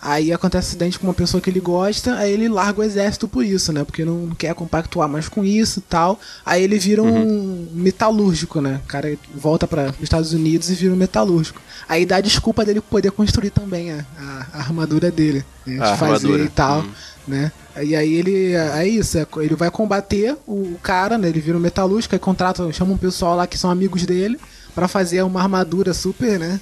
[0.07, 3.27] Aí acontece um acidente com uma pessoa que ele gosta, aí ele larga o exército
[3.27, 3.83] por isso, né?
[3.85, 6.21] Porque não quer compactuar mais com isso e tal.
[6.45, 8.81] Aí ele vira um metalúrgico, né?
[8.85, 11.59] O cara volta para os Estados Unidos e vira um metalúrgico.
[11.89, 15.75] Aí dá a desculpa dele poder construir também a, a- a armadura dele, né?
[15.75, 16.43] De fazer armadura.
[16.45, 16.91] e tal, Hum.
[17.27, 17.51] né?
[17.83, 21.29] E aí ele, é isso, é- ele vai combater o, o cara, né?
[21.29, 24.39] Ele vira um metalúrgico, aí contrata, chama um pessoal lá que são amigos dele
[24.75, 26.61] pra fazer uma armadura super, né?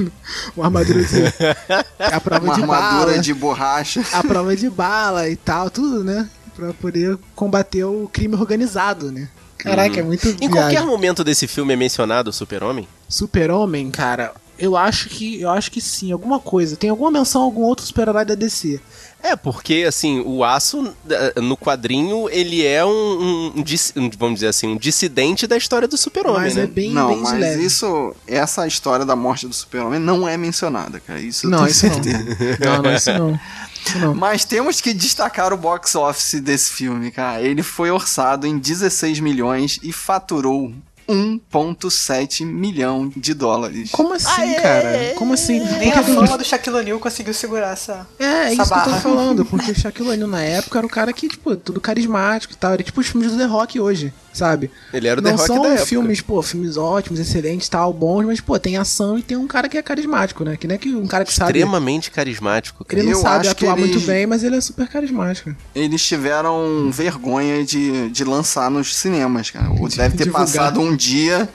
[0.56, 1.22] uma armadura de
[1.98, 4.02] a prova Uma de armadura bala, de borracha.
[4.12, 6.28] a prova de bala e tal, tudo, né?
[6.54, 9.28] Pra poder combater o crime organizado, né?
[9.58, 10.50] Caraca, é muito Em viagem.
[10.50, 12.86] qualquer momento desse filme é mencionado o super-homem?
[13.08, 16.76] Super-Homem, cara, eu acho que eu acho que sim, alguma coisa.
[16.76, 18.80] Tem alguma menção a algum outro super-herói da DC.
[19.22, 20.94] É, porque, assim, o Aço,
[21.36, 23.64] no quadrinho, ele é um, um,
[23.96, 26.64] um vamos dizer assim, um dissidente da história do super-homem, Mas né?
[26.64, 27.64] é bem, não, bem mas leve.
[27.64, 31.20] isso, essa história da morte do super-homem não é mencionada, cara.
[31.20, 31.96] Isso Não, isso não.
[31.96, 33.40] Não, não, isso não.
[33.86, 34.14] Isso não.
[34.14, 37.40] Mas temos que destacar o box office desse filme, cara.
[37.40, 40.70] Ele foi orçado em 16 milhões e faturou
[41.08, 43.90] 1,7 milhão de dólares.
[43.90, 45.14] Como assim, cara?
[45.16, 45.60] Como assim?
[45.78, 48.06] Nem Por a fama do Shaquille O'Neal conseguiu segurar essa.
[48.18, 49.00] É, é essa isso que eu tô barra.
[49.00, 52.56] falando, porque o Shaquille O'Neal na época era o cara que, tipo, tudo carismático e
[52.56, 52.72] tal.
[52.72, 54.70] Era tipo os filmes do The Rock hoje, sabe?
[54.92, 55.86] Ele era o Não The Rock são da época.
[55.86, 59.68] filmes, pô, filmes ótimos, excelentes, tal, bons, mas, pô, tem ação e tem um cara
[59.68, 60.56] que é carismático, né?
[60.58, 61.52] Que nem que um cara que sabe.
[61.58, 63.00] Extremamente carismático, cara.
[63.00, 65.54] Ele não Eu sabe acho que atuar eles- muito bem, mas ele é super carismático.
[65.74, 69.68] Eles tiveram vergonha de, de lançar nos cinemas, cara.
[69.96, 70.32] Deve ter divulgar.
[70.46, 71.48] passado um dia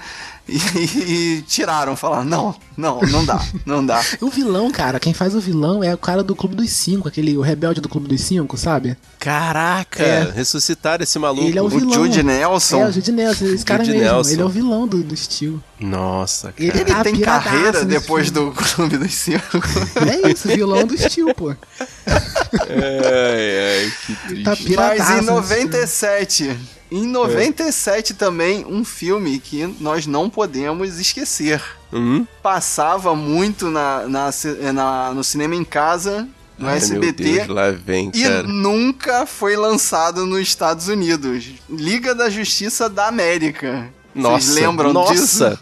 [0.56, 1.96] e, e tiraram.
[1.96, 4.02] Falaram, não, não, não dá, não dá.
[4.22, 7.38] O vilão, cara, quem faz o vilão é o cara do Clube dos Cinco, aquele
[7.38, 8.98] o rebelde do Clube dos Cinco, sabe?
[9.20, 10.04] Caraca!
[10.04, 10.32] É.
[10.36, 11.48] Ressuscitaram esse maluco.
[11.48, 11.94] Ele é o O vilão.
[11.94, 12.82] Jude Nelson.
[12.82, 14.14] É, o Jude Nelson, esse cara Jude mesmo.
[14.14, 14.32] Nelson.
[14.32, 15.64] Ele é o vilão do, do estilo.
[15.80, 16.64] Nossa, cara.
[16.64, 18.50] Ele Ele tá tem piradaço carreira depois filme.
[18.50, 19.42] do Clube dos Cinco.
[20.26, 21.50] É isso, vilão do estilo, pô.
[21.50, 24.44] Ai, ai, que triste.
[24.76, 26.60] Tá Mas em nesse 97,
[26.92, 31.62] em 97 também, um filme que nós não podemos esquecer.
[31.94, 32.26] Hum?
[32.42, 34.30] Passava muito na, na,
[34.74, 36.28] na- no cinema em casa,
[36.58, 37.24] no Ai, SBT.
[37.24, 38.44] Deus, lá vem, E cara.
[38.44, 41.46] nunca foi lançado nos Estados Unidos.
[41.70, 43.88] Liga da Justiça da América.
[44.14, 45.14] Nossa, Vocês lembram nossa.
[45.14, 45.60] disso?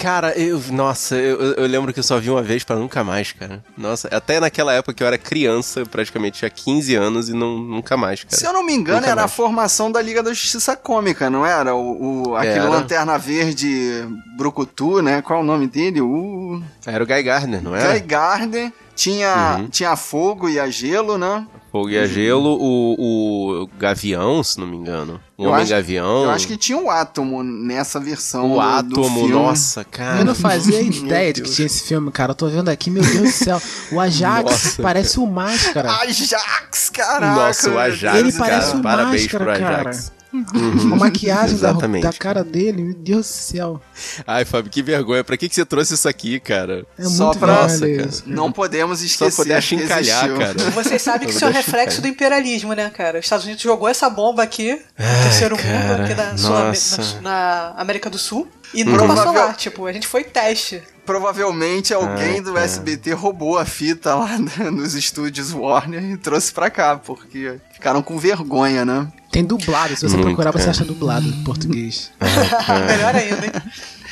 [0.00, 3.32] Cara, eu, nossa, eu, eu- lembro que eu só vi uma vez pra nunca mais,
[3.32, 3.62] cara.
[3.76, 7.98] Nossa, até naquela época que eu era criança, praticamente tinha 15 anos e não, nunca
[7.98, 8.34] mais, cara.
[8.34, 9.32] Se eu não me engano, Nunca era a mais.
[9.34, 11.74] formação da Liga da Justiça Cômica, não era?
[11.74, 12.68] O, o- aquele Era.
[12.70, 14.06] Lanterna Verde
[14.38, 15.20] Brucutu, né?
[15.20, 16.00] Qual é o nome dele?
[16.00, 17.92] O Era o Guy Gardner, não era?
[17.92, 18.72] Guy Gardner.
[18.96, 19.68] Tinha, Uhum.
[19.68, 21.46] tinha Fogo e a Gelo, né?
[21.72, 25.18] Fogo e a Gelo, o, o Gavião, se não me engano.
[25.40, 26.24] O Eu Homem acho- Gavião.
[26.24, 29.32] Eu acho que tinha o Átomo nessa versão o do, do Átomo, filme.
[29.32, 30.18] nossa, cara.
[30.18, 32.32] Eu não fazia ideia de que tinha esse filme, cara.
[32.32, 33.62] Eu tô vendo aqui, meu Deus do céu.
[33.90, 35.90] O Ajax Nossa, parece o Máscara.
[35.92, 37.34] Ajax, caraca!
[37.34, 38.44] Nossa, o Ajax, Ele cara.
[38.50, 39.90] parece o Parabéns Máscara, pro cara.
[40.32, 40.84] Ajax.
[40.84, 42.02] a maquiagem da, exatamente.
[42.02, 43.80] da cara dele, meu Deus do céu.
[44.26, 45.24] Ai, Fábio, que vergonha.
[45.24, 46.86] Pra que, que você trouxe isso aqui, cara?
[46.98, 48.22] É Só muito pra- Nossa, isso.
[48.26, 49.36] Não podemos Só esquecer.
[49.36, 50.54] poder que achincalhar, cara.
[50.70, 53.18] Vocês sabem que isso é um reflexo do imperialismo, né, cara?
[53.18, 57.20] Os Estados Unidos jogou essa bomba aqui no terceiro mundo, cara, aqui na, Sul- na-
[57.22, 58.90] na América do Sul, e Uhum.
[58.92, 59.52] nunca passou lá.
[59.54, 60.82] Tipo, a gente foi teste.
[61.04, 62.64] Provavelmente alguém Ai, do cara.
[62.64, 64.38] SBT roubou a fita lá
[64.70, 69.08] nos estúdios Warner e trouxe pra cá, porque ficaram com vergonha, né?
[69.30, 70.70] Tem dublado, se você Muito, procurar, você cara.
[70.72, 72.10] acha dublado em português.
[72.20, 73.52] Melhor ainda, hein?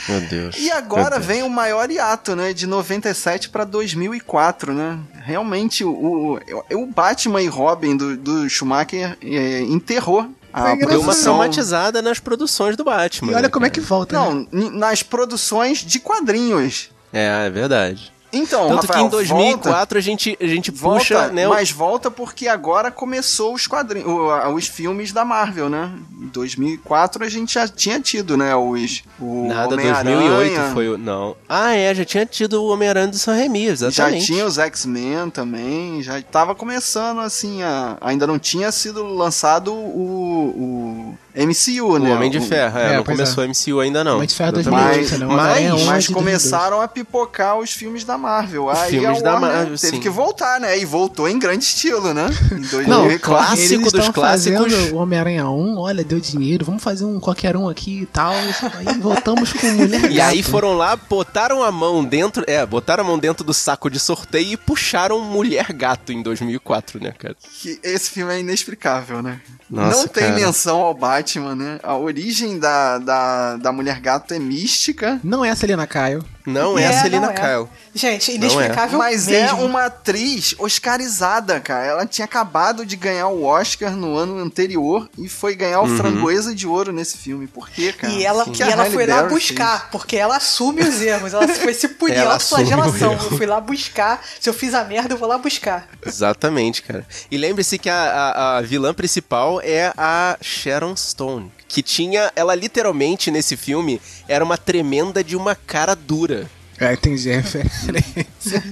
[0.08, 0.56] Meu Deus.
[0.58, 1.26] E agora Deus.
[1.26, 2.52] vem o maior hiato, né?
[2.52, 4.98] De 97 pra 2004, né?
[5.24, 6.38] Realmente, o,
[6.70, 12.00] o, o Batman e Robin do, do Schumacher é, enterrou a Foi Deu uma traumatizada
[12.00, 13.32] nas produções do Batman.
[13.32, 13.80] E olha né, como é cara?
[13.82, 14.18] que volta.
[14.18, 14.24] né?
[14.24, 16.90] Não, n- nas produções de quadrinhos.
[17.12, 18.12] É, é verdade.
[18.32, 21.48] Então, Tanto Rafael, que em 2004 a gente, a gente volta, puxa, volta, né?
[21.48, 24.08] mas volta porque agora começou os quadrinhos,
[24.54, 25.90] os filmes da Marvel, né?
[26.20, 28.54] Em 2004 a gente já tinha tido, né?
[28.54, 30.98] Os o Nada, Homem-Aranha, 2008 foi o.
[30.98, 31.36] Não.
[31.48, 34.26] Ah, é, já tinha tido o Homem-Aranha do Sam Raimi, Já exatamente.
[34.26, 41.14] tinha os X-Men também, já tava começando assim, a, ainda não tinha sido lançado o,
[41.14, 42.12] o MCU, O né?
[42.14, 44.16] Homem de Ferro, é, É, não pois começou a MCU ainda não.
[44.16, 44.98] Homem de Ferro Exatamente.
[44.98, 45.26] 2008, né?
[45.26, 48.68] Mas, Homem-Aranha mas- 1 mas de começaram a pipocar os filmes da Marvel.
[48.70, 50.00] Aí Filmes da Marvel, teve sim.
[50.00, 50.78] que voltar, né?
[50.78, 52.26] E voltou em grande estilo, né?
[52.52, 53.20] Em Não, 2004.
[53.20, 54.72] clássico dos clássicos.
[54.92, 58.32] o Homem-Aranha 1, olha, deu dinheiro, vamos fazer um qualquer um aqui e tal.
[58.32, 63.06] Aí voltamos com mulher E aí foram lá, botaram a mão dentro, é, botaram a
[63.06, 67.36] mão dentro do saco de sorteio e puxaram Mulher Gato em 2004, né, cara?
[67.60, 69.40] que esse filme é inexplicável, né?
[69.70, 70.34] Nossa, não tem cara.
[70.34, 71.78] menção ao Batman, né?
[71.82, 76.24] A origem da, da, da Mulher Gato é mística, Não é a Selena Kyle.
[76.48, 77.34] Não é, a É, Celina não é.
[77.34, 77.68] Kyle.
[77.94, 79.64] Gente, Não inexplicável mas é mesmo.
[79.64, 81.84] uma atriz oscarizada, cara.
[81.86, 85.96] Ela tinha acabado de ganhar o Oscar no ano anterior e foi ganhar o Uhum.
[85.96, 87.46] Framboesa de Ouro nesse filme.
[87.46, 88.12] Por quê, cara?
[88.12, 91.32] E ela, e que a ela foi lá Berry buscar, porque ela assume os erros.
[91.34, 93.12] Ela foi se punir, Ela autoflagelação.
[93.12, 94.22] assume o Eu fui lá buscar.
[94.40, 95.88] Se eu fiz a merda, eu vou lá buscar.
[96.04, 97.06] Exatamente, cara.
[97.30, 101.50] E lembre-se que a, a, a vilã principal é a Sharon Stone.
[101.68, 106.50] Que tinha, ela literalmente nesse filme era uma tremenda de uma cara dura.
[106.80, 108.62] É, entendi a referência.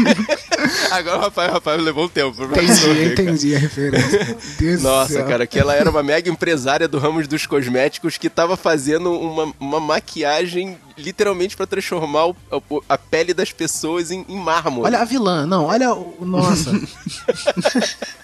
[0.90, 2.34] Agora o Rafael, Rafael levou um tempo.
[2.48, 3.04] pra Entendi, cara.
[3.04, 4.36] entendi a referência.
[4.58, 5.26] Deus Nossa, céu.
[5.26, 9.52] cara, que ela era uma mega empresária do ramo dos cosméticos que tava fazendo uma,
[9.60, 14.86] uma maquiagem literalmente pra transformar o- a, a pele das pessoas em, em mármore.
[14.86, 16.16] Olha a vilã, não, olha o.
[16.24, 16.70] Nossa.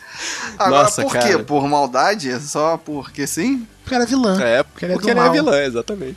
[0.59, 1.27] Agora, Nossa, por cara.
[1.27, 1.39] quê?
[1.39, 2.39] Por maldade?
[2.41, 3.67] Só porque sim?
[3.83, 4.41] Porque ela é vilã.
[4.41, 6.17] É, porque ela é porque é vilã, exatamente.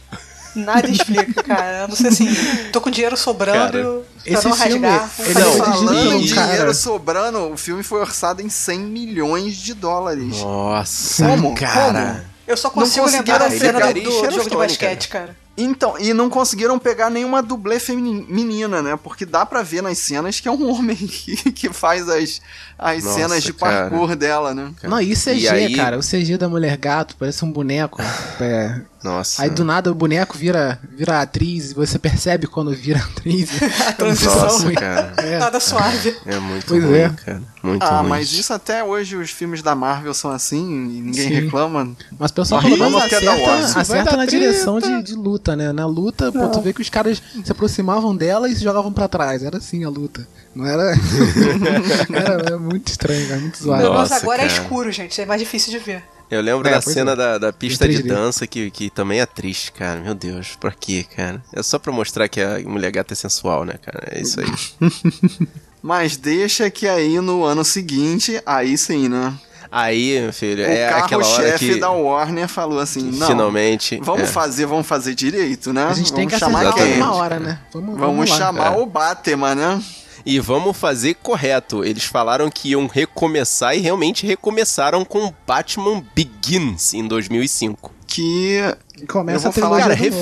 [0.56, 1.82] Nada explica, cara.
[1.84, 2.28] Eu não sei assim.
[2.72, 5.10] Tô com dinheiro sobrando Cara, pra esse não filme, rasgar.
[5.20, 9.56] ele é dirigido Falando em cara- dinheiro sobrando, o filme foi orçado em 100 milhões
[9.56, 10.42] de dólares.
[10.42, 11.56] Nossa, Como?
[11.56, 12.26] cara.
[12.46, 15.36] Eu só Não consigo lembrar da cena do, do jogo de Stone, basquete, cara.
[15.58, 19.00] Então, e não conseguiram pegar nenhuma dublê femini- menina, né?
[19.02, 22.42] Porque dá pra ver nas cenas que é um homem que, que faz as,
[22.84, 23.90] as Nossa, cenas de cara.
[23.90, 24.72] parkour dela, né?
[24.84, 25.98] Não, e CG, E aí- cara.
[25.98, 28.02] O CG da mulher gato parece um boneco.
[28.42, 28.82] É.
[29.04, 29.44] Nossa.
[29.44, 33.50] Aí do nada o boneco vira, vira atriz e você percebe quando vira atriz.
[33.86, 34.36] A transição.
[34.42, 35.14] Nossa, cara.
[35.18, 35.38] É.
[35.40, 36.16] Nada suave.
[36.26, 37.10] É muito Pois ruim, é.
[37.10, 37.42] cara.
[37.62, 38.10] Muito Ah, ruim.
[38.10, 41.34] mas isso até hoje os filmes da Marvel são assim e ninguém Sim.
[41.34, 41.96] reclama.
[42.18, 44.28] Mas o pessoal pelo menos acerta, acerta na treta.
[44.28, 45.72] direção de, de luta, né?
[45.74, 49.08] Na luta, pô, tu vê que os caras se aproximavam dela e se jogavam pra
[49.10, 49.44] trás.
[49.44, 50.26] Era assim a luta.
[50.56, 50.94] Não era.
[52.14, 54.14] era, era muito estranho, era muito O zoado.
[54.14, 54.62] agora é cara.
[54.62, 55.20] escuro, gente.
[55.22, 56.04] É mais difícil de ver.
[56.30, 57.16] Eu lembro É, da cena é.
[57.16, 58.08] da, da pista de 3D.
[58.08, 60.00] dança que, que também é triste, cara.
[60.00, 61.42] Meu Deus, por quê, cara?
[61.54, 64.08] É só pra mostrar que a mulher gata é sensual, né, cara?
[64.12, 64.48] É isso aí.
[65.82, 69.34] Mas deixa que aí no ano seguinte, aí sim, né?
[69.70, 74.00] Aí, meu filho, o é aquela hora que da Warner falou assim: não, finalmente.
[74.04, 74.28] vamos é.
[74.28, 75.84] fazer, vamos fazer direito, né?
[75.86, 76.98] A gente tem vamos que chamar acertar quem?
[76.98, 77.60] uma hora, né?
[77.74, 78.38] Vamos, Vamos lá.
[78.38, 78.78] chamar É.
[78.78, 79.84] o Batman, né?
[80.26, 81.84] E vamos fazer correto.
[81.84, 87.92] Eles falaram que iam recomeçar e realmente recomeçaram com Batman Begins em 2005.
[88.08, 88.62] Que
[89.08, 90.16] Começa a falar, Cara, novo.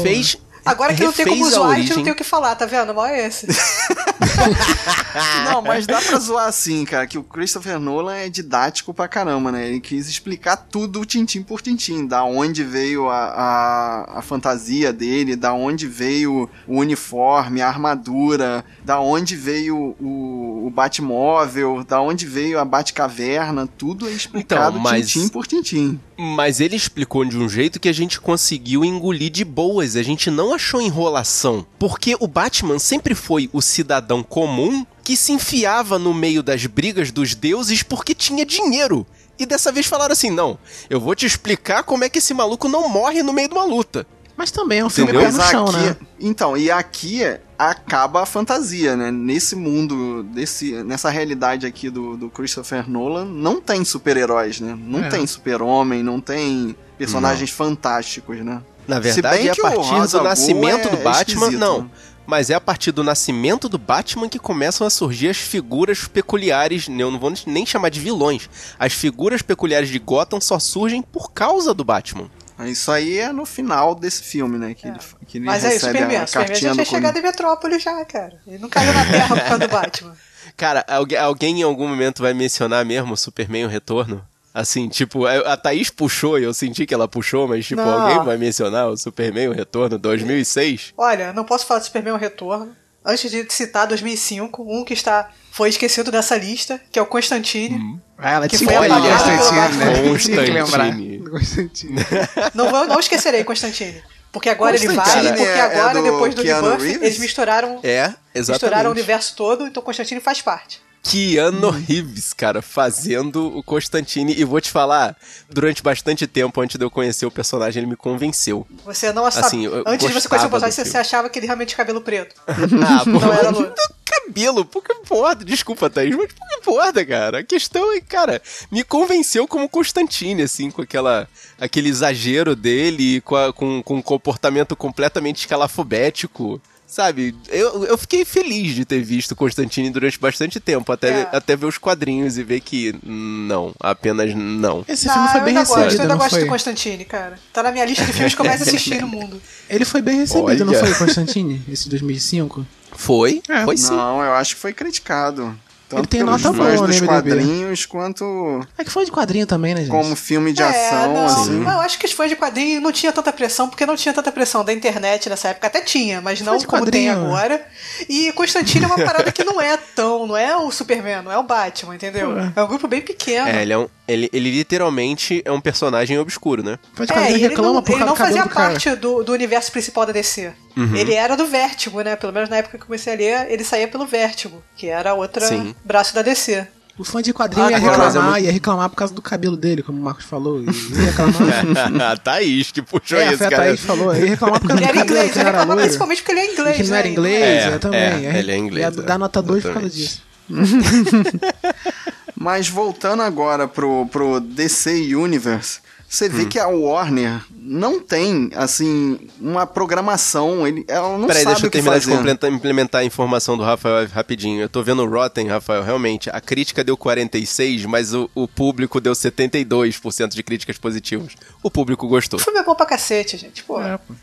[0.66, 2.91] Agora que não tem como zoar, a gente não tem o que falar, tá vendo?
[2.91, 3.47] O mal é esse.
[5.45, 9.51] Não, mas dá pra zoar assim, cara, que o Christopher Nolan é didático pra caramba,
[9.51, 9.68] né?
[9.68, 15.36] Ele quis explicar tudo tintim por tintim, da onde veio a, a, a fantasia dele,
[15.36, 22.26] da onde veio o uniforme, a armadura, da onde veio o, o Batmóvel, da onde
[22.26, 25.99] veio a Batcaverna, tudo é explicado Então, mas- tintim por tintim.
[26.24, 29.95] Mas ele explicou de um jeito que a gente conseguiu engolir de boas.
[29.95, 31.65] A gente não achou enrolação.
[31.80, 37.09] Porque o Batman sempre foi o cidadão comum que se enfiava no meio das brigas
[37.11, 39.03] dos deuses porque tinha dinheiro.
[39.39, 40.59] E dessa vez falaram assim: não,
[40.91, 43.65] eu vou te explicar como é que esse maluco não morre no meio de uma
[43.65, 44.05] luta.
[44.38, 45.32] Mas também é um filme Entendeu?
[45.32, 45.95] pé no chão, aqui- né?
[46.19, 47.22] Então, e aqui
[47.70, 49.12] acaba a fantasia, né?
[49.12, 54.78] Nesse mundo, desse, nessa realidade aqui do, do Christopher Nolan, não tem super-heróis, né?
[54.82, 55.09] Não É.
[55.09, 58.62] tem super-homem, não tem personagens fantásticos, né?
[58.88, 61.41] Na verdade, bem é a partir do nascimento é- do Batman.
[61.45, 61.82] esquisito, não.
[61.84, 61.89] né?
[62.28, 66.88] Mas é a partir do nascimento do Batman que começam a surgir as figuras peculiares.
[66.88, 68.49] Eu não vou nem chamar de vilões.
[68.80, 72.30] As figuras peculiares de Gotham só surgem por causa do Batman.
[72.70, 74.74] Isso aí é no final desse filme, né?
[74.74, 76.86] Que ele, que ele Mas aí, o recebe Superman, a o Superman já tinha do
[76.89, 78.39] chegado em Metrópolis já, cara.
[78.47, 80.16] Ele não caiu na Terra por causa do Batman.
[80.57, 84.24] Cara, algu- alguém em algum momento vai mencionar mesmo o Superman o Retorno?
[84.53, 88.01] Assim, tipo, a Thaís puxou e eu senti que ela puxou, mas tipo, Não.
[88.01, 90.93] alguém vai mencionar o Superman o Retorno 2006?
[90.97, 92.76] Olha, não posso falar do Superman o Retorno.
[93.03, 97.99] Antes de citar 2005, um que está foi esquecido dessa lista, que é o Constantine.
[98.17, 100.61] Ah, ela Que foi pelo Constantine, né?
[100.61, 101.29] Constantine.
[101.29, 101.95] Constantine.
[102.53, 104.01] Não, vou- não esquecerei Constantine.
[104.31, 107.01] Porque agora ele Constantine vale, porque é- é agora, do depois do Keanu Rebirth, Reeves?
[107.01, 110.79] eles misturaram, É, misturaram o universo todo, então Constantine faz parte.
[111.03, 114.33] Keanu Reeves, cara, fazendo o Constantine.
[114.37, 115.17] E vou te falar,
[115.49, 118.65] durante bastante tempo antes de eu conhecer o personagem, ele me convenceu.
[118.85, 119.45] Você não sabe.
[119.47, 122.35] Assim, Antes de você conhecer o personagem, você, achava que ele realmente tinha cabelo preto.
[122.47, 123.73] Ah, Não era loiro.
[124.05, 125.43] cabelo, pouco importa.
[125.43, 127.39] Desculpa, Thaís, mas pouco importa, cara.
[127.39, 128.41] A questão é, cara,
[128.71, 131.27] me convenceu como Constantine, assim, com aquela,
[131.59, 136.61] aquele exagero dele, com, a- com, com um comportamento completamente escalafobético.
[136.91, 141.29] Sabe, eu, eu fiquei feliz de ter visto Constantine durante bastante tempo, até, É.
[141.31, 144.83] até ver os quadrinhos e ver que não, apenas não.
[144.85, 146.43] Esse Não, filme foi eu bem ainda gosto, eu recebido, ainda não gosto foi?
[146.43, 147.39] do Constantine, cara.
[147.53, 149.41] Tá na minha lista de filmes que eu mais assisti no mundo.
[149.69, 150.85] Ele foi bem recebido, não Olha.
[150.85, 151.61] foi, Constantine?
[151.71, 152.67] Esse 2005?
[152.91, 153.41] Foi?
[153.47, 153.63] É.
[153.63, 153.91] Foi sim.
[153.95, 155.57] Não, eu acho que foi criticado.
[155.91, 157.07] Tanto Ele tem nota boa no dos IMDb.
[157.07, 159.91] quadrinhos, quanto É que foi de quadrinho também, né, gente?
[159.91, 161.59] como filme de é, ação, não, assim.
[161.59, 164.13] não, eu acho que os fãs de quadrinho não tinha tanta pressão, porque não tinha
[164.13, 165.67] tanta pressão da internet nessa época.
[165.67, 167.61] Até tinha, mas não de como tem agora.
[168.07, 171.37] E Constantine é uma parada que não é tão, não é o Superman, não é
[171.37, 172.31] o Batman, entendeu?
[172.31, 172.51] Ué.
[172.55, 173.47] É um grupo bem pequeno.
[173.47, 176.78] É, ele, é um, ele, ele literalmente é um personagem obscuro, né?
[176.99, 178.70] É, quadrinho ele reclama não, por ele não fazia do cara.
[178.72, 180.51] parte do, do universo principal da DC.
[180.78, 180.95] Uhum.
[180.95, 182.16] Ele era do Vértigo, né?
[182.16, 185.14] Pelo menos na época que eu comecei a ler, ele saía pelo Vértigo, que era
[185.14, 185.76] outra Sim.
[185.84, 186.68] braço da DC.
[186.97, 189.55] O fã de quadrinho ia Agora, reclamar, é muito- ia reclamar por causa do cabelo
[189.57, 190.62] dele, como o Marcos falou.
[190.62, 190.72] Ia
[191.12, 192.12] reclamar.
[192.12, 193.64] a Thaís que puxou é, isso, foi a cara.
[193.64, 194.14] Thaís falou.
[194.16, 195.82] Ia reclamar por causa Ele do cabelo, inglês, que ele era reclamava loiro.
[195.88, 196.99] principalmente porque ele é inglês, que não né?
[196.99, 197.99] era E inglês, É, eu também.
[198.01, 200.22] é, Ia- ele é inglês, Ia dar nota 2 por causa disso.
[202.35, 206.29] Mas voltando agora pro, pro DC Universe, você Hum.
[206.29, 211.66] vê que a Warner não tem, assim, uma programação, ele, ela não Peraí, sabe deixa
[211.66, 212.16] eu o que terminar de fazer.
[212.18, 214.59] complementar- implementar a informação do Rafael rapidinho.
[214.62, 218.99] Eu tô vendo o Rotten, Rafael, realmente, a crítica deu 46, mas o, o público
[218.99, 221.34] deu 72% de críticas positivas.
[221.62, 222.39] O público gostou.
[222.39, 223.64] O filme é bom pra cacete, gente.
[223.64, 224.14] Pô, É, pô.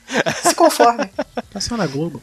[0.48, 1.08] se conforme.
[1.52, 2.20] Passou na Globo.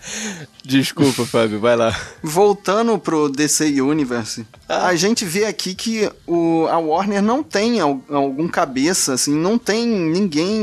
[0.64, 1.98] Desculpa, Fábio, vai lá.
[2.22, 4.88] Voltando pro DC Universe, Ah.
[4.88, 9.58] a gente vê aqui que o, a Warner não tem al- algum cabeça, assim, não
[9.58, 10.56] tem ninguém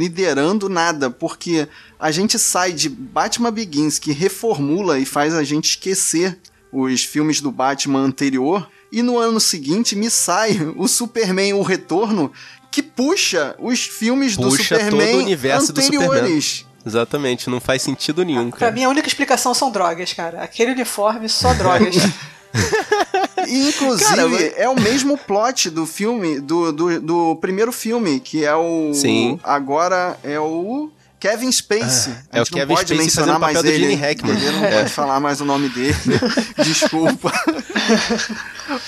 [0.00, 5.66] liderando nada, porque a gente sai de Batman Begins, que reformula e faz a gente
[5.70, 6.38] esquecer
[6.72, 12.32] os filmes do Batman anterior, e no ano seguinte me sai o Superman O Retorno,
[12.70, 16.08] que puxa os filmes do Puxa todo Superman o universo do Superman.
[16.08, 16.64] anteriores.
[16.86, 18.72] Exatamente, não faz sentido nenhum, Pra cara.
[18.72, 20.42] mim, a única explicação são drogas, cara.
[20.42, 21.94] Aquele uniforme, só drogas.
[23.48, 28.44] Inclusive, Cara, mas- é o mesmo plot do filme, do, do, do primeiro filme, que
[28.44, 28.92] é o.
[28.94, 29.38] Sim.
[29.42, 30.90] Agora é o.
[31.18, 32.14] Kevin Spacey.
[32.32, 33.90] é a o gente não Kevin pode Spacey mencionar mais papel do ele.
[33.90, 34.34] Gene Hackman.
[34.36, 34.78] Ele não É.
[34.78, 35.94] pode falar mais o nome dele.
[36.64, 37.30] Desculpa.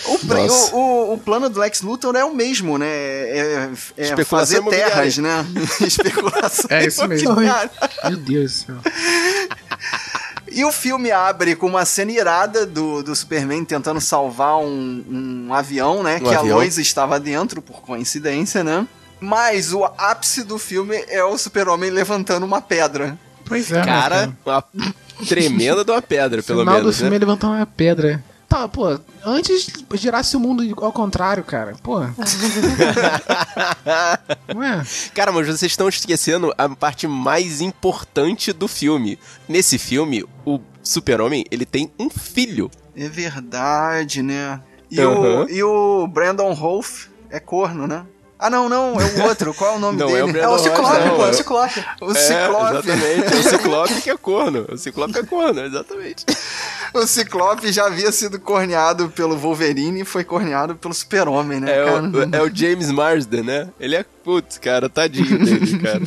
[0.07, 2.87] o, o, o, o plano do Lex Luthor é o mesmo, né?
[2.89, 5.45] É, é fazer terras, né?
[5.87, 6.65] Especulação.
[6.71, 7.35] É isso mesmo.
[7.37, 8.77] Meu Deus do céu.
[10.55, 15.55] E o filme abre com uma cena irada do, do Superman tentando salvar um, um
[15.55, 16.17] avião, né?
[16.17, 16.57] Um que avião.
[16.57, 18.87] a Lois estava dentro, por coincidência, né?
[19.21, 23.19] Mas o ápice do filme é o Super-Homem levantando uma pedra.
[23.45, 24.65] Pois é, né, Cara, uma
[25.29, 27.17] tremenda de uma pedra, pelo final menos, do filme né?
[27.17, 28.23] ele levantou uma pedra.
[28.53, 31.75] Tá, pô, antes girasse o mundo ao contrário, cara.
[31.83, 32.01] Pô.
[34.55, 34.85] Não é?
[35.15, 39.19] Cara, mas vocês estão esquecendo a parte mais importante do filme.
[39.49, 42.71] Nesse filme, o Super-Homem, ele tem um filho.
[42.95, 44.61] É verdade, né?
[44.91, 45.47] E, Aham.
[45.47, 48.05] o, e o Brandon Rolfe é corno, né?
[48.45, 49.55] Ah, não, não, é o outro.
[49.55, 50.41] Qual é o nome Não, é o dele?
[50.41, 51.85] é o Brandon Ciclope, Ross, não, pô, é é- o Ciclope.
[52.01, 52.73] o É, Ciclope.
[52.89, 53.35] exatamente.
[53.35, 54.67] É o Ciclope que é corno.
[54.73, 56.27] O Ciclope é corno, exatamente.
[56.93, 61.77] o Ciclope já havia sido corneado pelo Wolverine e foi corneado pelo Super-Homem, né?
[61.79, 63.69] É o, é o James Marsden, né?
[63.79, 64.05] Ele é.
[64.25, 66.03] Putz, cara, tadinho dele, cara.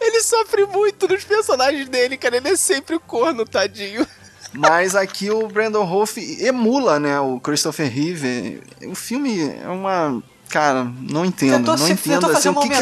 [0.00, 2.36] Ele sofre muito nos personagens dele, cara.
[2.36, 4.06] Ele é sempre o corno, tadinho.
[4.54, 8.62] Mas aqui o Brandon Hoff emula, né, o Christopher Reeve.
[8.86, 10.22] O filme é uma...
[10.52, 12.74] Cara, não entendo, Tentou não se- entendo assim, fazer o uma que, que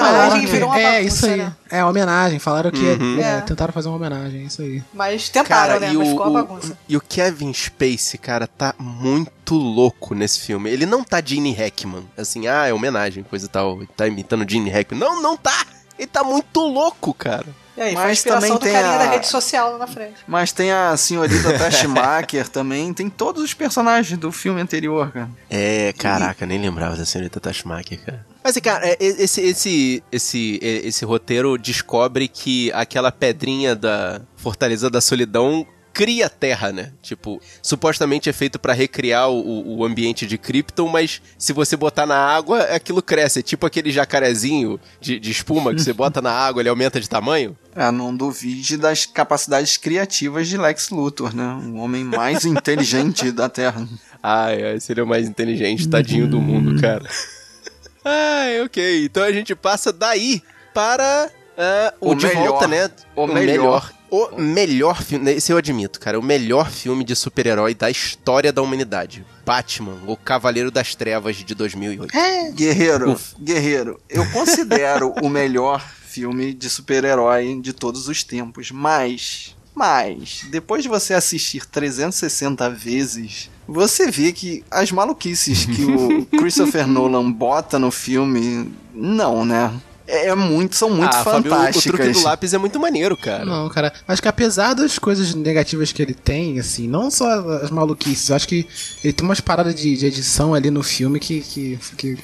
[0.42, 1.36] e virou uma é, bagunça, isso aí.
[1.36, 1.52] né?
[1.70, 2.38] É, homenagem.
[2.40, 3.20] Falaram que Uhum.
[3.20, 3.40] é, É.
[3.42, 4.82] tentaram fazer uma homenagem, é isso aí.
[4.92, 5.92] Mas tentaram, né?
[5.92, 6.76] Mas ficou uma bagunça.
[6.88, 10.68] e o Kevin Spacey, cara, tá muito louco nesse filme.
[10.68, 14.68] Ele não tá Gene Hackman, assim, ah, é homenagem, coisa e tal, tá imitando Gene
[14.68, 14.98] Hackman.
[15.00, 15.64] Não, não tá!
[15.96, 17.46] Ele tá muito louco, cara.
[17.80, 20.16] E aí, Mas inspiração também do tem a- da rede social lá na frente.
[20.28, 25.30] Mas tem a senhorita Tashmaker também, tem todos os personagens do filme anterior, cara.
[25.48, 28.26] É, caraca, nem lembrava da senhorita Tashmaker, cara.
[28.44, 35.00] Mas, cara, é, esse, esse, esse, esse roteiro descobre que aquela pedrinha da Fortaleza da
[35.00, 36.92] Solidão cria terra, né?
[37.02, 42.06] Tipo, supostamente é feito pra recriar o, o ambiente de Krypton, mas se você botar
[42.06, 43.40] na água, aquilo cresce.
[43.40, 47.08] É tipo aquele jacarezinho de, de espuma que você bota na água, ele aumenta de
[47.08, 47.56] tamanho.
[47.74, 51.60] É, não duvide das capacidades criativas de Lex Luthor, né?
[51.66, 53.86] O homem mais inteligente da Terra.
[54.22, 57.08] Ai, ai, seria o mais inteligente, tadinho do mundo, cara.
[58.04, 59.04] Ai, ok.
[59.04, 62.48] Então a gente passa daí para ah, o, O de melhor.
[62.48, 62.90] volta, né?
[63.14, 63.92] O melhor.
[64.10, 68.60] O melhor filme, esse eu admito, cara, o melhor filme de super-herói da história da
[68.60, 69.24] humanidade.
[69.46, 72.12] Batman, o Cavaleiro das Trevas de 2008.
[72.52, 73.34] Guerreiro, Uf.
[73.40, 80.82] Guerreiro, eu considero o melhor filme de super-herói de todos os tempos, mas, mas, depois
[80.82, 87.78] de você assistir 360 vezes, você vê que as maluquices que o Christopher Nolan bota
[87.78, 89.72] no filme, não, né?
[90.10, 91.82] É, é muito, são muito ah, Fábio, o- o fantásticas.
[91.84, 93.44] truque do lápis é muito maneiro, cara.
[93.44, 93.92] Não, cara.
[94.08, 97.26] Acho que apesar das coisas negativas que ele tem, assim, não só
[97.62, 98.66] as maluquices, acho que
[99.04, 102.18] ele tem umas paradas de, de edição ali no filme que, que, que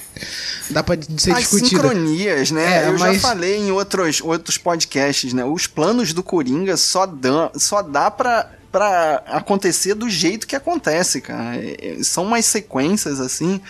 [0.71, 1.69] dá pra ser As discutida.
[1.83, 2.85] sincronias, né?
[2.85, 5.45] É, eu já mas- falei em outros, outros podcasts, né?
[5.45, 11.21] Os planos do Coringa só, dão, só dá pra, pra acontecer do jeito que acontece,
[11.21, 11.57] cara.
[11.57, 13.61] É, é, são umas sequências, assim.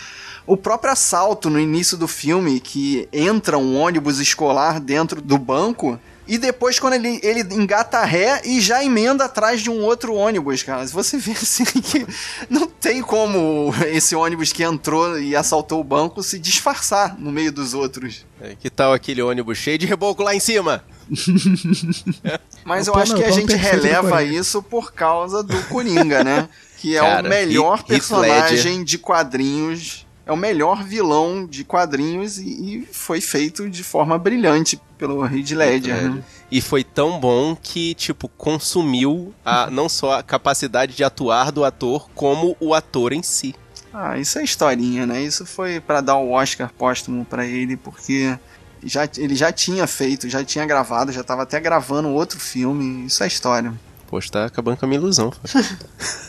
[0.47, 5.99] O próprio assalto no início do filme, que entra um ônibus escolar dentro do banco.
[6.25, 10.61] E depois, quando ele, ele engata ré e já emenda atrás de um outro ônibus,
[10.63, 10.85] cara.
[10.87, 12.05] Você vê assim que
[12.49, 17.51] não tem como esse ônibus que entrou e assaltou o banco se disfarçar no meio
[17.51, 18.25] dos outros.
[18.41, 20.83] É, Que tal aquele ônibus cheio de reboco lá em cima?
[22.65, 26.49] Mas eu acho que a gente releva isso por causa do Coringa, né?
[26.77, 30.05] Que é Cara, o melhor Heath- personagem de quadrinhos.
[30.27, 35.51] É o melhor vilão de quadrinhos e, e foi feito de forma brilhante pelo Heath
[35.51, 36.23] Ledger, né?
[36.51, 41.63] E foi tão bom que, tipo, consumiu a, não só a capacidade de atuar do
[41.63, 43.55] ator, como o ator em si.
[43.93, 45.21] Ah, isso é historinha, né?
[45.21, 48.37] Isso foi pra dar o Oscar póstumo pra ele, porque
[48.83, 53.05] já, ele já tinha feito, já tinha gravado, já tava até gravando outro filme.
[53.05, 53.73] Isso é história.
[54.07, 55.31] Poxa, tá acabando com a minha ilusão.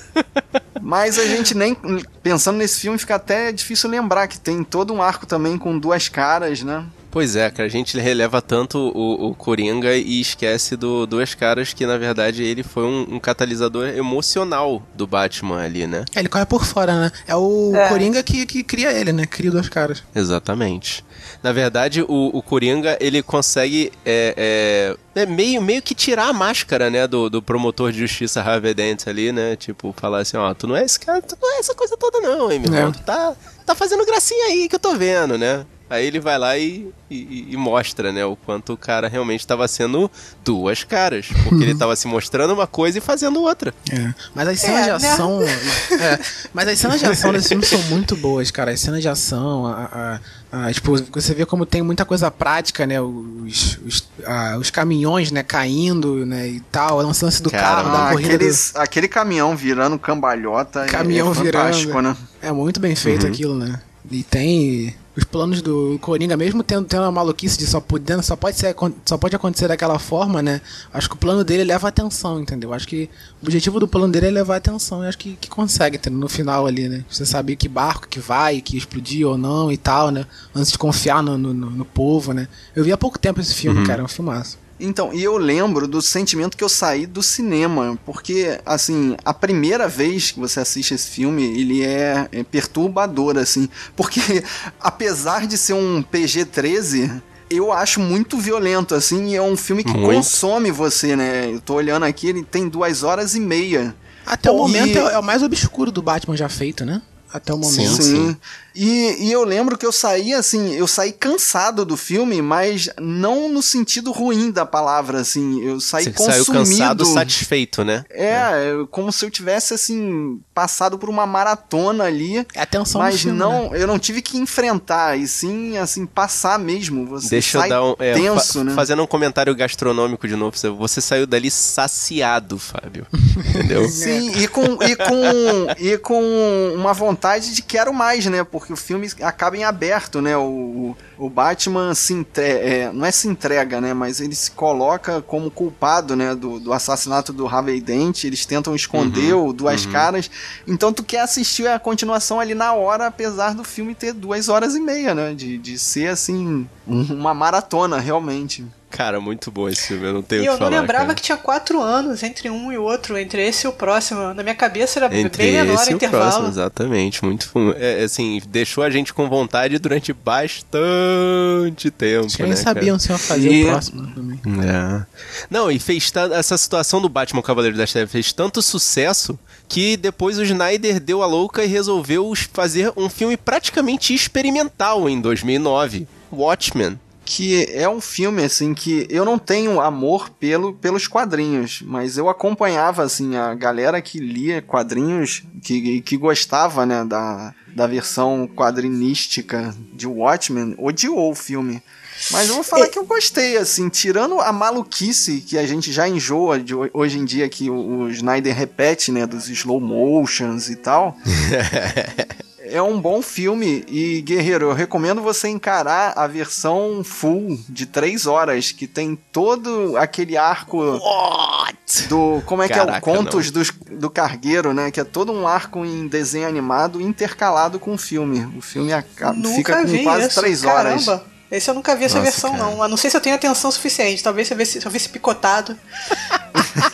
[0.80, 1.76] Mas a gente nem.
[2.22, 6.08] Pensando nesse filme, fica até difícil lembrar que tem todo um arco também com duas
[6.08, 6.84] caras, né?
[7.10, 11.72] pois é, cara, a gente releva tanto o, o Coringa e esquece do Duas Caras,
[11.72, 16.04] que na verdade ele foi um, um catalisador emocional do Batman ali, né?
[16.14, 17.12] É, ele corre por fora, né?
[17.26, 17.88] É o É.
[17.88, 19.26] Coringa que, que cria ele, né?
[19.26, 20.04] Cria duas caras.
[20.14, 21.04] Exatamente.
[21.42, 26.32] Na verdade, o, o Coringa, ele consegue é, é, é meio, meio que tirar a
[26.32, 29.54] máscara, né, do, do promotor de justiça Harvey Dent ali, né?
[29.54, 32.20] Tipo, falar assim, ó, tu não é esse cara, tu não é essa coisa toda
[32.20, 32.76] não, hein, meu É.
[32.78, 32.92] irmão?
[32.92, 33.34] Tu tá,
[33.64, 35.64] tá fazendo gracinha aí que eu tô vendo, né?
[35.90, 39.66] Aí ele vai lá e, e, e mostra, né, o quanto o cara realmente estava
[39.66, 40.10] sendo
[40.44, 41.28] duas caras.
[41.48, 43.72] Porque ele tava se mostrando uma coisa e fazendo outra.
[43.90, 44.12] É.
[44.34, 45.10] Mas as cenas É, de né?
[45.12, 45.40] ação.
[45.98, 46.18] é,
[46.52, 48.70] mas as cenas de ação desse filme são muito boas, cara.
[48.72, 50.20] As cenas de ação, a,
[50.52, 53.00] a- a- tipo, você vê como tem muita coisa prática, né?
[53.00, 56.98] Os, os, a- os caminhões, né, caindo, né, e tal.
[56.98, 58.28] O lance do Cara, carro, da Ah, corrida.
[58.30, 62.08] do- aqueles, aquele caminhão virando cambalhota é- Caminhão é fantástico, virando.
[62.10, 62.16] né?
[62.42, 63.80] É muito bem feito aquilo, né?
[64.10, 68.36] E tem os planos do Coringa, mesmo tendo, tendo a maluquice de só podendo, só
[68.36, 70.60] pode ser só pode acontecer daquela forma, né?
[70.92, 72.72] Acho que o plano dele leva atenção, entendeu?
[72.72, 73.10] Acho que
[73.42, 76.20] o objetivo do plano dele é levar atenção e acho que, que consegue, entendeu?
[76.20, 77.04] No final ali, né?
[77.10, 80.24] Você sabe que barco que vai, que explodiu ou não e tal, né?
[80.54, 82.46] Antes de confiar no, no, no- no povo, né?
[82.76, 84.56] Eu vi há pouco tempo esse filme, cara, é um filmaço.
[84.80, 89.88] Então, e eu lembro do sentimento que eu saí do cinema, porque, assim, a primeira
[89.88, 94.20] vez que você assiste esse filme, ele é, é perturbador, assim, porque
[94.80, 97.20] apesar de ser um PG-13,
[97.50, 100.14] eu acho muito violento, assim, e é um filme que Muito.
[100.14, 101.50] consome você, né?
[101.50, 103.94] Eu tô olhando aqui, ele tem duas horas e meia.
[104.26, 104.98] Até o momento e...
[104.98, 107.00] é o mais obscuro do Batman já feito, né?
[107.32, 108.02] Até o momento.
[108.02, 108.36] Sim, sim.
[108.80, 113.48] E, e eu lembro que eu saí assim, eu saí cansado do filme, mas não
[113.48, 115.60] no sentido ruim da palavra, assim.
[115.64, 116.44] Eu saí Você consumido.
[116.44, 118.04] Saiu cansado, satisfeito, né?
[118.08, 122.46] É, é, como se eu tivesse assim passado por uma maratona ali.
[122.54, 123.82] É atenção Mas filme, não, né?
[123.82, 127.04] eu não tive que enfrentar, e sim, assim, passar mesmo.
[127.06, 128.74] Você Deixa sai eu dar um, é, tenso, fa né?
[128.74, 133.08] Fazendo um comentário gastronômico de novo, você saiu dali saciado, Fábio.
[133.36, 133.88] Entendeu?
[133.88, 138.44] Sim, e com, e com, e com uma vontade de quero mais, né?
[138.44, 140.36] Porque o filme acaba em aberto, né?
[140.36, 143.94] O, o Batman se entrega, é, não é se entrega, né?
[143.94, 146.34] Mas ele se coloca como culpado, né?
[146.34, 148.24] Do, do assassinato do Harvey Dent.
[148.24, 149.92] Eles tentam esconder uhum, o Duas uhum.
[149.92, 150.30] Caras.
[150.66, 154.74] Então tu quer assistir a continuação ali na hora, apesar do filme ter duas horas
[154.74, 155.34] e meia, né?
[155.34, 158.64] De, de ser, assim, uma maratona, realmente.
[158.90, 160.58] Cara, muito bom esse filme, eu não tenho o que falar.
[160.58, 161.14] E eu não lembrava cara.
[161.14, 164.32] que tinha quatro anos entre um e outro, entre esse e o próximo.
[164.32, 166.24] Na minha cabeça era entre bem menor esse o intervalo.
[166.24, 172.24] Próximo, exatamente, muito é, assim, deixou a gente com vontade durante bastante tempo.
[172.24, 173.64] Eles nem né, sabiam se ia fazer e...
[173.64, 174.40] o próximo também.
[174.64, 175.06] É.
[175.50, 180.38] Não, e fez essa situação do Batman Cavaleiro das Trevas fez tanto sucesso que depois
[180.38, 186.98] o Snyder deu a louca e resolveu fazer um filme praticamente experimental em 2009, Watchmen
[187.28, 192.26] que é um filme assim que eu não tenho amor pelo, pelos quadrinhos, mas eu
[192.26, 199.74] acompanhava assim a galera que lia quadrinhos, que, que gostava, né, da, da versão quadrinística
[199.92, 201.82] de Watchmen, odiou o filme.
[202.30, 206.08] Mas eu vou falar que eu gostei, assim, tirando a maluquice que a gente já
[206.08, 210.76] enjoa de hoje em dia que o, o Snyder repete, né, dos slow motions e
[210.76, 211.14] tal.
[212.70, 218.26] é um bom filme e, Guerreiro, eu recomendo você encarar a versão full de 3
[218.26, 222.08] horas, que tem todo aquele arco What?
[222.08, 222.42] do.
[222.46, 223.62] Como é Caraca, que é o Contos do,
[223.92, 224.90] do Cargueiro, né?
[224.90, 228.46] Que é todo um arco em desenho animado intercalado com o filme.
[228.56, 231.04] O filme acaba, fica com quase 3 horas.
[231.04, 231.38] Caramba.
[231.50, 232.62] Esse eu nunca vi essa Nossa, versão, cara.
[232.64, 232.82] não.
[232.82, 234.22] A não sei se eu tenho atenção suficiente.
[234.22, 235.78] Talvez se eu visse, se eu visse picotado.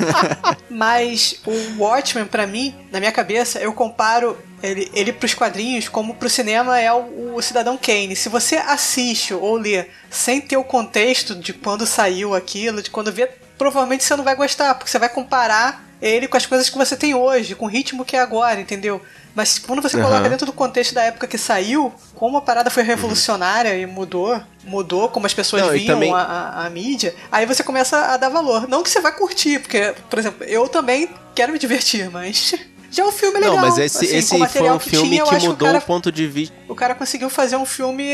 [0.71, 6.15] Mas o Watchmen, para mim, na minha cabeça, eu comparo ele, ele pros quadrinhos como
[6.15, 8.17] pro cinema é o, o Cidadão Kane.
[8.17, 13.13] Se você assiste ou lê sem ter o contexto de quando saiu aquilo, de quando
[13.13, 13.29] vê,
[13.59, 16.97] provavelmente você não vai gostar, porque você vai comparar ele com as coisas que você
[16.97, 19.01] tem hoje, com o ritmo que é agora, entendeu?
[19.35, 20.05] Mas quando você uhum.
[20.05, 23.79] coloca dentro do contexto da época que saiu, como a parada foi revolucionária uhum.
[23.79, 26.13] e mudou, mudou como as pessoas Não, viam também...
[26.13, 28.69] a, a, a, mídia, aí você começa a dar valor.
[28.69, 32.55] Não que você vai curtir, porque, por exemplo, eu também quero me divertir, mas
[32.93, 33.57] já o filme é legal.
[33.57, 35.83] Não, mas esse, assim, esse foi um filme que, tinha, que mudou o, cara, o,
[35.83, 36.55] ponto de vista.
[36.69, 38.07] O cara conseguiu fazer um filme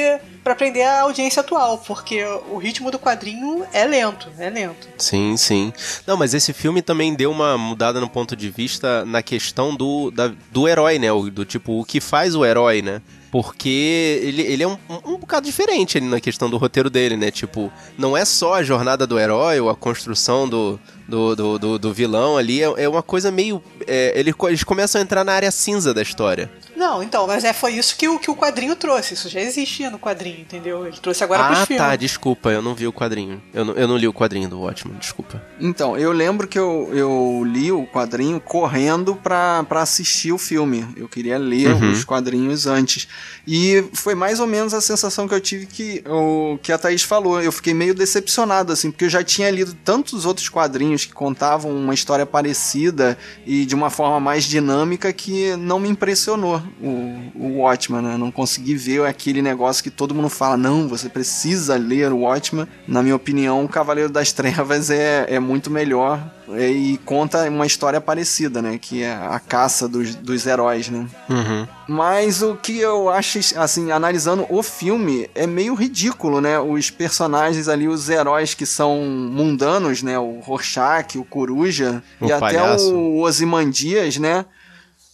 [0.42, 4.88] para prender a audiência atual, porque o ritmo do quadrinho é lento, é lento.
[4.98, 5.72] Sim, sim.
[6.06, 10.10] Não, mas esse filme também deu uma mudada no ponto de vista na questão do,
[10.10, 11.08] da, do herói, né?
[11.32, 13.02] Do tipo, o que faz o herói, né?
[13.30, 17.30] Porque ele, ele é um, um, bocado diferente ali na questão do roteiro dele, né?
[17.30, 21.78] Tipo, não é só a jornada do herói ou a construção do, do, do, do,
[21.78, 23.62] do vilão ali, é, é, uma coisa meio.
[23.86, 26.50] É, eles começam a entrar na área cinza da história.
[26.80, 29.12] Não, então, mas é, foi isso que o, que o quadrinho trouxe.
[29.12, 30.86] Isso já existia no quadrinho, entendeu?
[30.86, 31.82] Ele trouxe agora ah, pros filmes.
[31.82, 33.42] Ah, tá, desculpa, eu não vi o quadrinho.
[33.52, 35.42] Eu não, eu não li o quadrinho do Watchmen, desculpa.
[35.60, 40.88] Então, eu lembro que eu, eu li o quadrinho correndo pra, pra assistir o filme.
[40.96, 41.92] Eu queria ler uhum.
[41.92, 43.06] os quadrinhos antes.
[43.46, 47.02] E foi mais ou menos a sensação que eu tive que, o, que a Thaís
[47.02, 47.42] falou.
[47.42, 51.76] Eu fiquei meio decepcionado, assim, porque eu já tinha lido tantos outros quadrinhos que contavam
[51.76, 57.58] uma história parecida e de uma forma mais dinâmica que não me impressionou o, o
[57.58, 58.16] Watchman, né?
[58.16, 62.66] Não consegui ver aquele negócio que todo mundo fala, não, você precisa ler o Watchman.
[62.86, 66.20] Na minha opinião, o Cavaleiro das Trevas é, é muito melhor
[66.52, 68.78] é, e conta uma história parecida, né?
[68.78, 71.06] Que é a caça dos, dos heróis, né?
[71.28, 71.66] Uhum.
[71.88, 76.58] Mas o que eu acho, assim, analisando o filme, é meio ridículo, né?
[76.58, 80.18] Os personagens ali, os heróis que são mundanos, né?
[80.18, 82.88] O Rorschach, o Coruja o e palhaço.
[82.88, 84.44] até o Ozymandias, né?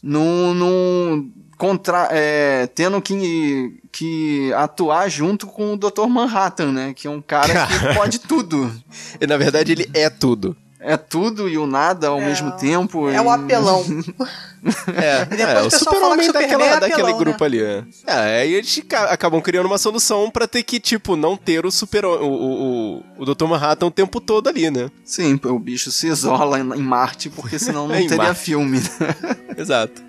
[0.02, 6.06] Num, num contra, é, tendo que, que atuar junto com o Dr.
[6.08, 6.94] Manhattan, né?
[6.94, 8.70] Que é um cara que pode tudo.
[9.20, 10.56] E na verdade ele é tudo
[10.86, 13.08] é tudo e o nada ao é, mesmo tempo.
[13.10, 13.20] É e...
[13.20, 13.84] o apelão.
[14.94, 17.18] é, é, o super-homem daquela, é apelão, daquele né?
[17.18, 17.60] grupo ali.
[17.60, 21.72] É, é aí eles acabam criando uma solução para ter que, tipo, não ter o
[21.72, 23.46] super o, o, o, Dr.
[23.46, 24.88] Manhattan o tempo todo ali, né?
[25.04, 28.40] Sim, o bicho se isola em Marte, porque senão não teria Marte.
[28.40, 28.80] filme.
[29.58, 30.00] Exato.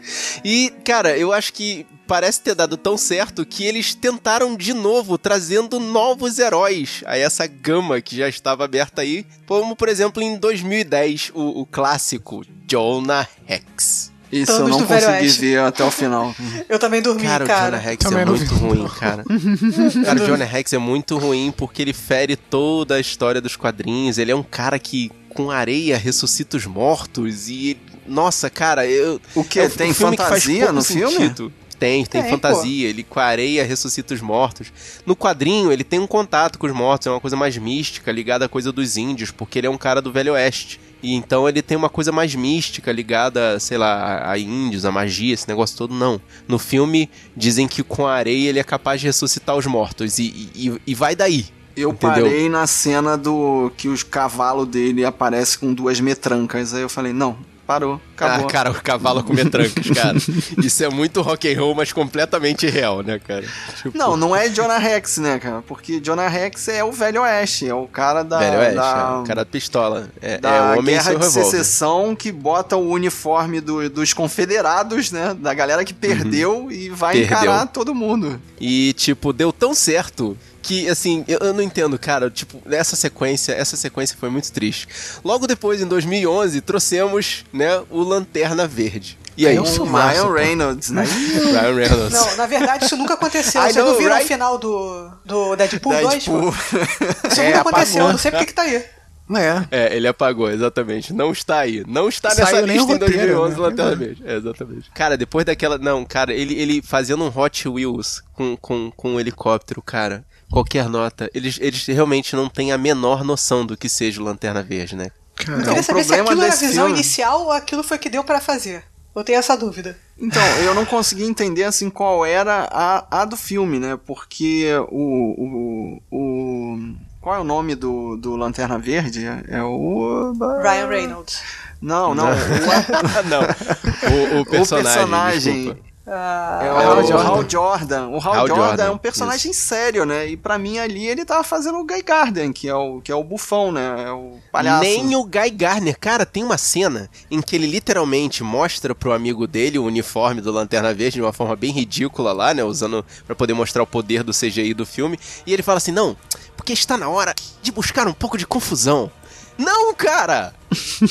[0.45, 5.17] E, cara, eu acho que parece ter dado tão certo que eles tentaram de novo,
[5.17, 10.37] trazendo novos heróis a essa gama que já estava aberta aí, como por exemplo em
[10.37, 14.11] 2010, o, o clássico Jonah Hex.
[14.29, 16.35] Isso, Thanos eu não consegui ver até o final.
[16.67, 17.77] Eu também dormi, Cara, cara.
[17.77, 18.59] o Jonah Hex Também é não muito vi.
[18.59, 19.23] ruim, cara.
[20.05, 24.17] cara, o Jonah Hex é muito ruim porque ele fere toda a história dos quadrinhos.
[24.17, 29.45] Ele é um cara que com areia ressuscita os mortos e nossa, cara, eu O
[29.45, 29.59] que?
[29.61, 31.53] é Tem filme que faz fantasia pouco no filme?
[31.79, 32.89] Tem, tem, Tem, fantasia.
[32.89, 34.71] Ele com a areia ressuscita os mortos.
[35.05, 38.45] No quadrinho, ele tem um contato com os mortos, é uma coisa mais mística, ligada
[38.45, 40.79] à coisa dos índios, porque ele é um cara do Velho Oeste.
[41.01, 44.91] E então ele tem uma coisa mais mística, ligada, sei lá, a, a índios, a
[44.91, 46.19] magia, esse negócio todo, não.
[46.47, 50.17] No filme, dizem que com a areia ele é capaz de ressuscitar os mortos.
[50.17, 51.45] E, e, e vai daí.
[51.75, 52.25] Eu Entendeu?
[52.25, 56.73] parei na cena do que os cavalos dele aparecem com duas metrancas.
[56.73, 57.37] Aí eu falei, não,
[57.67, 58.47] parou, acabou.
[58.47, 60.17] Ah, cara, o cavalo com metrancas, cara.
[60.63, 63.43] Isso é muito rock and roll, mas completamente real, né, cara?
[63.83, 65.61] Tipo, Não, não é Jonah Rex, né, cara?
[65.67, 68.39] Porque Jonah Rex é o Velho Oeste, é o cara da.
[68.39, 68.87] Velho Oeste, da...
[69.17, 70.09] é, o cara da pistola.
[70.21, 71.29] É, da é o homem guerra de revólver.
[71.43, 75.35] secessão que bota o uniforme do- dos confederados, né?
[75.37, 77.27] Da galera que perdeu e vai Uhum.
[77.27, 77.37] Perdeu.
[77.51, 78.39] encarar todo mundo.
[78.59, 80.37] E, tipo, deu tão certo
[80.67, 82.29] que, assim, eu, eu não entendo, cara.
[82.29, 84.85] Tipo, essa sequência, essa sequência foi muito triste.
[85.23, 89.17] Logo depois, em 2011, trouxemos, né, o Lanterna Verde.
[89.37, 90.33] E aí, É um Com filmaço, Ryan pô.
[90.33, 91.03] Reynolds, né?
[91.07, 92.11] Ryan Reynolds.
[92.11, 93.61] Não, na verdade isso nunca aconteceu.
[93.61, 94.25] I Vocês não viram right?
[94.25, 96.09] o final do, do Deadpool 2?
[96.09, 96.51] Deadpool.
[96.51, 97.27] pô?
[97.29, 98.07] Isso É, nunca aconteceu, apagou.
[98.07, 98.75] eu não sei porque que tá aí.
[98.75, 99.67] É.
[99.71, 101.13] É, ele apagou, exatamente.
[101.13, 101.83] Não está aí.
[101.87, 103.61] Não está Saiu nessa nem lista o em roteiro, 2011 né?
[103.61, 103.95] Lanterna É.
[103.95, 104.23] Verde.
[104.25, 104.91] É, exatamente.
[104.91, 105.77] Cara, depois daquela...
[105.77, 110.89] Não, cara, ele, ele fazendo um Hot Wheels com, com, com um helicóptero, cara, qualquer
[110.89, 114.95] nota, eles, eles realmente não têm a menor noção do que seja o Lanterna Verde,
[114.95, 115.11] né?
[115.39, 117.97] Eu Cara, queria o saber se aquilo era a visão filme- inicial ou aquilo foi
[117.97, 118.83] que deu pra fazer.
[119.15, 119.97] Eu tenho essa dúvida.
[120.19, 123.97] Então, eu não consegui entender assim qual era a, a do filme, né?
[124.05, 126.95] Porque o, o, o.
[127.19, 129.25] Qual é o nome do, do Lanterna Verde?
[129.47, 130.33] É o.
[130.61, 131.41] Ryan Reynolds.
[131.81, 132.25] Não, não.
[132.27, 132.29] o,
[133.29, 134.37] não.
[134.37, 134.93] O, o personagem.
[134.93, 135.77] personagem.
[136.09, 137.23] Ah, É o Hal Hal Jordan.
[137.23, 137.49] Jordan.
[137.49, 138.07] Jordan.
[138.07, 140.27] O Hal, Hal Jordan, Jordan, é um personagem sério, né?
[140.27, 143.15] E pra mim ali ele tava fazendo o Guy Garden, que é o, que é
[143.15, 144.05] o bufão, né?
[144.07, 144.83] É o palhaço.
[144.83, 145.97] Nem o Guy Garner.
[145.99, 150.51] Cara, tem uma cena em que ele literalmente mostra pro amigo dele o uniforme do
[150.51, 152.63] Lanterna Verde de uma forma bem ridícula lá, né?
[152.63, 155.19] Usando pra poder mostrar o poder do CGI do filme.
[155.45, 156.15] E ele fala assim: não,
[156.55, 159.11] porque está na hora de buscar um pouco de confusão.
[159.57, 160.53] Não, cara!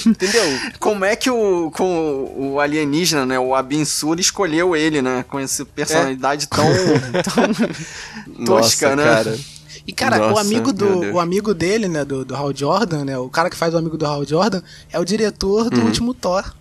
[0.06, 0.44] Entendeu?
[0.78, 3.38] Como é que o, com o alienígena, né?
[3.38, 5.24] O Abin Sur escolheu ele, né?
[5.28, 6.64] Com essa personalidade tão,
[7.24, 9.04] tão tosca, Nossa, né?
[9.04, 9.38] cara.
[9.86, 13.04] E, cara, o Nossa, amigo meu do o amigo dele, né, do, do Hal Jordan,
[13.04, 14.60] né, o cara que faz o amigo do Hal Jordan,
[14.92, 16.52] é o diretor do último Thor.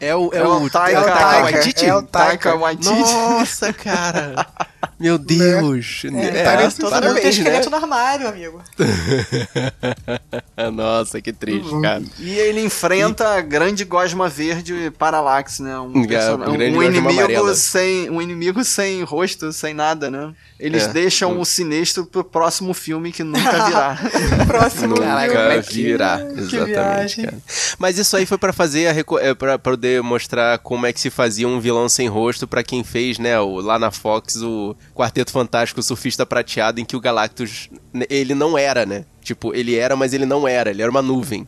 [0.00, 1.86] É o, é É o, o é o Taika Taika, Waititi?
[1.86, 2.88] é o Taika Waititi.
[2.88, 4.46] Nossa, cara.
[4.98, 6.02] Meu Deus.
[6.12, 7.30] É, tá nesse- todo mundo parabéns, tem né?
[7.38, 8.60] esqueleto no armário, amigo.
[10.72, 12.02] Nossa, que triste, cara.
[12.18, 15.78] E ele enfrenta a grande gosma verde Parallax, né?
[15.78, 17.54] Um, É, um gosma inimigo amarela.
[17.54, 20.32] sem um inimigo sem rosto, sem nada, né?
[20.58, 20.88] Eles É.
[20.92, 23.98] deixam o sinistro pro próximo filme que nunca virá.
[24.46, 26.18] Próximo Caraca, Nunca como é que- virá.
[26.18, 27.38] que Exatamente, cara.
[27.78, 31.00] Mas isso aí foi pra fazer a reco- é, pra poder mostrar como é que
[31.00, 34.74] se fazia um vilão sem rosto pra quem fez, né, o, lá na Fox o
[34.98, 37.70] Quarteto Fantástico o Surfista Prateado em que o Galactus
[38.10, 39.04] ele não era, né?
[39.22, 41.46] Tipo, ele era, mas ele não era, ele era uma nuvem.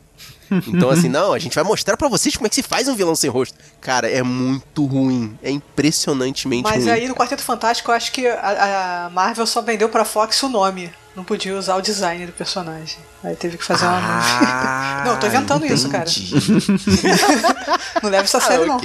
[0.67, 2.95] Então assim, não, a gente vai mostrar pra vocês como é que se faz um
[2.95, 3.57] vilão sem rosto.
[3.81, 6.93] Cara, é muito ruim, é impressionantemente Mas ruim.
[6.93, 10.49] aí no Quarteto Fantástico eu acho que a, a Marvel só vendeu pra Fox o
[10.49, 10.91] nome.
[11.13, 12.99] Não podia usar o design do personagem.
[13.21, 16.09] Aí teve que fazer uma Ah, Não, eu tô inventando isso, cara.
[16.09, 16.33] entendi.
[18.01, 18.79] Não leva isso a Ah, sério, não.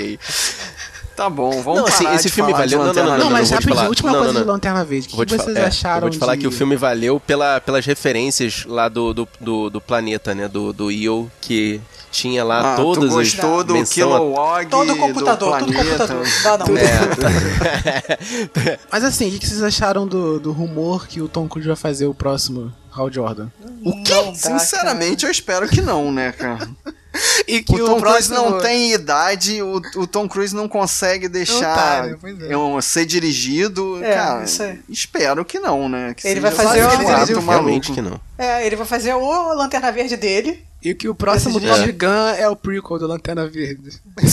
[1.17, 3.31] Tá bom, vamos Não, assim, parar esse de filme valeu- não, não, não, Não, não,
[3.31, 3.89] mas rapidinho, falar.
[3.89, 4.47] última Não, coisa não, de.
[4.49, 5.09] Lanterna Verde.
[5.15, 6.43] O que, vocês é, acharam eu vou te falar de...
[6.43, 10.47] que o filme valeu pela, pelas referências lá do, do, do, do planeta, né?
[10.47, 11.81] Do, do Io, que
[12.13, 15.73] tinha lá Ah, todas tu as gostou do menção a- Kilowog, Todo do computador, todo
[15.73, 16.07] planeta.
[16.09, 16.79] computador.
[16.79, 18.79] É.
[18.93, 21.77] Mas assim, o que que vocês acharam do, do rumor que o Tom Cruise vai
[21.77, 23.49] fazer o próximo Hal Jordan?
[23.85, 24.13] O quê?
[24.35, 26.69] Sinceramente, eu espero que não, né, cara?
[27.49, 32.41] E o Tom Cruise não tem idade, o, o Tom Cruise não consegue deixar pois
[32.41, 32.57] é.
[32.57, 34.03] um, ser dirigido.
[34.03, 34.45] É, cara,
[34.89, 36.15] espero que não, né?
[36.15, 37.05] Que Ele vai fazer ele
[37.41, 37.95] Realmente maluco.
[37.95, 38.21] que não.
[38.39, 40.65] É, ele vai fazer o Lanterna Verde dele.
[40.89, 41.99] E que o próximo Desse Top jeito.
[41.99, 43.91] Gun é o prequel do Lanterna Verde.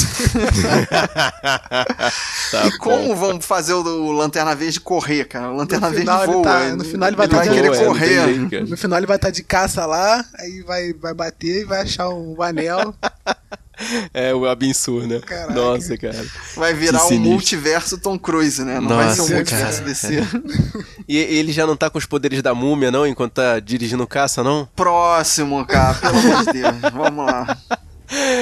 [2.52, 5.50] Tá E como vão fazer o, o Lanterna Verde correr, cara?
[5.52, 6.44] O Lanterna No Verde ele voa.
[6.44, 8.10] tá- no final ele vai tá querer voando, é, não tem
[8.40, 8.50] correr.
[8.50, 8.70] jeito.
[8.70, 12.10] No final ele vai estar de caça lá, aí vai, vai bater e vai achar
[12.10, 12.94] um anel.
[14.14, 15.20] É, o Abinsur, né?
[15.20, 15.54] Caraca.
[15.54, 16.26] Nossa, cara.
[16.56, 18.80] Vai virar um multiverso Tom Cruise, né?
[18.80, 19.90] Não vai ser um Nossa, multiverso cara.
[19.90, 20.24] DC.
[21.08, 23.06] E ele já não tá com os poderes da múmia, não?
[23.06, 24.68] Enquanto tá dirigindo caça, não?
[24.74, 26.76] Próximo, cara, pelo amor de Deus.
[26.94, 27.58] Vamos lá.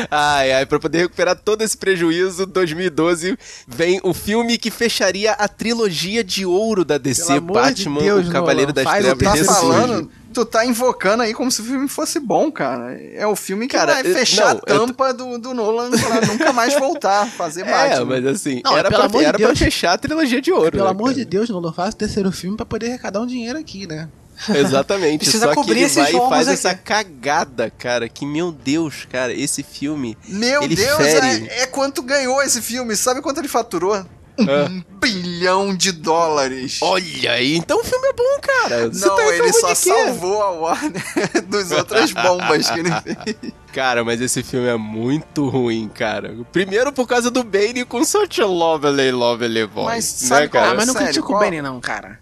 [0.09, 3.37] Ai, ai, pra poder recuperar todo esse prejuízo, 2012
[3.67, 8.01] vem o filme que fecharia a trilogia de ouro da DC, Pelo amor de Batman,
[8.01, 11.63] Deus, o Cavaleiro Nolan, das Trevas Tá falando, tu tá invocando aí como se o
[11.65, 12.93] filme fosse bom, cara.
[13.13, 15.91] É o filme que Cara, vai eu- fechar não, a eu tampa do, do Nolan
[15.91, 18.05] pra nunca mais voltar a fazer É, Batman.
[18.05, 19.59] mas assim, Não, era, pelo pra, amor de era pra Deus.
[19.59, 20.71] fechar a trilogia de ouro.
[20.71, 21.15] Pelo né, amor cara?
[21.15, 24.07] de Deus, Nolan, faz o terceiro filme pra poder arrecadar um dinheiro aqui, né?
[24.49, 25.19] Exatamente.
[25.19, 26.53] Precisa Só que ele esses vai e faz aqui.
[26.53, 28.09] essa cagada, cara.
[28.09, 30.17] Que, meu Deus, cara, esse filme.
[30.27, 31.47] Meu ele Deus, fere.
[31.47, 32.95] é, é quanto ganhou esse filme.
[32.95, 34.03] Sabe quanto ele faturou?
[34.39, 34.67] Ah.
[34.69, 36.79] Um bilhão de dólares.
[36.81, 38.89] Olha aí, então o filme é bom, cara.
[38.89, 41.03] Você Não, tá ele só salvou a Warner
[41.47, 43.53] dos outras bombas que ele fez.
[43.73, 46.35] Cara, mas esse filme é muito ruim, cara.
[46.51, 49.85] Primeiro por causa do Bane com such a lovely, lovely voice.
[49.87, 50.73] Mas né, sabe qual- cara?
[50.73, 52.19] Ah, mas não sério, critica qual- o Benny não, cara.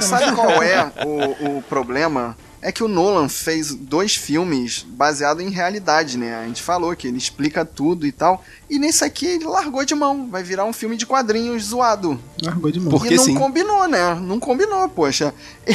[0.00, 2.36] Sabe qual é o, o problema?
[2.62, 6.36] É que o Nolan fez dois filmes baseados em realidade, né?
[6.36, 8.44] A gente falou que ele explica tudo e tal.
[8.68, 10.28] E nesse aqui ele largou de mão.
[10.30, 12.20] Vai virar um filme de quadrinhos zoado.
[12.42, 12.90] Largou de mão.
[12.90, 13.34] Por- Porque e não sim.
[13.34, 14.14] combinou, né?
[14.14, 15.32] Não combinou, poxa.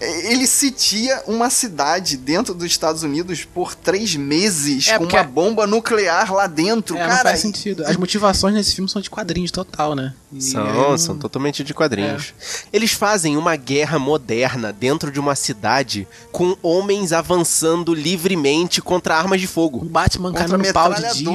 [0.00, 5.66] Ele sitia uma cidade dentro dos Estados Unidos por três meses É, com uma bomba
[5.66, 7.22] nuclear lá dentro, É, não cara.
[7.30, 7.84] faz sentido.
[7.86, 10.14] As motivações nesse filme são de quadrinhos total, né?
[10.32, 12.34] E São, aí, são totalmente de quadrinhos.
[12.72, 19.40] Eles fazem uma guerra moderna dentro de uma cidade com homens avançando livremente contra armas
[19.40, 19.84] de O fogo.
[19.84, 21.30] Batman Contra caindo no pau de dia.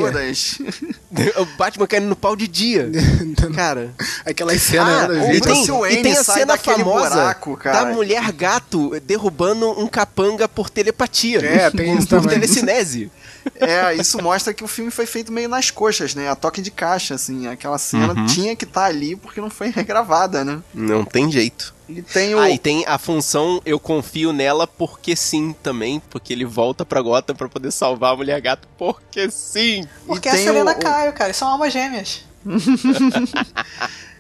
[1.38, 2.90] o Batman caindo no pau de dia.
[3.56, 3.94] Cara.
[4.26, 7.86] Aquelas cenas Ah, o e tem, e tem a cena famosa buraco, cara.
[7.86, 11.40] da mulher gato derrubando um capanga por telepatia.
[11.44, 12.40] É, tem isso por também.
[12.40, 13.12] telecinese.
[13.56, 16.30] É, isso mostra que o filme foi feito meio nas coxas, né?
[16.30, 17.48] A toque de caixa, assim.
[17.48, 18.26] Aquela cena Uhum.
[18.26, 20.60] tinha que estar ali porque não foi regravada, né?
[20.74, 21.74] Não tem jeito.
[21.90, 22.40] E tem o.
[22.40, 27.02] Ah, e tem a função eu confio nela porque sim também, porque ele volta pra
[27.02, 29.84] Gotham pra poder salvar a mulher gato porque sim.
[30.06, 31.34] Porque E a Selena o- o- Caio, cara.
[31.34, 32.24] São almas gêmeas.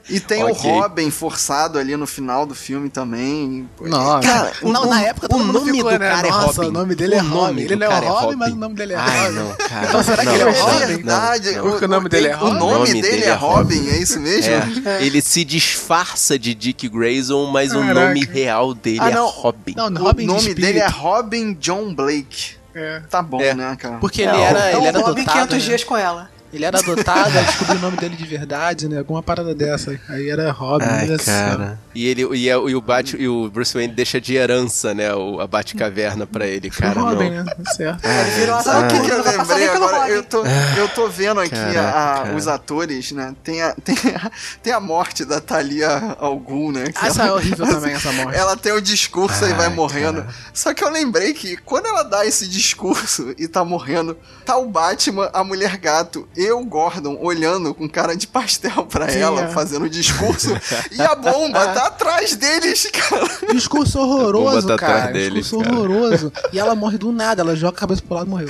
[0.09, 0.69] E tem Ok.
[0.71, 3.69] o Robin forçado ali no final do filme também.
[3.79, 4.27] Nossa.
[4.27, 6.09] Cara, não, o- na época o todo mundo nome ficou, do né?
[6.09, 6.67] cara é Nossa, Robin.
[6.67, 7.61] o nome dele é O nome Robin.
[7.61, 8.35] Ele não é é Robin, Robin.
[8.37, 9.35] mas o nome dele é Ai, Robin.
[9.39, 9.85] não, cara.
[9.87, 10.81] Então será que Não, ele é não, Robin?
[10.81, 11.51] É verdade.
[11.51, 11.61] não.
[11.69, 12.53] Porque o nome dele é O Robin.
[12.59, 14.53] nome, O nome dele, dele é é Robin, é isso mesmo?
[14.85, 18.07] É, ele se disfarça de Dick Grayson, mas o Caraca.
[18.07, 19.27] nome real dele Ah, é não.
[19.27, 19.73] Robin.
[19.77, 20.61] Não, O Robin de nome espírito.
[20.61, 22.57] dele é Robin John Blake.
[22.73, 23.01] É.
[23.09, 23.53] Tá bom, É.
[23.53, 23.97] né, cara?
[23.97, 25.47] Porque ele É, era, É ele o era Robin adotado.
[25.47, 25.59] 500 né?
[25.69, 26.29] dias com ela.
[26.51, 28.97] Ele era adotado, aí descobriu o nome dele de verdade, né?
[28.97, 29.99] Alguma parada dessa.
[30.09, 30.85] Aí era Robin.
[30.87, 31.77] Ai, olha só.
[31.89, 31.99] Cara.
[31.99, 35.13] E ele e, é- e o Bat, e o Bruce Wayne deixa de herança, né,
[35.13, 36.99] o, a Batcaverna pra ele, cara.
[36.99, 37.43] Robin, não.
[37.43, 37.53] né?
[37.63, 38.05] Tá certo.
[38.05, 40.09] Ele virou a Sabe o que, que eu vai passar lembrei agora?
[40.09, 43.35] Eu tô, eu tô vendo aqui a- os atores, né?
[43.43, 44.31] Tem a, tem, a,
[44.63, 46.85] tem a morte da Thalia Algum, né?
[46.91, 48.37] Que Ah, essa é horrível também, essa morte.
[48.37, 50.25] Ela tem o discurso e vai Ai, morrendo.
[50.53, 54.67] Só que eu lembrei que quando ela dá esse discurso e tá morrendo, tá o
[54.67, 59.41] Batman, a mulher gato e o Gordon olhando com cara de pastel pra Sim, ela,
[59.43, 59.47] é.
[59.49, 60.49] fazendo o discurso.
[60.91, 63.53] e a bomba tá atrás deles, cara.
[63.53, 65.13] Discurso horroroso, tá atrás cara.
[65.13, 65.75] deles, Discurso cara.
[65.77, 66.33] horroroso.
[66.53, 68.49] E ela morre do nada, ela joga a cabeça pro lado e morreu.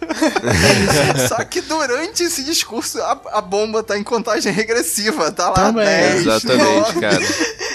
[1.28, 5.30] Só que durante esse discurso, a, a bomba tá em contagem regressiva.
[5.32, 5.84] Tá lá Também.
[5.86, 7.00] 10, Exatamente, 9.
[7.00, 7.18] cara.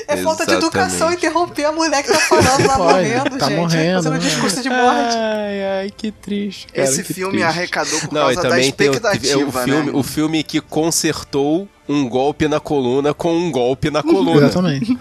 [0.08, 0.54] É falta de Exatamente.
[0.56, 3.58] educação interromper a mulher que tá falando lá Pode, morrendo, tá gente.
[3.60, 4.20] morrendo, Fazendo né?
[4.20, 5.16] discurso de morte.
[5.16, 6.88] Ai, ai, que triste, cara.
[6.88, 7.48] Esse que filme triste.
[7.48, 9.92] arrecadou por Não, e causa da também tem o, expectativa, é o filme, né?
[9.94, 14.48] o filme que consertou um golpe na coluna com um golpe na coluna.
[14.48, 14.98] Exatamente.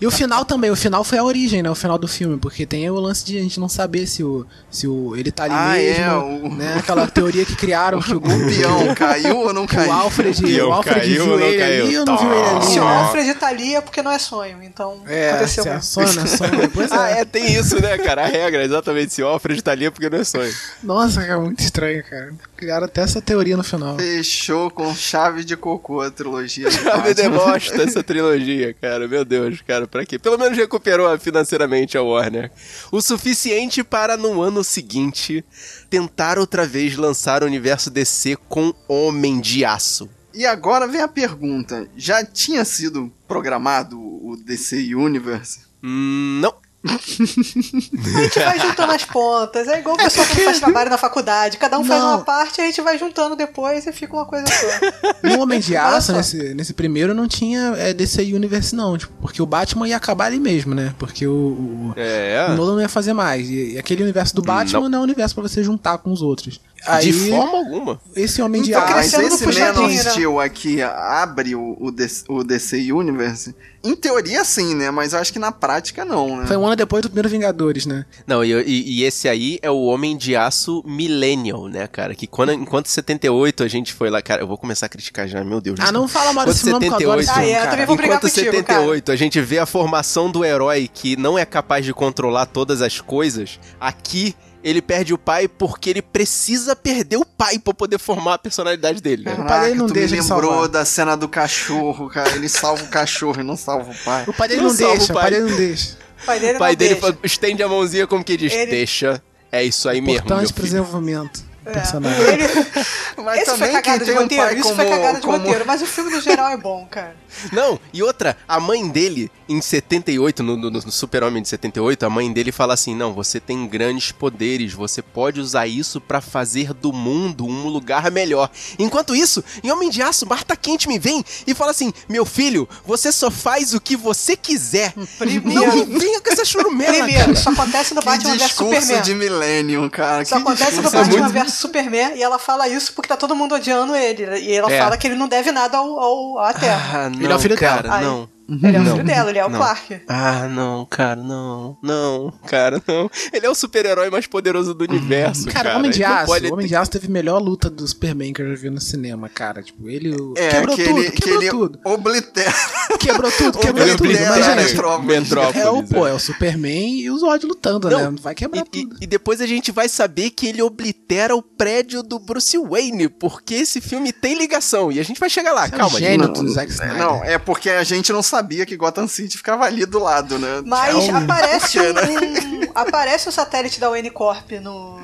[0.00, 1.70] E o final também, o final foi a origem, né?
[1.70, 4.46] O final do filme, porque tem o lance de a gente não saber se o,
[4.70, 6.14] se o ele tá ali Ah, mesmo, é,
[6.48, 6.74] o- né?
[6.78, 9.88] Aquela teoria que criaram que o, O peão caiu ou não caiu?
[9.90, 11.84] o Alfred, Peão o Alfred caiu viu ele caiu?
[11.84, 12.82] ali ou não viu ele ali, Se o?
[12.82, 16.22] Alfred tá ali é porque não é sonho, então É, aconteceu se é sonho, não
[16.22, 16.70] é sonho.
[16.72, 17.20] Pois Ah, é.
[17.20, 18.22] é, tem isso, né, cara?
[18.22, 19.12] A regra, exatamente.
[19.12, 20.52] Se o Alfred tá ali é porque não é sonho.
[20.82, 22.32] Nossa, cara, muito estranho, cara.
[22.56, 23.96] Criaram até essa teoria no final.
[23.96, 26.68] Fechou com chave de cocô a trilogia.
[26.68, 27.14] me Batman.
[27.14, 29.06] demosta essa trilogia, cara.
[29.08, 30.18] Meu Deus, cara, pra quê?
[30.18, 32.50] Pelo menos recuperou financeiramente a Warner.
[32.90, 35.44] O suficiente para, no ano seguinte,
[35.90, 40.08] tentar outra vez lançar o universo DC com Homem de Aço.
[40.34, 45.62] E agora vem a pergunta: já tinha sido programado o DC Universe?
[45.82, 46.67] Hum, não.
[46.88, 49.68] A gente vai juntando as pontas.
[49.68, 51.56] É igual o pessoal que faz trabalho na faculdade.
[51.58, 52.08] Cada um faz Não.
[52.16, 55.28] uma parte, a gente vai juntando depois e fica uma coisa só.
[55.28, 58.96] No Homem de Aço, nesse, nesse primeiro, não tinha é, DC Universe, não.
[58.96, 60.94] Tipo, porque o Batman ia acabar ali mesmo, né?
[60.98, 62.46] Porque o, o, É.
[62.50, 63.48] o Nolan não ia fazer mais.
[63.48, 64.98] E, e aquele universo do Batman não.
[64.98, 66.60] é um universo pra você juntar com os outros.
[66.86, 68.00] Aí, De forma alguma.
[68.14, 68.94] esse Homem de Então, Aço...
[68.94, 69.96] mas esse Man né?
[70.10, 73.54] Steel aqui abre o, o, DC, o DC Universe?
[73.82, 74.90] Em teoria sim, né?
[74.90, 76.46] Mas eu acho que na prática não, né?
[76.46, 78.04] Foi um ano depois do primeiro Vingadores, né?
[78.26, 82.14] Não, e, e- e esse aí é o Homem de Aço Millennial, né, cara?
[82.14, 85.42] Que quando, enquanto 78 a gente foi lá, cara, eu vou começar a criticar já,
[85.44, 85.78] meu Deus.
[85.80, 87.58] Ah, não fala mal Enquanto desse nome que eu adoro esse 78 Ah, é, eu
[87.60, 87.70] cara.
[87.70, 91.38] também vou brigar Enquanto contigo, 78 a gente vê a formação do herói que não
[91.38, 96.74] é capaz de controlar todas as coisas, aqui ele perde o pai porque ele precisa
[96.74, 99.34] perder o pai pra poder formar a personalidade dele, né?
[99.38, 100.68] O pai dele não tu deixa me lembrou salvar.
[100.68, 102.30] da cena do cachorro, cara.
[102.34, 104.24] Ele salva o cachorro e não salva o pai.
[104.26, 105.30] O pai dele Não não, deixa, o pai pai.
[105.30, 105.96] dele não deixa.
[106.22, 107.18] O pai dele O pai não dele deixa.
[107.24, 109.22] estende a mãozinha como que diz, Ele- deixa,
[109.52, 110.64] é isso aí mesmo, meu Importante filho.
[110.64, 111.72] desenvolvimento do É.
[111.72, 112.20] personagem.
[112.24, 112.48] Ele-
[113.24, 115.26] Mas Esse foi também cagada quem de um roteiro, pai isso como, foi cagada de
[115.26, 115.38] como...
[115.38, 117.16] roteiro, mas o filme no geral é bom, cara.
[117.52, 122.10] Não, e outra, a mãe dele, em 78, no, no, no Super-Homem de 78, a
[122.10, 126.72] mãe dele fala assim: Não, você tem grandes poderes, você pode usar isso pra fazer
[126.74, 128.50] do mundo um lugar melhor.
[128.78, 132.68] Enquanto isso, em Homem de Aço, Marta Quente me vem e fala assim: Meu filho,
[132.84, 134.92] você só faz o que você quiser.
[135.18, 137.32] Primeiro- Não me venha com essa churumela, Primeiro, cara.
[137.32, 139.02] isso acontece no Batman vs discurso Superman.
[139.02, 140.22] de Millennium, cara.
[140.22, 143.34] Isso que acontece no Batman muito- vs Superman e ela fala isso porque tá todo
[143.34, 144.24] mundo odiando ele.
[144.40, 144.78] E ela É.
[144.78, 147.06] fala que ele não deve nada ao, ao, à Terra.
[147.06, 147.82] Ah, não, Ele é o filho dela.
[147.82, 148.28] cara, Aí- não.
[148.48, 149.58] Ele é o filho dela, ele é o Não.
[149.58, 150.00] Clark.
[150.08, 151.76] Ah, não, cara, não.
[151.82, 153.10] Não, cara, não.
[153.32, 155.68] Ele é o super-herói mais poderoso do universo, cara.
[155.70, 158.32] Cara, Homem de Aço, pode o Homem de Aço teve a melhor luta do Superman
[158.32, 159.62] que eu já vi no cinema, cara.
[159.62, 161.78] Tipo, ele o- É, quebrou que tudo, ele, que quebrou ele tudo.
[161.84, 162.54] oblitera.
[162.98, 164.04] Quebrou tudo, quebrou Ele tudo.
[164.06, 165.20] oblitera Mas, gente, Metrópolis.
[165.20, 166.12] Metrópolis, é o, pô, é.
[166.14, 168.04] o Superman e o Zod lutando, Não, né?
[168.10, 168.96] Não vai quebrar E, e- tudo.
[169.00, 173.54] e depois a gente vai saber que ele oblitera o prédio do Bruce Wayne, porque
[173.54, 174.90] esse filme tem ligação.
[174.90, 176.42] E a gente vai chegar lá, Você é um calma, gênio gente.
[176.42, 176.98] do Zack Snyder.
[176.98, 180.62] Não, é porque a gente não sabia que Gotham City ficava ali do lado, né?
[180.64, 184.98] Mas É um- aparece um, um- aparece o satélite da Unicorp no.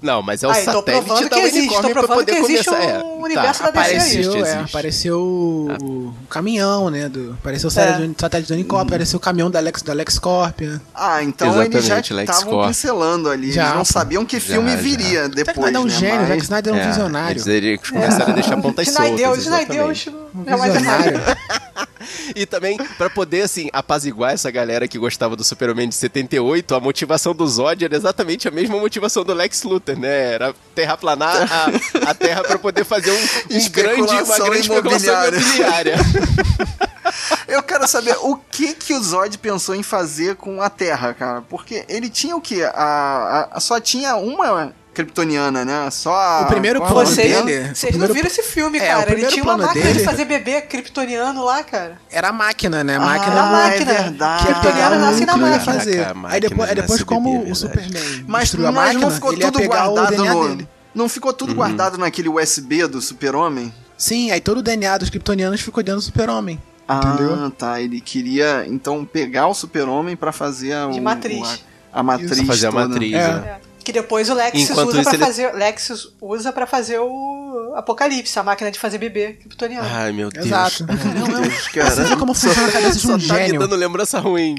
[0.00, 2.38] Não, mas é o Ah, satélite da que existe, Unicorn tô pra provando poder que
[2.52, 2.86] existe começar.
[3.04, 3.98] um é, universo tá, da DC aí.
[3.98, 4.64] Apareceu, é, existe.
[4.70, 7.08] apareceu o, o caminhão, né?
[7.08, 8.06] Do, apareceu o satélite, É.
[8.06, 10.60] do- satélite do Unicórpio, apareceu o caminhão da Alex, da Lex Corp.
[10.60, 10.80] né?
[10.94, 13.50] Ah, então eles já Exatamente, Lex estavam pincelando ali.
[13.50, 14.76] Já, eles não sabiam que Já, filme já.
[14.76, 15.90] viria Zack depois, Snyder é um né?
[15.90, 17.48] gênio, Mas- Zack Snyder é um É, visionário.
[17.50, 19.44] Eles, começaram a deixar pontas Snyder, soltas.
[19.46, 20.10] Snyder, exatamente.
[20.32, 21.20] Um é mais visionário.
[22.34, 26.80] E também, pra poder, assim, apaziguar essa galera que gostava do Superman de 78, a
[26.80, 30.32] motivação do Zod era exatamente a mesma motivação do Lex Luthor, né?
[30.34, 35.36] Era terraplanar a, a Terra pra poder fazer um, um grande, uma grande imobiliária.
[35.38, 35.96] imobiliária.
[37.48, 41.42] Eu quero saber o que que o Zod pensou em fazer com a Terra, cara.
[41.48, 42.62] Porque ele tinha o quê?
[42.74, 45.88] A, a- só tinha uma kryptoniana, né?
[45.90, 48.94] Só a, O primeiro é plano Vocês, dele- o vocês não viram esse filme, É,
[48.96, 49.12] o cara.
[49.12, 51.98] Ele tinha uma máquina de dele- fazer bebê kryptoniano lá, cara.
[52.10, 52.96] Era a máquina, né?
[52.96, 53.92] A Ah, máquina Era a máquina.
[53.92, 54.42] é verdade.
[54.44, 55.60] que ia pegar Kryptoniano o nasce na máquina.
[55.78, 56.04] fazer.
[56.06, 57.58] Caraca, aí depois, aí depois como bebê, o verdade.
[57.58, 60.48] Superman Mas, mas máquina, não ficou tudo o guardado DNA no...
[60.48, 60.68] dele.
[60.94, 63.72] Não ficou tudo guardado naquele USB do super-homem?
[63.96, 66.60] Sim, aí todo o DNA dos kryptonianos ficou dentro do super-homem.
[66.88, 67.50] Ah, Entendeu?
[67.50, 67.80] tá.
[67.80, 71.62] Ele queria, então, pegar o super-homem pra fazer a, De o- matriz.
[71.92, 73.28] a, a matriz Pra fazer a matriz, É.
[73.28, 73.56] né?
[73.88, 75.52] Que depois o Lexus Enquanto usa pra ele- fazer.
[75.54, 79.88] Lexus usa para fazer o Apocalipse, a máquina de fazer bebê kryptoniano.
[79.90, 80.44] Ai, meu Deus.
[80.44, 80.84] Exato.
[80.84, 82.04] Deus, Você cara.
[82.04, 83.60] vê como funciona a cabeça de Só um tá me gênio.
[83.60, 84.56] dando lembrança ruim.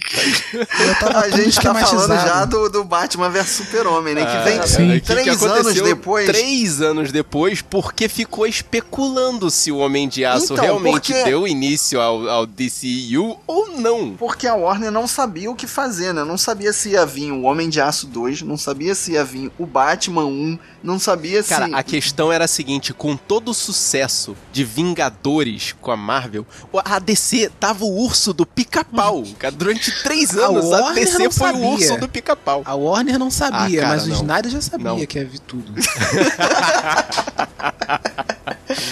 [1.16, 4.26] A gente tá falando já do, do Batman vs Super-Homem, né?
[4.26, 4.88] que vem Ah, sim.
[4.94, 6.26] que- que três aconteceu anos depois.
[6.26, 11.48] Três anos depois, porque ficou especulando se o Homem de Aço Então, realmente porque- deu
[11.48, 14.16] início ao, ao DCU ou não.
[14.18, 16.24] Porque a Warner não sabia o que fazer, né?
[16.24, 19.52] Não sabia se ia vir o Homem de Aço 2, não sabia se ia vir
[19.58, 21.74] o Batman 1, não sabia Cara, se.
[21.76, 26.46] a questão era a seguinte: com todo o sucesso de Vingadores com a Marvel,
[26.86, 29.24] a DC tava o urso do pica-pau.
[29.38, 29.52] cara.
[29.56, 31.68] Durante três A anos, a, Warner DC foi o sabia.
[31.70, 32.62] urso do pica-pau.
[32.66, 34.16] A Warner não sabia, Ah, cara, mas o não.
[34.18, 35.06] Snyder já sabia Não.
[35.06, 35.74] que ia vir tudo.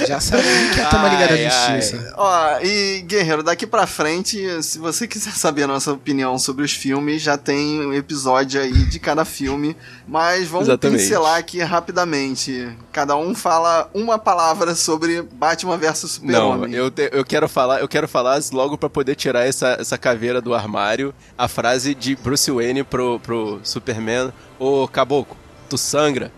[0.07, 0.43] já sabia
[0.73, 1.81] que ia ter uma Liga da Ai, ai.
[1.81, 2.13] Justiça.
[2.17, 6.71] Ó, e Guerreiro, daqui pra frente, se você quiser saber a nossa opinião sobre os
[6.71, 9.75] filmes, já tem um episódio aí de cada filme,
[10.07, 11.01] mas vamos Exatamente.
[11.01, 12.69] pincelar aqui rapidamente.
[12.91, 16.73] Cada um fala uma palavra sobre Batman vs Não, Super-Homem.
[16.73, 20.41] eu, te- eu quero falar, eu quero falar logo pra poder tirar essa, essa caveira
[20.41, 25.37] do armário, a frase de Bruce Wayne pro, pro Superman: Ô caboclo,
[25.69, 26.31] tu sangra,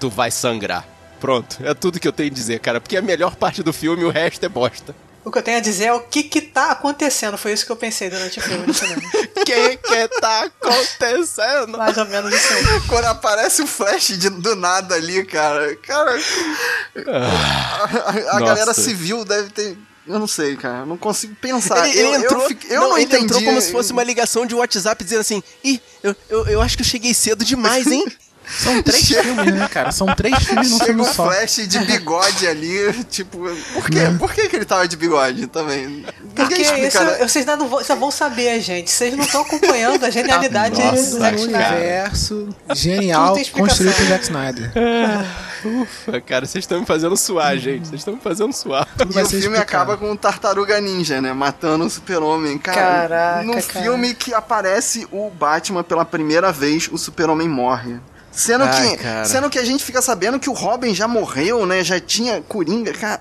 [0.00, 0.86] tu vai sangrar.
[1.20, 4.04] Pronto, é tudo que eu tenho a dizer, cara, porque a melhor parte do filme,
[4.04, 4.94] o resto é bosta.
[5.24, 7.36] O que eu tenho a dizer é o que que tá acontecendo.
[7.36, 9.02] Foi isso que eu pensei durante o filme no cinema.
[9.02, 11.76] O que que tá acontecendo?
[11.76, 12.64] Mais ou menos isso aí.
[12.88, 15.76] Quando aparece o flash de- do nada ali, cara.
[15.76, 16.18] Cara.
[17.06, 18.40] a a- a nossa.
[18.40, 19.76] galera civil deve ter.
[20.06, 20.78] Eu não sei, cara.
[20.78, 21.86] Eu não consigo pensar.
[21.86, 23.24] Ele, ele eu, entrou, eu, eu não, ele entendi.
[23.24, 26.76] entrou como se fosse uma ligação de WhatsApp dizendo assim: Ih, eu, eu, eu acho
[26.76, 28.06] que eu cheguei cedo demais, hein?
[28.48, 29.92] São três filmes, né, cara?
[29.92, 31.26] São três filmes num Chega filme um só.
[31.26, 33.38] flash de bigode ali, tipo,
[33.74, 34.00] por quê?
[34.18, 36.04] Por que, que ele tava de bigode também?
[36.34, 36.72] Porque isso,
[37.02, 37.18] né?
[37.26, 38.90] vocês não vão, só vão saber, gente.
[38.90, 41.72] Vocês não estão acompanhando a genialidade Nossa, do Um Zack Snyder.
[41.72, 44.72] universo genial construído por Zack Snyder.
[45.64, 47.88] Ufa, cara, vocês estão me fazendo suar, gente.
[47.88, 48.86] Vocês estão me fazendo suar.
[48.98, 49.60] E o filme explicado.
[49.62, 51.32] acaba com o Tartaruga Ninja, né?
[51.32, 52.58] Matando o Super-Homem.
[52.58, 52.76] Cara,
[53.08, 53.62] Caraca, no cara.
[53.62, 57.96] filme que aparece o Batman pela primeira vez, o Super-Homem morre.
[58.30, 59.24] Sendo Ai, que, cara.
[59.24, 61.82] sendo que a gente fica sabendo que o Robin já morreu, né?
[61.82, 62.92] Já tinha Coringa.
[62.92, 63.20] Cara,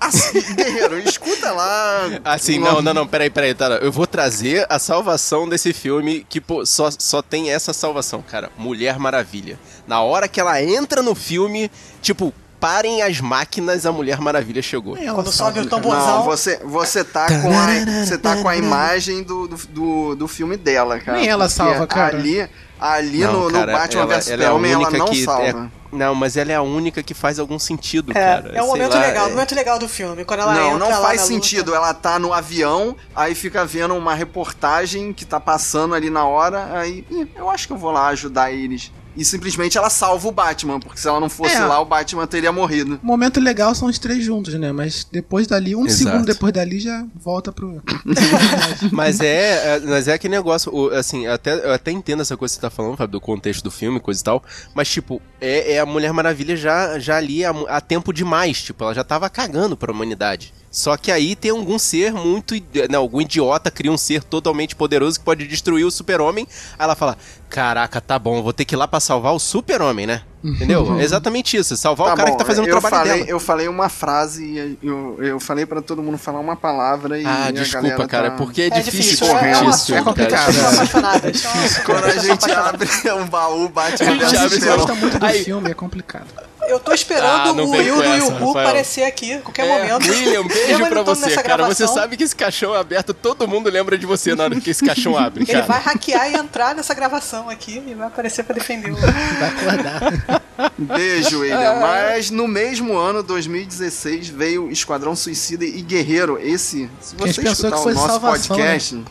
[0.00, 2.20] assim, guerreiro, escuta lá.
[2.24, 3.66] Assim, não, não, não, peraí, peraí, tá.
[3.66, 8.50] Eu vou trazer a salvação desse filme que pô, só, só tem essa salvação, cara.
[8.56, 9.58] Mulher Maravilha.
[9.86, 11.70] Na hora que ela entra no filme,
[12.00, 12.32] tipo,
[12.64, 14.96] parem as máquinas, a Mulher Maravilha chegou.
[14.96, 16.20] Ela Quando sobe o tamborzão.
[16.20, 20.56] Não, você, você tá com a, você tá com a imagem do, do, do, filme
[20.56, 21.18] dela, cara.
[21.18, 22.16] Nem ela salva, cara.
[22.16, 22.48] Ali,
[22.80, 25.06] ali Não, no, no cara, Batman ela- vs ela é a Superman, ela única não
[25.06, 25.70] que salva.
[25.70, 28.50] é- Não, mas ela é a única que faz algum sentido, É, cara.
[28.52, 30.24] é um momento lá, legal, é- um momento legal do filme.
[30.24, 31.26] Quando ela não, entra não lá faz na luta.
[31.26, 31.72] sentido.
[31.74, 36.68] Ela tá no avião, aí fica vendo uma reportagem que tá passando ali na hora,
[36.78, 38.90] aí "Ih, eu acho que eu vou lá ajudar eles.
[39.16, 41.60] E simplesmente ela salva o Batman, porque se ela não fosse É.
[41.64, 42.98] lá, o Batman teria morrido.
[43.02, 44.72] O momento legal são os três juntos, né?
[44.72, 46.10] Mas depois dali, um Exato.
[46.10, 47.80] segundo depois dali, já volta pro.
[48.92, 52.36] Mas é, é- mas é aquele negócio, o- assim, eu até, eu até entendo essa
[52.36, 54.42] coisa que você tá falando, Fábio, do contexto do filme, coisa e tal,
[54.74, 58.82] mas, tipo, é, é a Mulher Maravilha já, já ali há, há tempo demais, tipo,
[58.84, 60.52] ela já tava cagando pra humanidade.
[60.74, 62.52] Só que aí tem algum ser muito.
[62.90, 66.48] Não, algum idiota cria um ser totalmente poderoso que pode destruir o super-homem.
[66.76, 67.16] Aí ela fala:
[67.48, 70.22] Caraca, tá bom, vou ter que ir lá pra salvar o super-homem, né?
[70.42, 70.98] Entendeu?
[70.98, 71.76] É exatamente isso.
[71.76, 73.30] Salvar o cara que tá fazendo o eu trabalho falei, dela.
[73.30, 77.24] Eu falei uma frase e eu, eu falei pra todo mundo falar uma palavra e
[77.24, 78.36] Ah, desculpa, galera cara, tá...
[78.36, 80.04] porque é, É difícil difícil, correr é, é, assunto, é filme, cara.
[80.04, 80.74] complicado.
[80.74, 81.40] Apaixonadas.
[81.40, 82.88] são- Quando a gente abre
[83.22, 86.26] um baú, bate A gente abre gosta muito do Aí- filme, é complicado.
[86.68, 88.50] Eu tô esperando Ah, o Will do Rafael.
[88.50, 90.08] aparecer aqui a qualquer É, momento.
[90.10, 91.66] William, beijo pra ele você, cara.
[91.66, 94.70] Você sabe que esse caixão é aberto, todo mundo lembra de você na hora que
[94.70, 95.64] esse caixão abre, Ele cara.
[95.66, 98.96] vai hackear e entrar nessa gravação aqui e vai aparecer pra defender o.
[98.96, 100.42] Vai acordar.
[100.78, 101.74] Beijo, William.
[101.80, 106.38] Mas no mesmo ano, 2016, veio Esquadrão Suicida e Guerreiro.
[106.40, 108.72] Esse, se você escutar o nosso salvação, né?
[108.72, 109.04] podcast,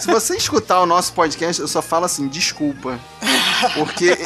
[0.00, 2.98] se você escutar o nosso podcast, eu só falo assim, desculpa.
[3.74, 4.16] Porque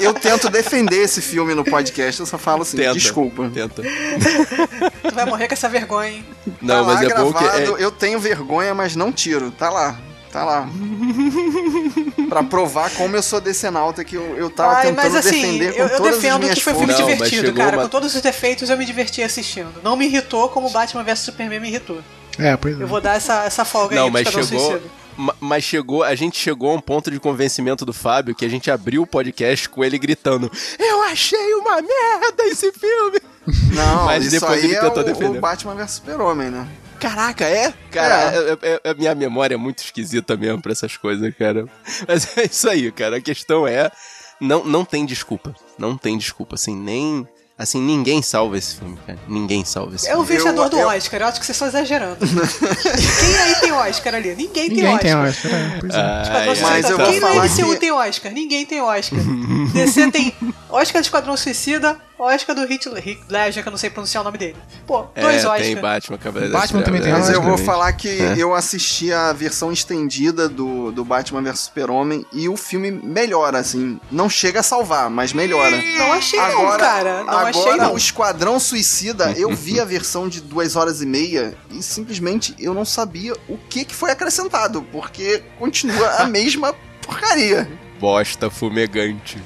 [0.00, 3.50] eu tento defender esse filme no podcast, eu só falo assim, Tenta, desculpa.
[3.52, 3.82] Tenta.
[5.02, 6.24] Tu vai morrer com essa vergonha, hein?
[6.60, 7.38] Não, tá mas lá é bom que.
[7.44, 9.50] gravado, é- eu tenho vergonha, mas não tiro.
[9.50, 9.98] Tá lá.
[10.30, 10.66] Tá lá.
[12.28, 15.72] pra provar como eu sou decenalta, que eu, eu tava Ai, tentando mas assim, defender
[15.74, 16.92] com eu, eu todas as defendo minhas que foi um filme.
[16.92, 17.76] Não, mas divertido, chegou cara.
[17.76, 19.68] uma- Com todos os defeitos eu me diverti assistindo.
[19.82, 21.98] Não me irritou como Batman vs Superman me irritou.
[22.38, 22.82] É, pois é.
[22.82, 24.70] Eu vou dar essa, essa folga Não, aí pro mas chegou.
[24.70, 25.01] Suicida.
[25.16, 28.48] Ma- Mas chegou, a gente chegou a um ponto de convencimento do Fábio que a
[28.48, 33.20] gente abriu o podcast com ele gritando: Eu achei uma merda esse filme!
[33.74, 35.38] Não, Mas depois ele é tentou o, defender.
[35.38, 36.68] o Batman vs Super-Homem, né?
[37.00, 37.74] Caraca, é?
[37.90, 41.66] Cara, é- é- é- a minha memória é muito esquisita mesmo pra essas coisas, cara.
[42.06, 43.16] Mas é isso aí, cara.
[43.16, 43.90] A questão é.
[44.40, 45.54] Não, não tem desculpa.
[45.78, 47.26] Não tem desculpa, assim, nem.
[47.62, 49.18] Assim, ninguém salva esse filme, cara.
[49.28, 50.42] Ninguém salva esse É o filme.
[50.42, 52.16] vencedor Eu- do eu- Oscar, eu acho que vocês estão exagerando.
[52.26, 54.30] Quem aí tem Oscar ali?
[54.34, 55.00] Ninguém tem Ninguém Oscar.
[55.00, 55.52] tem Oscar.
[55.52, 56.22] É, pois é.
[56.22, 57.02] Esquadrão ai, Mas eu tá.
[57.04, 58.32] vou Quem no falar MCU que- tem Oscar?
[58.32, 59.18] Ninguém tem Oscar.
[59.72, 60.34] DC tem
[60.72, 62.86] Oscar do Esquadrão Suicida, Oscar do Heath
[63.28, 64.56] Ledger, que eu não sei pronunciar o nome dele.
[64.86, 65.58] Pô, dois É, Oscar.
[65.58, 68.34] tem Batman, Cavaleiro das Batman também tem Mas eu vou falar que É.
[68.38, 74.00] eu assisti a versão estendida do, do Batman vs Super-Homem e o filme melhora, assim.
[74.10, 75.76] Não chega a salvar, mas melhora.
[75.98, 77.24] Não achei não, Agora, cara.
[77.24, 77.94] Não agora achei não.
[77.94, 82.72] o Esquadrão Suicida, eu vi a versão de duas horas e meia e simplesmente eu
[82.72, 87.68] não sabia o que, que foi acrescentado, porque continua a mesma porcaria.
[88.02, 89.38] Bosta fumegante.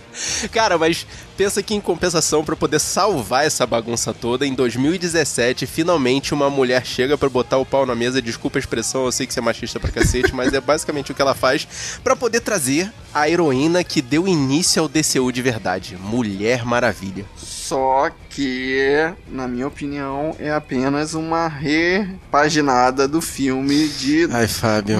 [0.51, 1.07] Cara, mas
[1.37, 6.87] pensa que em compensação pra poder salvar essa bagunça toda, em 2017, finalmente uma mulher
[6.87, 9.43] chega pra botar o pau na mesa, desculpa a expressão, eu sei que você é
[9.43, 11.69] machista pra cacete, mas é basicamente o que ela faz
[12.03, 17.27] pra poder trazer a heroína que deu início ao DCU de verdade, Mulher Maravilha.
[17.37, 24.99] Só que, na minha opinião, é apenas uma repaginada do filme de Ai, Fábio.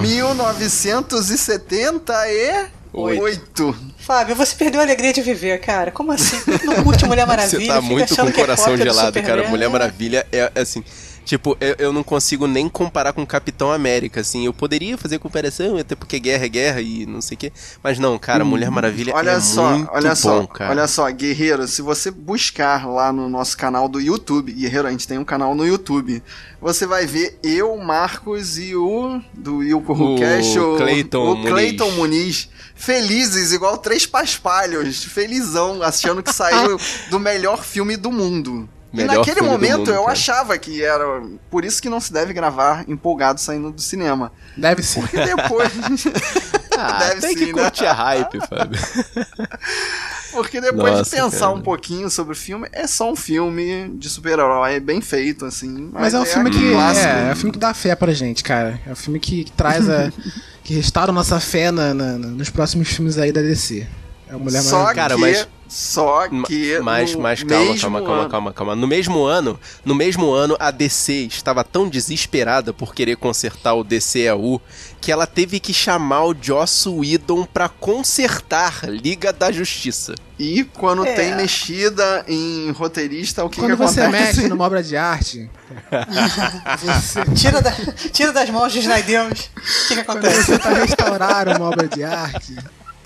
[3.05, 3.93] 1978.
[3.97, 5.91] Fábio, você perdeu a alegria de viver, cara.
[5.91, 6.37] Como assim?
[6.63, 7.59] Não curte Mulher Maravilha?
[7.59, 9.47] Você tá muito com o é coração gelado, cara.
[9.49, 10.83] Mulher Maravilha é assim.
[11.27, 14.45] Tipo, eu, eu não consigo nem comparar com Capitão América, assim.
[14.45, 17.51] Eu poderia fazer comparação, até porque guerra é guerra e não sei o quê.
[17.83, 20.71] Mas não, cara, Mulher Maravilha olha é só, muito olha bom, só, cara.
[20.71, 25.05] Olha só, Guerreiro, se você buscar lá no nosso canal do YouTube, Guerreiro, a gente
[25.05, 26.23] tem um canal no YouTube,
[26.61, 31.91] você vai ver eu, Marcos e o do Wilco O Cash, o Clayton o Clayton
[31.91, 31.97] Muniz.
[31.97, 36.79] Muniz, felizes, igual três paspalhos, felizão, achando que saiu
[37.11, 38.69] do melhor filme do mundo.
[38.93, 40.11] Melhor e naquele filme momento mundo, eu cara.
[40.13, 41.03] achava que era.
[41.51, 44.31] Por isso que não se deve gravar empolgado saindo do cinema.
[44.55, 45.01] Deve ser.
[45.01, 45.71] Porque depois.
[46.79, 47.63] Ah, deve tem que sim, né?
[47.63, 48.79] curtir a hype, Fábio.
[50.31, 51.51] Porque depois Nossa, de pensar cara.
[51.53, 55.89] um pouquinho sobre o filme, é só um filme de super-herói bem feito, assim.
[55.91, 57.07] Mas é um filme aquele que clássico.
[57.07, 58.79] é, é um filme que dá fé pra gente, cara.
[58.85, 60.11] É um filme que, que traz a.
[60.63, 63.87] que restaura a nossa fé na, na- na- nos próximos filmes aí da DC.
[64.29, 64.95] É o Mulher Só Maravilha.
[64.95, 68.75] Cara, que, mas- só que Mas, no mas calma, mesmo calma, calma, ano- calma, calma.
[68.75, 73.83] No mesmo ano, no mesmo ano, a DC estava tão desesperada por querer consertar o
[73.83, 74.61] DCEU
[75.01, 80.15] que ela teve que chamar o Joss Whedon pra consertar Liga da Justiça.
[80.39, 81.13] E quando É.
[81.15, 84.37] tem mexida em roteirista, o que, Quando que você acontece?
[84.37, 85.49] mexe numa obra de arte,
[86.81, 87.71] você, Tira, da-
[88.13, 89.49] tira das mãos de Snydeus.
[89.55, 90.43] O que, que quando acontece?
[90.45, 92.55] você tá restaurar uma obra de arte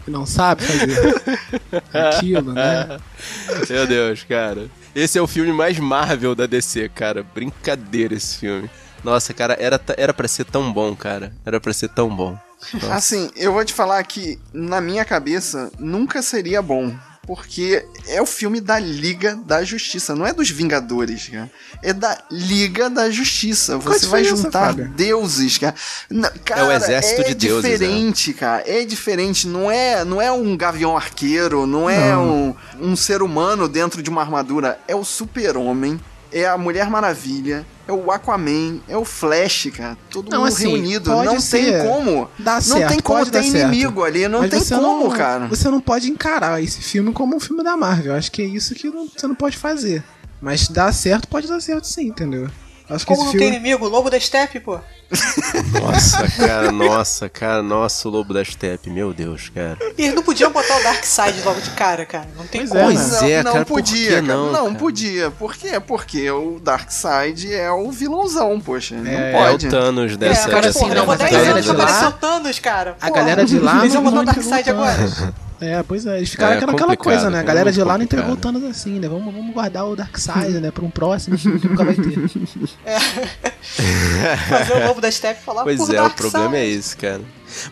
[0.08, 1.22] e não sabe fazer
[1.94, 3.00] aquilo, né?
[3.70, 4.70] Meu Deus, cara.
[4.94, 7.24] Esse é o filme mais Marvel da DC, cara.
[7.24, 8.70] Brincadeira esse filme.
[9.04, 11.34] Nossa, cara, era, era pra ser tão bom, cara.
[11.46, 12.38] Era pra ser tão bom.
[12.74, 12.94] Nossa.
[12.94, 16.94] Assim, eu vou te falar que na minha cabeça nunca seria bom.
[17.34, 21.50] Porque é o filme da Liga da Justiça, não é dos Vingadores, cara.
[21.82, 23.78] É da Liga da Justiça.
[23.78, 25.74] Você vai juntar deuses, cara.
[26.10, 27.78] Na- cara, exército é de deuses, né?
[27.78, 28.64] diferente, cara.
[28.70, 29.48] É diferente.
[29.48, 34.10] Não é, não é um gavião arqueiro, não é um, um ser humano dentro de
[34.10, 34.78] uma armadura.
[34.86, 35.98] É o super-homem,
[36.32, 39.98] é a Mulher Maravilha, é o Aquaman, é o Flash, cara.
[40.10, 41.10] Todo Não, mundo assim, reunido.
[41.24, 41.80] Não ser.
[41.82, 42.30] tem como.
[42.40, 43.68] Dá não certo, tem como pode ter dar certo.
[43.74, 45.48] inimigo ali, não Mas tem você como, não, cara.
[45.48, 48.14] Você não pode encarar esse filme como um filme da Marvel.
[48.16, 50.04] Acho que é isso que não- você não pode fazer.
[50.42, 52.50] Mas dá certo, pode dar certo sim, entendeu?
[52.92, 53.56] Acho que Como esse não tem filme.
[53.58, 53.88] inimigo?
[53.88, 54.80] Lobo da Steppe, pô.
[55.82, 59.78] Nossa, cara, nossa, cara, nossa, o Lobo da Steppe, meu Deus, cara.
[59.98, 62.28] E eles não podiam botar o Darkseid logo de cara, cara.
[62.38, 62.94] Não tem Pois é, como.
[63.00, 63.08] né?
[63.22, 64.22] Não, é, não cara, por podia, cara.
[64.22, 64.76] não, Não, cara?
[64.80, 65.32] podia.
[65.32, 65.80] Por quê?
[65.86, 68.96] Porque o Darkseid é o vilãozão, poxa.
[68.96, 69.70] Não É, É o pode.
[69.70, 70.50] Thanos dessa.
[70.50, 72.08] é, mas, assim, porra, não, levou mas a 10 galera anos de pra lá- aparecer
[72.08, 72.98] o Thanos, cara.
[73.02, 75.34] A Pô, galera de lá Eles iam botar o Darkseid entregou o agora.
[75.62, 76.60] É, pois é, eles ficaram É,
[76.96, 77.40] coisa, né?
[77.40, 79.08] A galera muito de lá não entregou o Thanos assim, né?
[79.08, 80.72] Vamos, vamos guardar o Darkseid, né?
[80.72, 82.02] Pra um próximo filme que nunca vai ter.
[84.50, 87.22] Fazer o Lobo da Steppe falar Pois por é, o problema é esse, cara.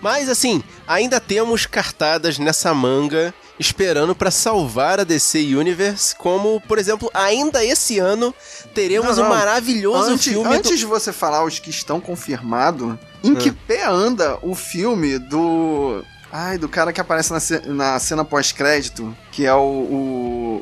[0.01, 6.77] Mas assim, ainda temos cartadas nessa manga esperando pra salvar a DC Universe, como, por
[6.77, 8.33] exemplo, ainda esse ano
[8.73, 9.35] teremos Não, um não.
[9.35, 10.77] maravilhoso Antes, filme antes do...
[10.77, 16.03] de você falar os que estão confirmados, em que pé anda o filme do.
[16.31, 19.57] Ai, do cara que aparece na, ce- na cena pós-crédito, que é o,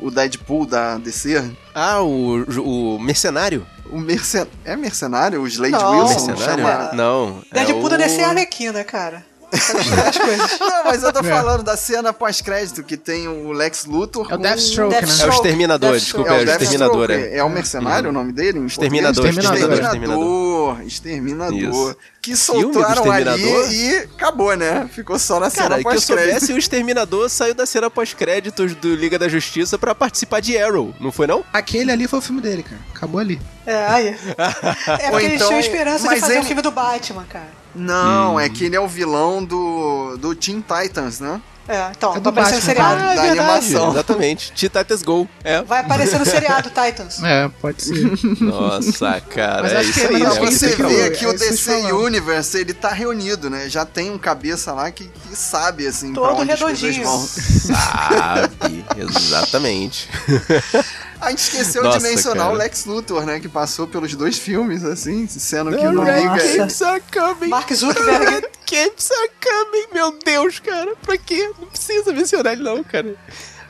[0.02, 1.50] o Deadpool da DC.
[1.74, 3.66] Ah, o, o Mercenário?
[3.90, 4.46] O mercen...
[4.64, 5.40] É mercenário?
[5.42, 6.26] O Slade Não, Wilson?
[6.26, 6.64] Mercenário?
[6.64, 6.90] Chama...
[6.92, 7.42] Não.
[7.50, 7.88] é Deadpool o...
[7.88, 9.24] da DC é a Arlequina, cara.
[9.52, 10.58] As coisas.
[10.60, 11.22] Não, mas eu tô É.
[11.22, 15.00] falando da cena pós-crédito, que tem o Lex Luthor É o com- Deathstroke, né?
[15.00, 16.44] É o Exterminador, desculpa, é o.
[16.44, 17.10] Exterminador.
[17.10, 17.36] É.
[17.38, 18.58] É o mercenário o nome dele?
[18.66, 19.26] Exterminador?
[19.26, 19.72] Exterminador.
[19.82, 20.82] Exterminador.
[20.82, 21.96] Exterminador.
[22.20, 23.42] Que soltaram ali
[23.72, 24.88] e acabou, né?
[24.92, 26.26] Ficou só na Cara, cena que eu pós-crédito.
[26.30, 30.94] soubesse, o Exterminador saiu da cena pós-créditos do Liga da Justiça pra participar de Arrow,
[31.00, 31.42] não foi não?
[31.52, 32.80] Aquele ali foi o filme dele, cara.
[32.94, 33.40] Acabou ali.
[33.64, 34.16] É, aí.
[35.00, 37.48] É porque eles então- tinham esperança de fazer ele- o filme do Batman, cara.
[37.78, 38.40] Não, Hum.
[38.40, 41.40] é que ele é o vilão do, do Teen Titans, né?
[41.70, 43.02] É, então, É vai do aparecer no seriado.
[43.02, 43.90] Ah, da animação.
[43.90, 44.52] Exatamente.
[44.54, 45.28] Titatas Go.
[45.44, 45.60] É.
[45.62, 47.20] Vai aparecer no seriado, Titans.
[47.28, 48.10] É, pode ser.
[48.40, 49.62] Nossa, cara.
[49.64, 50.28] Mas é acho que isso é aí, né?
[50.30, 51.92] isso você falou, que é o DC.
[51.92, 53.68] Universe, ele tá reunido, né?
[53.68, 57.04] Já tem um cabeça lá que, que sabe, assim, Todo pra onde as coisas redondinho.
[57.06, 57.28] vão.
[57.28, 60.08] Sabe, exatamente.
[61.20, 62.54] A gente esqueceu Nossa, de mencionar cara.
[62.54, 63.40] o Lex Luthor, né?
[63.40, 67.00] Que passou pelos dois filmes, assim, sendo que red Liga...
[67.12, 67.48] coming.
[67.48, 68.46] Mark Zuckerberg.
[68.70, 69.86] Games are coming.
[69.92, 70.94] Meu Deus, cara.
[71.02, 71.50] Pra quê?
[71.58, 73.14] Não precisa mencionar ele não, cara.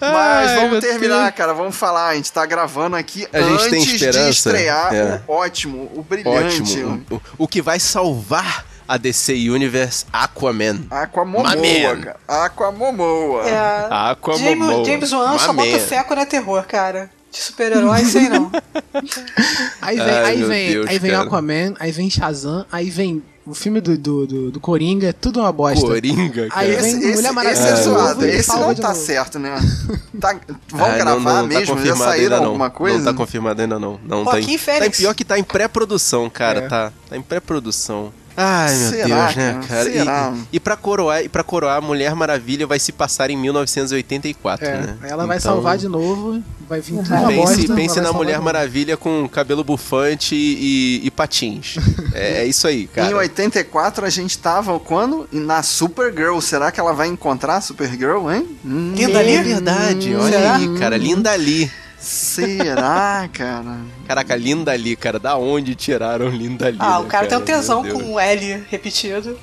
[0.00, 1.34] Mas Ai, vamos terminar, Deus.
[1.36, 1.54] cara.
[1.54, 2.08] Vamos falar.
[2.08, 5.20] A gente tá gravando aqui A gente antes de estrear É.
[5.26, 6.62] o ótimo, o brilhante.
[6.62, 7.04] Ótimo.
[7.10, 10.86] O, o que vai salvar a DC Universe Aquaman.
[10.90, 12.00] Aquamomoa, man.
[12.00, 12.16] cara.
[12.26, 13.48] Aquamomoa.
[13.48, 14.84] É, Aquamomoa.
[14.84, 17.10] James, James Wan só bota fé quando é terror, cara.
[17.30, 18.50] De super-herói, sei não.
[19.82, 21.24] Aí vem, Ai, aí vem, Deus, aí vem cara.
[21.24, 25.40] Aquaman, aí vem Shazam, aí vem o filme do, do, do, do Coringa é tudo
[25.40, 25.86] uma bosta.
[25.86, 26.60] Coringa, cara.
[26.60, 28.24] Aí Esse, vem esse, Mulher Maravilha esse é zoado.
[28.26, 29.00] Esse não tá novo.
[29.00, 29.56] certo, né?
[30.20, 30.36] Tá-
[30.68, 31.76] vão Ah, gravar não, não, mesmo?
[31.76, 32.74] Tá Já saíram ainda alguma não.
[32.74, 32.98] coisa?
[32.98, 33.98] Não tá confirmado ainda não.
[34.05, 34.80] Não Joaquim tá em, Fênix.
[34.80, 36.59] Tá em pior que tá em pré-produção, cara.
[36.60, 36.68] É.
[36.68, 38.12] Tá, tá em pré-produção.
[38.40, 39.66] Ai, meu Será, Deus, né, cara?
[39.66, 39.89] cara?
[39.89, 40.35] E- Será?
[40.52, 44.78] E, e pra coroar, e para coroar, Mulher Maravilha vai se passar em 1984, É,
[44.81, 44.97] né?
[45.02, 47.65] ela vai Então, salvar de novo, vai vir tudo uma Pense, bosta.
[47.66, 48.40] ela pense vai na Mulher.
[48.40, 51.77] Maravilha com cabelo bufante e, e patins.
[52.15, 53.10] é, é isso aí, cara.
[53.10, 55.28] Em 84 a gente tava quando?
[55.32, 56.39] Na Supergirl.
[56.40, 58.47] Será que ela vai encontrar a Supergirl, hein?
[58.65, 59.32] Hum, Linda ali?
[59.32, 60.56] É verdade, olha Será?
[60.56, 60.97] aí, cara.
[60.97, 61.70] Linda ali.
[62.00, 63.78] Será, cara?
[64.06, 65.18] Caraca, linda ali, cara.
[65.18, 66.78] Da onde tiraram linda ali?
[66.80, 69.38] Ah, né, o cara tem um tesão com um L repetido.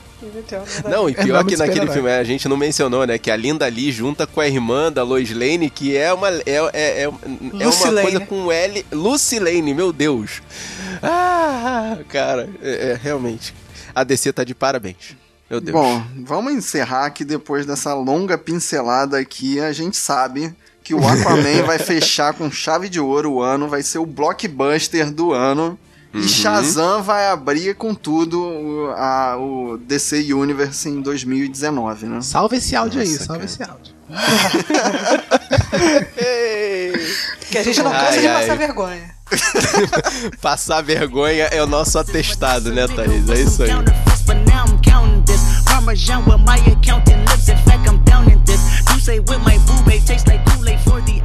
[0.90, 1.94] Não, e É pior que naquele super-herói.
[1.94, 3.18] filme, a gente não mencionou, né?
[3.18, 6.30] Que a Linda Lee junta com a irmã da Lois Lane, que é uma.
[6.30, 8.02] É, é, é, é uma Lane.
[8.02, 8.86] coisa com L.
[8.92, 10.42] Lucy Lane, meu Deus.
[11.04, 13.54] Ah, cara, é, é, realmente.
[13.94, 15.16] A DC tá de parabéns.
[15.50, 15.74] Meu Deus.
[15.78, 20.56] Bom, vamos encerrar que depois dessa longa pincelada aqui, a gente sabe
[20.86, 25.12] que o Aquaman vai fechar com chave de ouro o ano, vai ser o blockbuster
[25.12, 25.78] do ano.
[26.14, 26.22] Uhum.
[26.22, 32.22] E Shazam vai abrir com tudo o, a- o DC Universe em 2019, né?
[32.22, 33.46] Salva esse áudio aí, Nossa, salva cara.
[33.46, 33.96] esse áudio.
[37.50, 38.42] Que a gente não cansa Ai, de ai.
[38.42, 39.16] passar vergonha.
[40.42, 43.28] Passar vergonha é o nosso atestado, né, Thaís?
[43.30, 43.70] É isso aí.
[45.86, 47.48] Parmesan with my accountant lips.
[47.48, 48.60] In fact, I'm down in this.
[48.92, 51.22] You say with my boo babe tastes like Kool-Aid for the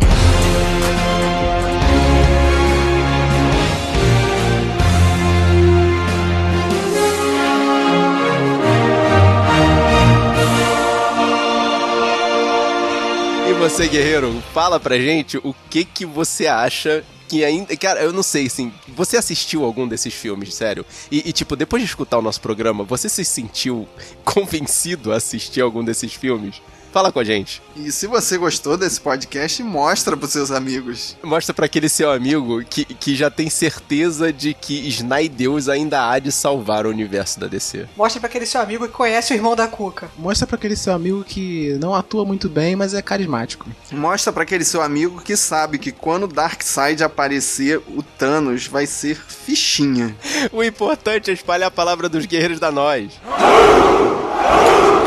[13.49, 17.77] E você, guerreiro, fala pra gente o que que você acha que ainda.
[17.77, 18.73] Cara, eu não sei, assim.
[18.89, 20.85] Você assistiu algum desses filmes, sério?
[21.11, 23.89] E, e, tipo, depois de escutar o nosso programa, você se sentiu
[24.25, 26.61] convencido a assistir algum desses filmes?
[26.93, 27.63] Fala com a gente.
[27.77, 31.17] E se você gostou desse podcast, mostra pros seus amigos.
[31.23, 36.19] Mostra pra aquele seu amigo que, que já tem certeza de que Snydeus ainda há
[36.19, 37.87] de salvar o universo da DC.
[37.97, 40.11] Mostra pra aquele seu amigo que conhece o irmão da Cuca.
[40.19, 43.69] Mostra pra aquele seu amigo que não atua muito bem, mas é carismático.
[43.93, 49.17] Mostra pra aquele seu amigo que sabe que quando Darkseid aparecer, o Thanos vai ser
[49.17, 50.15] fichinha.
[50.53, 53.13] O importante é espalhar a palavra dos guerreiros da nós.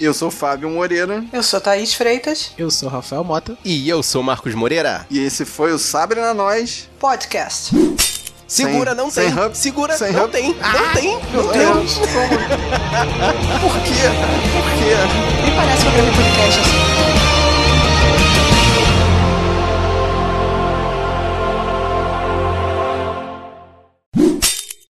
[0.00, 2.50] Eu sou Fábio Moreira Eu sou Thaís Freitas.
[2.58, 3.56] Eu sou Rafael Mota.
[3.64, 5.06] E eu sou Marcos Moreira.
[5.10, 6.88] e esse foi o Sabre na Nós.
[6.98, 7.70] Podcast.
[8.46, 9.44] Segura, Sem- não sem tem.
[9.44, 10.32] hub, Segura, sem não hub.
[10.32, 10.54] tem.
[10.54, 11.18] Não tem.
[11.32, 11.94] Meu Deus!
[13.60, 14.06] Por quê?
[14.52, 14.94] Por quê?
[15.44, 16.85] Nem parece um grande podcast assim.